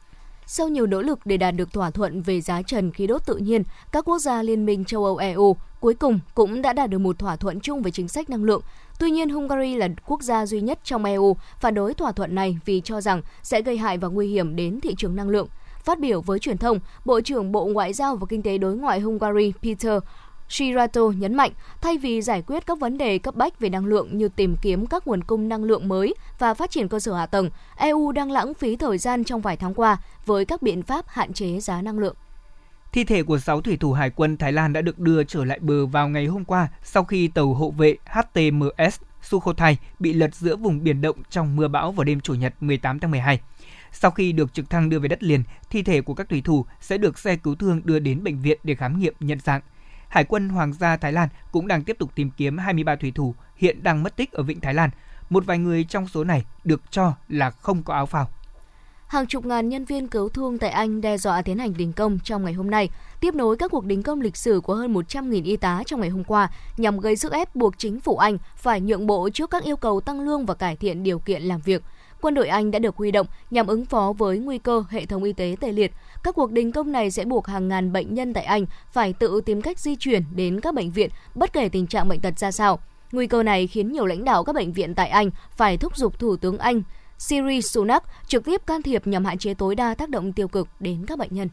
Sau 0.50 0.68
nhiều 0.68 0.88
nỗ 0.88 1.02
lực 1.02 1.20
để 1.26 1.38
đạt 1.38 1.56
được 1.56 1.74
thỏa 1.74 1.90
thuận 1.90 2.22
về 2.22 2.42
giá 2.42 2.62
trần 2.62 2.92
khí 2.92 3.08
đốt 3.08 3.26
tự 3.26 3.36
nhiên, 3.36 3.64
các 3.92 4.06
quốc 4.06 4.20
gia 4.20 4.44
Liên 4.44 4.66
minh 4.66 4.86
châu 4.86 5.06
Âu 5.06 5.18
EU 5.18 5.56
cuối 5.80 5.94
cùng 5.94 6.20
cũng 6.36 6.62
đã 6.62 6.74
đạt 6.74 6.90
được 6.90 6.98
một 6.98 7.20
thỏa 7.20 7.36
thuận 7.36 7.60
chung 7.60 7.82
về 7.82 7.92
chính 7.92 8.08
sách 8.08 8.30
năng 8.30 8.44
lượng. 8.44 8.62
Tuy 9.00 9.12
nhiên, 9.12 9.30
Hungary 9.30 9.76
là 9.76 9.88
quốc 10.06 10.22
gia 10.22 10.46
duy 10.46 10.62
nhất 10.62 10.80
trong 10.84 11.06
EU 11.06 11.36
phản 11.60 11.74
đối 11.74 11.94
thỏa 11.94 12.12
thuận 12.12 12.36
này 12.36 12.60
vì 12.66 12.82
cho 12.86 13.02
rằng 13.02 13.22
sẽ 13.44 13.62
gây 13.62 13.78
hại 13.78 13.98
và 13.98 14.08
nguy 14.08 14.28
hiểm 14.28 14.56
đến 14.56 14.80
thị 14.82 14.96
trường 14.98 15.16
năng 15.16 15.30
lượng. 15.30 15.48
Phát 15.84 16.00
biểu 16.00 16.22
với 16.22 16.40
truyền 16.40 16.58
thông, 16.58 16.80
Bộ 17.06 17.22
trưởng 17.22 17.52
Bộ 17.52 17.66
Ngoại 17.66 17.94
giao 17.94 18.16
và 18.16 18.26
Kinh 18.30 18.42
tế 18.42 18.58
đối 18.58 18.76
ngoại 18.76 19.00
Hungary 19.00 19.54
Peter 19.62 20.04
Shirato 20.50 21.02
nhấn 21.18 21.36
mạnh, 21.36 21.52
thay 21.82 21.98
vì 21.98 22.22
giải 22.22 22.42
quyết 22.42 22.68
các 22.68 22.80
vấn 22.80 22.98
đề 22.98 23.18
cấp 23.18 23.36
bách 23.36 23.60
về 23.60 23.70
năng 23.70 23.86
lượng 23.86 24.18
như 24.18 24.30
tìm 24.30 24.56
kiếm 24.62 24.86
các 24.86 25.08
nguồn 25.08 25.24
cung 25.24 25.50
năng 25.50 25.64
lượng 25.64 25.88
mới 25.88 26.16
và 26.40 26.54
phát 26.54 26.72
triển 26.72 26.88
cơ 26.88 27.00
sở 27.00 27.14
hạ 27.14 27.26
tầng, 27.26 27.50
EU 27.78 28.12
đang 28.12 28.32
lãng 28.32 28.54
phí 28.54 28.76
thời 28.76 28.98
gian 28.98 29.24
trong 29.24 29.42
vài 29.42 29.58
tháng 29.58 29.74
qua 29.74 29.98
với 30.26 30.46
các 30.46 30.62
biện 30.62 30.84
pháp 30.84 31.06
hạn 31.08 31.34
chế 31.34 31.60
giá 31.60 31.82
năng 31.82 32.00
lượng. 32.00 32.16
Thi 32.92 33.04
thể 33.04 33.24
của 33.24 33.40
6 33.40 33.62
thủy 33.62 33.78
thủ 33.78 33.94
hải 33.94 34.10
quân 34.10 34.38
Thái 34.38 34.52
Lan 34.52 34.74
đã 34.74 34.82
được 34.82 35.00
đưa 35.00 35.24
trở 35.24 35.46
lại 35.46 35.60
bờ 35.60 35.86
vào 35.86 36.10
ngày 36.10 36.26
hôm 36.26 36.46
qua 36.46 36.68
sau 36.84 37.04
khi 37.04 37.28
tàu 37.28 37.54
hộ 37.54 37.72
vệ 37.72 37.96
HTMS 38.06 39.00
Sukhothai 39.22 39.78
bị 40.00 40.14
lật 40.14 40.36
giữa 40.36 40.56
vùng 40.56 40.84
biển 40.84 41.02
động 41.02 41.16
trong 41.30 41.56
mưa 41.56 41.68
bão 41.68 41.92
vào 41.92 42.04
đêm 42.04 42.22
Chủ 42.22 42.34
nhật 42.34 42.54
18 42.60 43.00
tháng 43.00 43.12
12. 43.12 43.40
Sau 43.92 44.12
khi 44.12 44.32
được 44.32 44.54
trực 44.54 44.70
thăng 44.70 44.90
đưa 44.90 45.00
về 45.00 45.08
đất 45.08 45.24
liền, 45.24 45.44
thi 45.70 45.84
thể 45.84 46.02
của 46.02 46.14
các 46.14 46.30
thủy 46.30 46.42
thủ 46.42 46.66
sẽ 46.82 46.98
được 46.98 47.20
xe 47.20 47.36
cứu 47.36 47.56
thương 47.56 47.82
đưa 47.84 48.00
đến 48.00 48.24
bệnh 48.24 48.42
viện 48.42 48.60
để 48.64 48.76
khám 48.76 49.00
nghiệm 49.00 49.14
nhận 49.20 49.40
dạng. 49.40 49.62
Hải 50.10 50.24
quân 50.24 50.50
Hoàng 50.50 50.74
gia 50.74 50.98
Thái 50.98 51.14
Lan 51.14 51.30
cũng 51.52 51.68
đang 51.68 51.84
tiếp 51.84 51.96
tục 52.00 52.12
tìm 52.16 52.30
kiếm 52.38 52.58
23 52.58 52.96
thủy 52.96 53.12
thủ 53.16 53.36
hiện 53.56 53.84
đang 53.84 54.04
mất 54.04 54.16
tích 54.16 54.32
ở 54.32 54.44
vịnh 54.44 54.60
Thái 54.60 54.74
Lan. 54.74 54.90
Một 55.30 55.46
vài 55.46 55.58
người 55.58 55.84
trong 55.84 56.08
số 56.08 56.24
này 56.24 56.46
được 56.64 56.82
cho 56.92 57.14
là 57.30 57.50
không 57.50 57.84
có 57.84 57.94
áo 57.94 58.06
phao. 58.06 58.28
Hàng 59.08 59.28
chục 59.28 59.46
ngàn 59.46 59.70
nhân 59.70 59.86
viên 59.86 60.08
cứu 60.08 60.30
thương 60.30 60.58
tại 60.58 60.70
Anh 60.70 61.02
đe 61.02 61.18
dọa 61.18 61.42
tiến 61.42 61.58
hành 61.58 61.74
đình 61.78 61.94
công 61.94 62.20
trong 62.24 62.44
ngày 62.46 62.54
hôm 62.54 62.72
nay, 62.72 62.90
tiếp 63.20 63.36
nối 63.36 63.58
các 63.58 63.72
cuộc 63.72 63.86
đình 63.86 64.04
công 64.04 64.22
lịch 64.22 64.38
sử 64.38 64.62
của 64.64 64.76
hơn 64.76 64.94
100.000 64.94 65.46
y 65.46 65.58
tá 65.58 65.84
trong 65.86 66.00
ngày 66.00 66.10
hôm 66.10 66.24
qua 66.24 66.50
nhằm 66.78 67.00
gây 67.00 67.16
sức 67.16 67.32
ép 67.32 67.56
buộc 67.56 67.78
chính 67.78 68.00
phủ 68.00 68.18
Anh 68.18 68.38
phải 68.56 68.82
nhượng 68.82 69.08
bộ 69.08 69.30
trước 69.30 69.50
các 69.50 69.64
yêu 69.64 69.76
cầu 69.76 70.02
tăng 70.02 70.22
lương 70.22 70.46
và 70.46 70.54
cải 70.54 70.76
thiện 70.76 71.04
điều 71.04 71.20
kiện 71.20 71.42
làm 71.42 71.62
việc– 71.62 71.84
quân 72.22 72.34
đội 72.34 72.48
Anh 72.48 72.72
đã 72.72 72.80
được 72.80 72.96
huy 72.96 73.12
động 73.12 73.28
nhằm 73.52 73.68
ứng 73.68 73.86
phó 73.86 74.14
với 74.18 74.40
nguy 74.40 74.58
cơ 74.58 74.84
hệ 74.90 75.06
thống 75.06 75.24
y 75.24 75.34
tế 75.34 75.56
tê 75.60 75.72
liệt. 75.72 75.92
Các 76.28 76.36
cuộc 76.36 76.52
đình 76.52 76.72
công 76.72 76.92
này 76.92 77.12
sẽ 77.12 77.26
buộc 77.26 77.48
hàng 77.48 77.68
ngàn 77.68 77.92
bệnh 77.92 78.14
nhân 78.14 78.34
tại 78.34 78.44
Anh 78.44 78.66
phải 78.92 79.14
tự 79.14 79.42
tìm 79.46 79.62
cách 79.62 79.80
di 79.80 79.96
chuyển 79.96 80.24
đến 80.36 80.62
các 80.62 80.74
bệnh 80.74 80.92
viện, 80.92 81.10
bất 81.36 81.54
kể 81.54 81.70
tình 81.70 81.88
trạng 81.88 82.08
bệnh 82.08 82.20
tật 82.20 82.40
ra 82.40 82.52
sao. 82.52 82.80
Nguy 83.12 83.28
cơ 83.28 83.44
này 83.44 83.68
khiến 83.68 83.92
nhiều 83.92 84.06
lãnh 84.06 84.26
đạo 84.26 84.44
các 84.44 84.56
bệnh 84.56 84.74
viện 84.74 84.96
tại 84.96 85.10
Anh 85.10 85.30
phải 85.52 85.78
thúc 85.78 85.98
giục 85.98 86.20
Thủ 86.20 86.36
tướng 86.36 86.58
Anh 86.58 86.82
Siri 87.18 87.62
Sunak 87.62 88.04
trực 88.28 88.46
tiếp 88.46 88.62
can 88.68 88.82
thiệp 88.82 89.08
nhằm 89.08 89.26
hạn 89.26 89.38
chế 89.38 89.54
tối 89.54 89.76
đa 89.76 89.94
tác 89.94 90.10
động 90.10 90.34
tiêu 90.34 90.48
cực 90.48 90.68
đến 90.80 91.06
các 91.06 91.18
bệnh 91.18 91.34
nhân. 91.34 91.50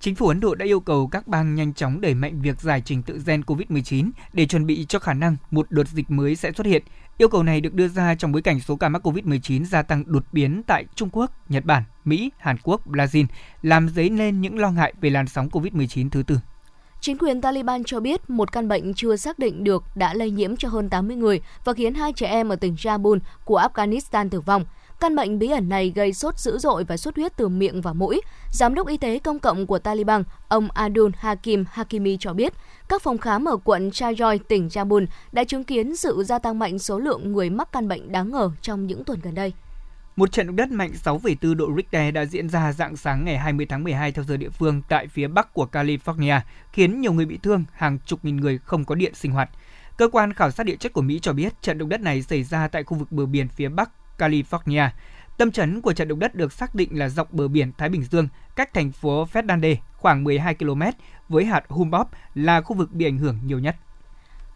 Chính 0.00 0.14
phủ 0.14 0.28
Ấn 0.28 0.40
Độ 0.40 0.54
đã 0.54 0.66
yêu 0.66 0.80
cầu 0.80 1.06
các 1.06 1.28
bang 1.28 1.54
nhanh 1.54 1.74
chóng 1.74 2.00
đẩy 2.00 2.14
mạnh 2.14 2.42
việc 2.42 2.60
giải 2.60 2.82
trình 2.84 3.02
tự 3.02 3.20
gen 3.26 3.40
COVID-19 3.40 4.10
để 4.32 4.46
chuẩn 4.46 4.66
bị 4.66 4.86
cho 4.88 4.98
khả 4.98 5.14
năng 5.14 5.36
một 5.50 5.66
đợt 5.70 5.88
dịch 5.88 6.10
mới 6.10 6.36
sẽ 6.36 6.52
xuất 6.52 6.66
hiện. 6.66 6.82
Yêu 7.18 7.28
cầu 7.28 7.42
này 7.42 7.60
được 7.60 7.74
đưa 7.74 7.88
ra 7.88 8.14
trong 8.14 8.32
bối 8.32 8.42
cảnh 8.42 8.60
số 8.60 8.76
ca 8.76 8.88
mắc 8.88 9.06
COVID-19 9.06 9.64
gia 9.64 9.82
tăng 9.82 10.04
đột 10.06 10.24
biến 10.32 10.62
tại 10.66 10.84
Trung 10.94 11.08
Quốc, 11.12 11.50
Nhật 11.50 11.64
Bản, 11.64 11.82
Mỹ, 12.04 12.30
Hàn 12.38 12.56
Quốc, 12.62 12.86
Brazil, 12.86 13.26
làm 13.62 13.88
dấy 13.88 14.10
lên 14.10 14.40
những 14.40 14.58
lo 14.58 14.70
ngại 14.70 14.92
về 15.00 15.10
làn 15.10 15.26
sóng 15.26 15.48
COVID-19 15.48 16.10
thứ 16.10 16.22
tư. 16.22 16.38
Chính 17.00 17.18
quyền 17.18 17.40
Taliban 17.40 17.84
cho 17.84 18.00
biết 18.00 18.30
một 18.30 18.52
căn 18.52 18.68
bệnh 18.68 18.94
chưa 18.94 19.16
xác 19.16 19.38
định 19.38 19.64
được 19.64 19.84
đã 19.94 20.14
lây 20.14 20.30
nhiễm 20.30 20.56
cho 20.56 20.68
hơn 20.68 20.90
80 20.90 21.16
người 21.16 21.40
và 21.64 21.72
khiến 21.72 21.94
hai 21.94 22.12
trẻ 22.12 22.26
em 22.26 22.48
ở 22.48 22.56
tỉnh 22.56 22.74
Jabul 22.74 23.18
của 23.44 23.60
Afghanistan 23.60 24.28
tử 24.28 24.40
vong. 24.40 24.64
Căn 25.00 25.16
bệnh 25.16 25.38
bí 25.38 25.50
ẩn 25.50 25.68
này 25.68 25.92
gây 25.94 26.12
sốt 26.12 26.38
dữ 26.38 26.58
dội 26.58 26.84
và 26.84 26.96
xuất 26.96 27.16
huyết 27.16 27.36
từ 27.36 27.48
miệng 27.48 27.80
và 27.80 27.92
mũi. 27.92 28.20
Giám 28.50 28.74
đốc 28.74 28.88
y 28.88 28.96
tế 28.96 29.18
công 29.18 29.38
cộng 29.38 29.66
của 29.66 29.78
Taliban, 29.78 30.24
ông 30.48 30.68
Adul 30.74 31.10
Hakim 31.16 31.64
Hakimi 31.70 32.16
cho 32.20 32.32
biết, 32.32 32.52
các 32.88 33.02
phòng 33.02 33.18
khám 33.18 33.44
ở 33.44 33.56
quận 33.56 33.90
Chajoy, 33.90 34.38
tỉnh 34.48 34.68
Jammun 34.68 35.06
đã 35.32 35.44
chứng 35.44 35.64
kiến 35.64 35.96
sự 35.96 36.22
gia 36.26 36.38
tăng 36.38 36.58
mạnh 36.58 36.78
số 36.78 36.98
lượng 36.98 37.32
người 37.32 37.50
mắc 37.50 37.68
căn 37.72 37.88
bệnh 37.88 38.12
đáng 38.12 38.30
ngờ 38.30 38.50
trong 38.62 38.86
những 38.86 39.04
tuần 39.04 39.20
gần 39.22 39.34
đây. 39.34 39.52
Một 40.16 40.32
trận 40.32 40.46
động 40.46 40.56
đất 40.56 40.70
mạnh 40.70 40.92
6,4 41.04 41.54
độ 41.54 41.68
Richter 41.76 42.14
đã 42.14 42.24
diễn 42.24 42.48
ra 42.48 42.72
dạng 42.72 42.96
sáng 42.96 43.24
ngày 43.24 43.38
20 43.38 43.66
tháng 43.66 43.84
12 43.84 44.12
theo 44.12 44.24
giờ 44.24 44.36
địa 44.36 44.48
phương 44.48 44.82
tại 44.88 45.06
phía 45.06 45.28
bắc 45.28 45.54
của 45.54 45.68
California, 45.72 46.40
khiến 46.72 47.00
nhiều 47.00 47.12
người 47.12 47.26
bị 47.26 47.38
thương, 47.42 47.64
hàng 47.72 47.98
chục 48.06 48.24
nghìn 48.24 48.36
người 48.36 48.58
không 48.58 48.84
có 48.84 48.94
điện 48.94 49.14
sinh 49.14 49.32
hoạt. 49.32 49.50
Cơ 49.96 50.08
quan 50.08 50.32
khảo 50.32 50.50
sát 50.50 50.66
địa 50.66 50.76
chất 50.76 50.92
của 50.92 51.02
Mỹ 51.02 51.18
cho 51.22 51.32
biết 51.32 51.62
trận 51.62 51.78
động 51.78 51.88
đất 51.88 52.00
này 52.00 52.22
xảy 52.22 52.42
ra 52.42 52.68
tại 52.68 52.84
khu 52.84 52.98
vực 52.98 53.12
bờ 53.12 53.26
biển 53.26 53.48
phía 53.48 53.68
bắc 53.68 53.90
California. 54.18 54.88
Tâm 55.36 55.52
chấn 55.52 55.80
của 55.80 55.92
trận 55.92 56.08
động 56.08 56.18
đất 56.18 56.34
được 56.34 56.52
xác 56.52 56.74
định 56.74 56.98
là 56.98 57.08
dọc 57.08 57.32
bờ 57.32 57.48
biển 57.48 57.72
Thái 57.78 57.88
Bình 57.88 58.04
Dương, 58.10 58.28
cách 58.56 58.74
thành 58.74 58.92
phố 58.92 59.26
Fernandez 59.32 59.76
khoảng 59.96 60.24
12 60.24 60.54
km, 60.54 60.82
với 61.28 61.44
hạt 61.44 61.64
Humboldt 61.68 62.08
là 62.34 62.60
khu 62.60 62.76
vực 62.76 62.92
bị 62.92 63.04
ảnh 63.04 63.18
hưởng 63.18 63.38
nhiều 63.44 63.58
nhất. 63.58 63.76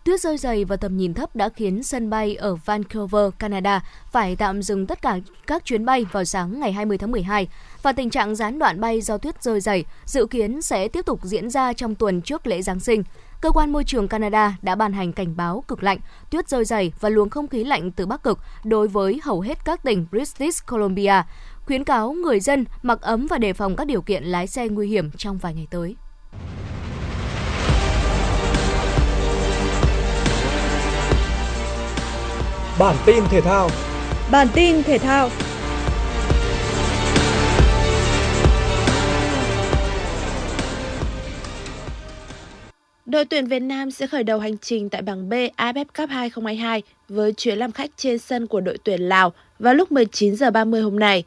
Tuyết 0.05 0.21
rơi 0.21 0.39
dày 0.39 0.65
và 0.65 0.77
tầm 0.77 0.97
nhìn 0.97 1.15
thấp 1.15 1.37
đã 1.37 1.49
khiến 1.49 1.83
sân 1.83 2.11
bay 2.11 2.35
ở 2.35 2.55
Vancouver, 2.55 3.31
Canada 3.39 3.81
phải 4.11 4.37
tạm 4.37 4.63
dừng 4.63 4.87
tất 4.87 5.03
cả 5.03 5.19
các 5.47 5.65
chuyến 5.65 5.85
bay 5.85 6.07
vào 6.13 6.25
sáng 6.25 6.61
ngày 6.61 6.73
20 6.73 6.99
tháng 6.99 7.11
12 7.11 7.49
và 7.83 7.93
tình 7.93 8.11
trạng 8.11 8.37
gián 8.37 8.59
đoạn 8.59 8.81
bay 8.81 9.01
do 9.01 9.19
tuyết 9.19 9.43
rơi 9.43 9.61
dày 9.61 9.85
dự 10.05 10.27
kiến 10.27 10.63
sẽ 10.63 10.89
tiếp 10.89 11.07
tục 11.07 11.21
diễn 11.23 11.51
ra 11.51 11.73
trong 11.73 11.95
tuần 11.95 12.21
trước 12.23 12.47
lễ 12.47 12.63
Giáng 12.63 12.81
sinh 12.81 13.03
cơ 13.41 13.51
quan 13.51 13.73
môi 13.73 13.85
trường 13.85 14.09
Canada 14.09 14.57
đã 14.63 14.75
ban 14.75 14.93
hành 14.93 15.13
cảnh 15.13 15.37
báo 15.37 15.65
cực 15.69 15.83
lạnh, 15.83 15.99
tuyết 16.31 16.49
rơi 16.49 16.65
dày 16.65 16.93
và 17.01 17.09
luồng 17.09 17.31
không 17.31 17.49
khí 17.49 17.65
lạnh 17.65 17.91
từ 17.91 18.07
Bắc 18.07 18.23
Cực 18.23 18.39
đối 18.65 18.89
với 18.89 19.21
hầu 19.25 19.41
hết 19.41 19.65
các 19.65 19.83
tỉnh 19.83 20.07
British 20.11 20.67
Columbia, 20.67 21.23
khuyến 21.67 21.85
cáo 21.85 22.13
người 22.13 22.41
dân 22.41 22.65
mặc 22.83 23.01
ấm 23.01 23.27
và 23.27 23.39
đề 23.39 23.53
phòng 23.53 23.77
các 23.77 23.87
điều 23.87 24.03
kiện 24.03 24.25
lái 24.25 24.47
xe 24.47 24.69
nguy 24.69 24.89
hiểm 24.89 25.11
trong 25.11 25.39
vài 25.39 25.55
ngày 25.55 25.67
tới. 25.71 25.97
Bản 32.79 32.97
tin 33.07 33.25
thể 33.31 33.41
thao 33.41 33.71
Bản 34.31 34.49
tin 34.55 34.83
thể 34.83 34.99
thao 34.99 35.31
Đội 43.09 43.25
tuyển 43.25 43.47
Việt 43.47 43.61
Nam 43.61 43.91
sẽ 43.91 44.07
khởi 44.07 44.25
đầu 44.25 44.39
hành 44.39 44.59
trình 44.59 44.89
tại 44.89 45.03
bảng 45.03 45.29
B 45.29 45.33
AFF 45.33 45.85
Cup 45.85 46.11
2022 46.11 46.83
với 47.09 47.33
chuyến 47.33 47.59
làm 47.59 47.73
khách 47.73 47.91
trên 47.97 48.19
sân 48.19 48.47
của 48.47 48.61
đội 48.61 48.79
tuyển 48.85 49.01
Lào 49.01 49.33
vào 49.59 49.75
lúc 49.75 49.93
19h30 49.93 50.83
hôm 50.83 50.99
nay. 50.99 51.25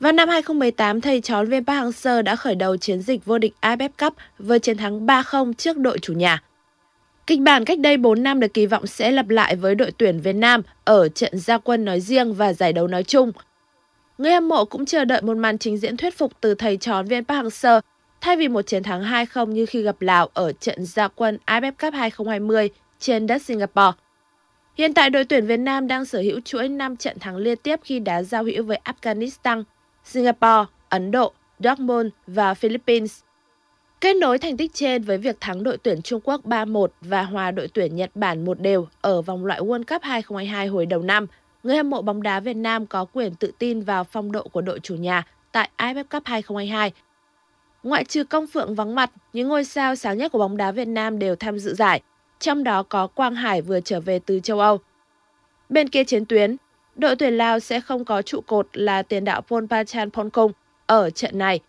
Vào 0.00 0.12
năm 0.12 0.28
2018, 0.28 1.00
thầy 1.00 1.20
trò 1.20 1.44
viên 1.44 1.64
Park 1.64 1.84
Hang-seo 1.84 2.22
đã 2.22 2.36
khởi 2.36 2.54
đầu 2.54 2.76
chiến 2.76 3.02
dịch 3.02 3.24
vô 3.24 3.38
địch 3.38 3.54
AFF 3.60 3.88
Cup 3.98 4.14
với 4.38 4.58
chiến 4.58 4.76
thắng 4.76 5.06
3-0 5.06 5.52
trước 5.52 5.78
đội 5.78 5.98
chủ 5.98 6.12
nhà. 6.12 6.42
Kịch 7.26 7.40
bản 7.40 7.64
cách 7.64 7.78
đây 7.78 7.96
4 7.96 8.22
năm 8.22 8.40
được 8.40 8.54
kỳ 8.54 8.66
vọng 8.66 8.86
sẽ 8.86 9.10
lặp 9.10 9.28
lại 9.28 9.56
với 9.56 9.74
đội 9.74 9.92
tuyển 9.98 10.20
Việt 10.20 10.36
Nam 10.36 10.62
ở 10.84 11.08
trận 11.08 11.38
gia 11.38 11.58
quân 11.58 11.84
nói 11.84 12.00
riêng 12.00 12.34
và 12.34 12.52
giải 12.52 12.72
đấu 12.72 12.86
nói 12.86 13.04
chung. 13.04 13.32
Người 14.18 14.32
hâm 14.32 14.48
mộ 14.48 14.64
cũng 14.64 14.86
chờ 14.86 15.04
đợi 15.04 15.22
một 15.22 15.36
màn 15.36 15.58
trình 15.58 15.78
diễn 15.78 15.96
thuyết 15.96 16.18
phục 16.18 16.32
từ 16.40 16.54
thầy 16.54 16.76
trò 16.76 17.02
viên 17.02 17.24
Park 17.24 17.44
Hang-seo 17.44 17.80
thay 18.22 18.36
vì 18.36 18.48
một 18.48 18.62
chiến 18.62 18.82
thắng 18.82 19.02
2-0 19.02 19.46
như 19.46 19.66
khi 19.66 19.82
gặp 19.82 20.02
Lào 20.02 20.28
ở 20.34 20.52
trận 20.52 20.84
gia 20.84 21.08
quân 21.08 21.38
AFF 21.46 21.72
Cup 21.72 21.94
2020 21.94 22.70
trên 22.98 23.26
đất 23.26 23.42
Singapore. 23.42 23.92
Hiện 24.74 24.94
tại 24.94 25.10
đội 25.10 25.24
tuyển 25.24 25.46
Việt 25.46 25.56
Nam 25.56 25.86
đang 25.86 26.04
sở 26.04 26.20
hữu 26.20 26.40
chuỗi 26.40 26.68
5 26.68 26.96
trận 26.96 27.18
thắng 27.18 27.36
liên 27.36 27.58
tiếp 27.58 27.80
khi 27.84 27.98
đá 27.98 28.22
giao 28.22 28.44
hữu 28.44 28.64
với 28.64 28.80
Afghanistan, 28.84 29.62
Singapore, 30.04 30.70
Ấn 30.88 31.10
Độ, 31.10 31.32
Dortmund 31.58 32.08
và 32.26 32.54
Philippines. 32.54 33.20
Kết 34.00 34.16
nối 34.16 34.38
thành 34.38 34.56
tích 34.56 34.74
trên 34.74 35.02
với 35.02 35.18
việc 35.18 35.36
thắng 35.40 35.62
đội 35.62 35.76
tuyển 35.78 36.02
Trung 36.02 36.20
Quốc 36.24 36.40
3-1 36.44 36.86
và 37.00 37.22
hòa 37.22 37.50
đội 37.50 37.68
tuyển 37.68 37.96
Nhật 37.96 38.10
Bản 38.14 38.44
một 38.44 38.60
đều 38.60 38.86
ở 39.00 39.22
vòng 39.22 39.46
loại 39.46 39.60
World 39.60 39.84
Cup 39.84 40.02
2022 40.02 40.66
hồi 40.66 40.86
đầu 40.86 41.02
năm, 41.02 41.26
người 41.62 41.76
hâm 41.76 41.90
mộ 41.90 42.02
bóng 42.02 42.22
đá 42.22 42.40
Việt 42.40 42.56
Nam 42.56 42.86
có 42.86 43.04
quyền 43.04 43.34
tự 43.34 43.52
tin 43.58 43.80
vào 43.80 44.04
phong 44.04 44.32
độ 44.32 44.48
của 44.48 44.60
đội 44.60 44.80
chủ 44.80 44.94
nhà 44.94 45.22
tại 45.52 45.70
AFF 45.76 46.04
Cup 46.04 46.22
2022 46.24 46.92
Ngoại 47.82 48.04
trừ 48.04 48.24
Công 48.24 48.46
Phượng 48.46 48.74
vắng 48.74 48.94
mặt, 48.94 49.10
những 49.32 49.48
ngôi 49.48 49.64
sao 49.64 49.94
sáng 49.94 50.18
nhất 50.18 50.32
của 50.32 50.38
bóng 50.38 50.56
đá 50.56 50.72
Việt 50.72 50.88
Nam 50.88 51.18
đều 51.18 51.36
tham 51.36 51.58
dự 51.58 51.74
giải, 51.74 52.00
trong 52.38 52.64
đó 52.64 52.82
có 52.82 53.06
Quang 53.06 53.34
Hải 53.34 53.62
vừa 53.62 53.80
trở 53.80 54.00
về 54.00 54.18
từ 54.18 54.40
châu 54.40 54.60
Âu. 54.60 54.78
Bên 55.68 55.88
kia 55.88 56.04
chiến 56.04 56.24
tuyến, 56.24 56.56
đội 56.96 57.16
tuyển 57.16 57.34
Lào 57.34 57.60
sẽ 57.60 57.80
không 57.80 58.04
có 58.04 58.22
trụ 58.22 58.40
cột 58.40 58.68
là 58.72 59.02
tiền 59.02 59.24
đạo 59.24 59.40
Ponpachan 59.40 60.10
Ponkong 60.10 60.52
ở 60.86 61.10
trận 61.10 61.38
này. 61.38 61.60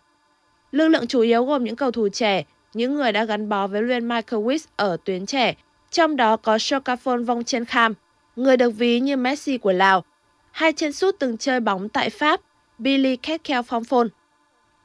Lực 0.72 0.88
lượng 0.88 1.06
chủ 1.06 1.20
yếu 1.20 1.44
gồm 1.44 1.64
những 1.64 1.76
cầu 1.76 1.90
thủ 1.90 2.08
trẻ, 2.08 2.44
những 2.74 2.94
người 2.94 3.12
đã 3.12 3.24
gắn 3.24 3.48
bó 3.48 3.66
với 3.66 3.82
Luyện 3.82 4.08
Michael 4.08 4.42
Wiss 4.42 4.66
ở 4.76 4.96
tuyến 5.04 5.26
trẻ, 5.26 5.54
trong 5.90 6.16
đó 6.16 6.36
có 6.36 6.56
Sokafon 6.56 7.24
Vong 7.24 7.44
Chen 7.44 7.64
Kham, 7.64 7.94
người 8.36 8.56
được 8.56 8.70
ví 8.70 9.00
như 9.00 9.16
Messi 9.16 9.58
của 9.58 9.72
Lào, 9.72 10.04
hai 10.50 10.72
chân 10.72 10.92
sút 10.92 11.16
từng 11.18 11.38
chơi 11.38 11.60
bóng 11.60 11.88
tại 11.88 12.10
Pháp, 12.10 12.40
Billy 12.78 13.16
Ketkel 13.16 13.60
Phong 13.66 13.84
Phôn 13.84 14.08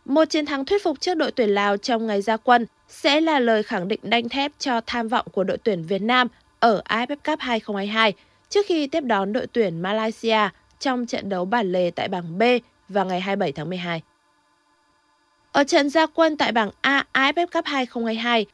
một 0.09 0.25
chiến 0.25 0.45
thắng 0.45 0.65
thuyết 0.65 0.83
phục 0.83 1.01
trước 1.01 1.13
đội 1.13 1.31
tuyển 1.31 1.49
Lào 1.49 1.77
trong 1.77 2.07
ngày 2.07 2.21
ra 2.21 2.37
quân 2.37 2.65
sẽ 2.87 3.21
là 3.21 3.39
lời 3.39 3.63
khẳng 3.63 3.87
định 3.87 3.99
đanh 4.03 4.29
thép 4.29 4.51
cho 4.59 4.81
tham 4.87 5.07
vọng 5.07 5.25
của 5.31 5.43
đội 5.43 5.57
tuyển 5.57 5.83
Việt 5.83 6.01
Nam 6.01 6.27
ở 6.59 6.81
AFF 6.89 7.15
Cup 7.15 7.39
2022 7.39 8.13
trước 8.49 8.65
khi 8.65 8.87
tiếp 8.87 9.01
đón 9.01 9.33
đội 9.33 9.47
tuyển 9.47 9.81
Malaysia 9.81 10.49
trong 10.79 11.05
trận 11.05 11.29
đấu 11.29 11.45
bản 11.45 11.71
lề 11.71 11.91
tại 11.91 12.07
bảng 12.07 12.37
B 12.37 12.43
vào 12.89 13.05
ngày 13.05 13.21
27 13.21 13.51
tháng 13.51 13.69
12. 13.69 14.01
Ở 15.51 15.63
trận 15.63 15.89
gia 15.89 16.05
quân 16.05 16.37
tại 16.37 16.51
bảng 16.51 16.71
A 16.81 17.05
AFF 17.13 17.47
Cup 17.47 17.65
2022, 17.65 18.45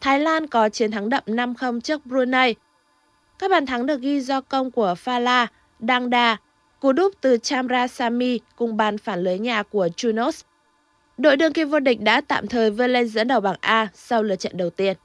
Thái 0.00 0.20
Lan 0.20 0.46
có 0.46 0.68
chiến 0.68 0.90
thắng 0.90 1.08
đậm 1.08 1.22
5-0 1.26 1.80
trước 1.80 2.06
Brunei. 2.06 2.54
Các 3.38 3.50
bàn 3.50 3.66
thắng 3.66 3.86
được 3.86 4.00
ghi 4.00 4.20
do 4.20 4.40
công 4.40 4.70
của 4.70 4.94
Fala, 5.04 5.46
Dangda, 5.80 6.36
cú 6.80 6.92
đúp 6.92 7.14
từ 7.20 7.36
Chamra 7.42 7.88
Sami 7.88 8.40
cùng 8.56 8.76
bàn 8.76 8.98
phản 8.98 9.22
lưới 9.22 9.38
nhà 9.38 9.62
của 9.62 9.88
Junos. 9.96 10.42
Đội 11.18 11.36
đương 11.36 11.52
kim 11.52 11.68
vô 11.68 11.80
địch 11.80 12.00
đã 12.00 12.20
tạm 12.20 12.46
thời 12.46 12.70
vươn 12.70 12.90
lên 12.90 13.08
dẫn 13.08 13.28
đầu 13.28 13.40
bảng 13.40 13.56
A 13.60 13.88
sau 13.94 14.22
lượt 14.22 14.36
trận 14.36 14.56
đầu 14.56 14.70
tiên. 14.70 14.96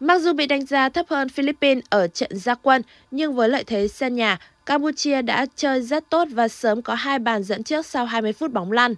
Mặc 0.00 0.18
dù 0.18 0.32
bị 0.32 0.46
đánh 0.46 0.66
giá 0.66 0.88
thấp 0.88 1.06
hơn 1.08 1.28
Philippines 1.28 1.84
ở 1.90 2.08
trận 2.08 2.36
gia 2.36 2.54
quân, 2.54 2.82
nhưng 3.10 3.34
với 3.34 3.48
lợi 3.48 3.64
thế 3.64 3.88
sân 3.88 4.16
nhà, 4.16 4.38
Campuchia 4.66 5.22
đã 5.22 5.46
chơi 5.56 5.82
rất 5.82 6.10
tốt 6.10 6.28
và 6.30 6.48
sớm 6.48 6.82
có 6.82 6.94
hai 6.94 7.18
bàn 7.18 7.42
dẫn 7.42 7.62
trước 7.62 7.86
sau 7.86 8.06
20 8.06 8.32
phút 8.32 8.52
bóng 8.52 8.72
lăn. 8.72 8.94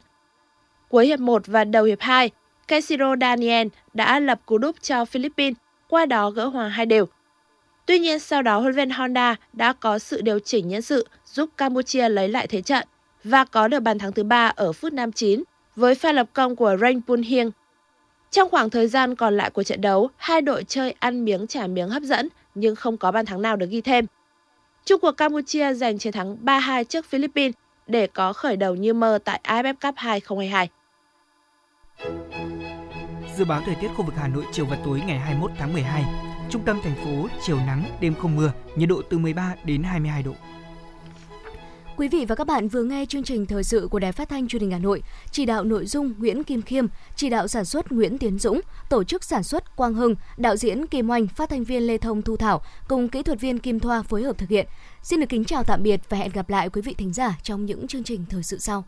Cuối 0.88 1.06
hiệp 1.06 1.20
1 1.20 1.42
và 1.46 1.64
đầu 1.64 1.84
hiệp 1.84 2.00
2, 2.00 2.30
Casiro 2.68 3.14
Daniel 3.20 3.68
đã 3.94 4.20
lập 4.20 4.40
cú 4.46 4.58
đúp 4.58 4.76
cho 4.82 5.04
Philippines, 5.04 5.56
qua 5.88 6.06
đó 6.06 6.30
gỡ 6.30 6.46
hòa 6.46 6.68
hai 6.68 6.86
đều. 6.86 7.06
Tuy 7.86 7.98
nhiên 7.98 8.18
sau 8.18 8.42
đó 8.42 8.58
huấn 8.58 8.74
luyện 8.74 8.90
Honda 8.90 9.36
đã 9.52 9.72
có 9.72 9.98
sự 9.98 10.20
điều 10.20 10.38
chỉnh 10.38 10.68
nhân 10.68 10.82
sự 10.82 11.06
giúp 11.26 11.50
Campuchia 11.56 12.08
lấy 12.08 12.28
lại 12.28 12.46
thế 12.46 12.62
trận 12.62 12.88
và 13.24 13.44
có 13.44 13.68
được 13.68 13.80
bàn 13.80 13.98
thắng 13.98 14.12
thứ 14.12 14.22
ba 14.22 14.52
ở 14.56 14.72
phút 14.72 14.92
59 14.92 15.42
với 15.76 15.94
pha 15.94 16.12
lập 16.12 16.26
công 16.32 16.56
của 16.56 16.76
Rain 16.80 17.00
Punhieng. 17.02 17.50
Trong 18.30 18.50
khoảng 18.50 18.70
thời 18.70 18.88
gian 18.88 19.14
còn 19.14 19.36
lại 19.36 19.50
của 19.50 19.62
trận 19.62 19.80
đấu, 19.80 20.10
hai 20.16 20.40
đội 20.40 20.64
chơi 20.64 20.94
ăn 20.98 21.24
miếng 21.24 21.46
trả 21.46 21.66
miếng 21.66 21.88
hấp 21.88 22.02
dẫn 22.02 22.28
nhưng 22.54 22.76
không 22.76 22.96
có 22.96 23.12
bàn 23.12 23.26
thắng 23.26 23.42
nào 23.42 23.56
được 23.56 23.70
ghi 23.70 23.80
thêm. 23.80 24.06
Trung 24.84 25.00
cuộc 25.00 25.12
Campuchia 25.12 25.74
giành 25.74 25.98
chiến 25.98 26.12
thắng 26.12 26.36
3-2 26.44 26.84
trước 26.84 27.06
Philippines 27.06 27.54
để 27.86 28.06
có 28.06 28.32
khởi 28.32 28.56
đầu 28.56 28.74
như 28.74 28.94
mơ 28.94 29.18
tại 29.24 29.40
AFF 29.44 29.74
Cup 29.74 29.94
2022. 29.96 30.68
Dự 33.36 33.44
báo 33.44 33.62
thời 33.66 33.74
tiết 33.74 33.88
khu 33.96 34.04
vực 34.04 34.14
Hà 34.16 34.28
Nội 34.28 34.44
chiều 34.52 34.66
và 34.66 34.78
tối 34.84 35.02
ngày 35.06 35.18
21 35.18 35.50
tháng 35.58 35.72
12. 35.72 36.04
Trung 36.50 36.62
tâm 36.64 36.80
thành 36.84 36.94
phố 37.04 37.28
chiều 37.46 37.56
nắng, 37.56 37.84
đêm 38.00 38.14
không 38.14 38.36
mưa, 38.36 38.52
nhiệt 38.76 38.88
độ 38.88 39.02
từ 39.10 39.18
13 39.18 39.54
đến 39.64 39.82
22 39.82 40.22
độ. 40.22 40.32
Quý 41.96 42.08
vị 42.08 42.24
và 42.24 42.34
các 42.34 42.46
bạn 42.46 42.68
vừa 42.68 42.82
nghe 42.82 43.06
chương 43.06 43.22
trình 43.22 43.46
thời 43.46 43.64
sự 43.64 43.88
của 43.90 43.98
Đài 43.98 44.12
Phát 44.12 44.28
thanh 44.28 44.48
Truyền 44.48 44.62
hình 44.62 44.70
Hà 44.70 44.78
Nội, 44.78 45.02
chỉ 45.30 45.44
đạo 45.44 45.64
nội 45.64 45.86
dung 45.86 46.12
Nguyễn 46.18 46.44
Kim 46.44 46.62
Khiêm, 46.62 46.86
chỉ 47.16 47.30
đạo 47.30 47.48
sản 47.48 47.64
xuất 47.64 47.92
Nguyễn 47.92 48.18
Tiến 48.18 48.38
Dũng, 48.38 48.60
tổ 48.88 49.04
chức 49.04 49.24
sản 49.24 49.42
xuất 49.42 49.76
Quang 49.76 49.94
Hưng, 49.94 50.14
đạo 50.36 50.56
diễn 50.56 50.86
Kim 50.86 51.10
Oanh, 51.10 51.26
phát 51.26 51.50
thanh 51.50 51.64
viên 51.64 51.82
Lê 51.82 51.98
Thông 51.98 52.22
Thu 52.22 52.36
Thảo 52.36 52.62
cùng 52.88 53.08
kỹ 53.08 53.22
thuật 53.22 53.40
viên 53.40 53.58
Kim 53.58 53.80
Thoa 53.80 54.02
phối 54.02 54.22
hợp 54.22 54.38
thực 54.38 54.48
hiện. 54.48 54.66
Xin 55.02 55.20
được 55.20 55.26
kính 55.28 55.44
chào 55.44 55.64
tạm 55.64 55.82
biệt 55.82 56.00
và 56.08 56.16
hẹn 56.16 56.30
gặp 56.32 56.50
lại 56.50 56.70
quý 56.70 56.82
vị 56.82 56.94
thính 56.94 57.12
giả 57.12 57.38
trong 57.42 57.66
những 57.66 57.86
chương 57.86 58.04
trình 58.04 58.24
thời 58.30 58.42
sự 58.42 58.58
sau. 58.58 58.84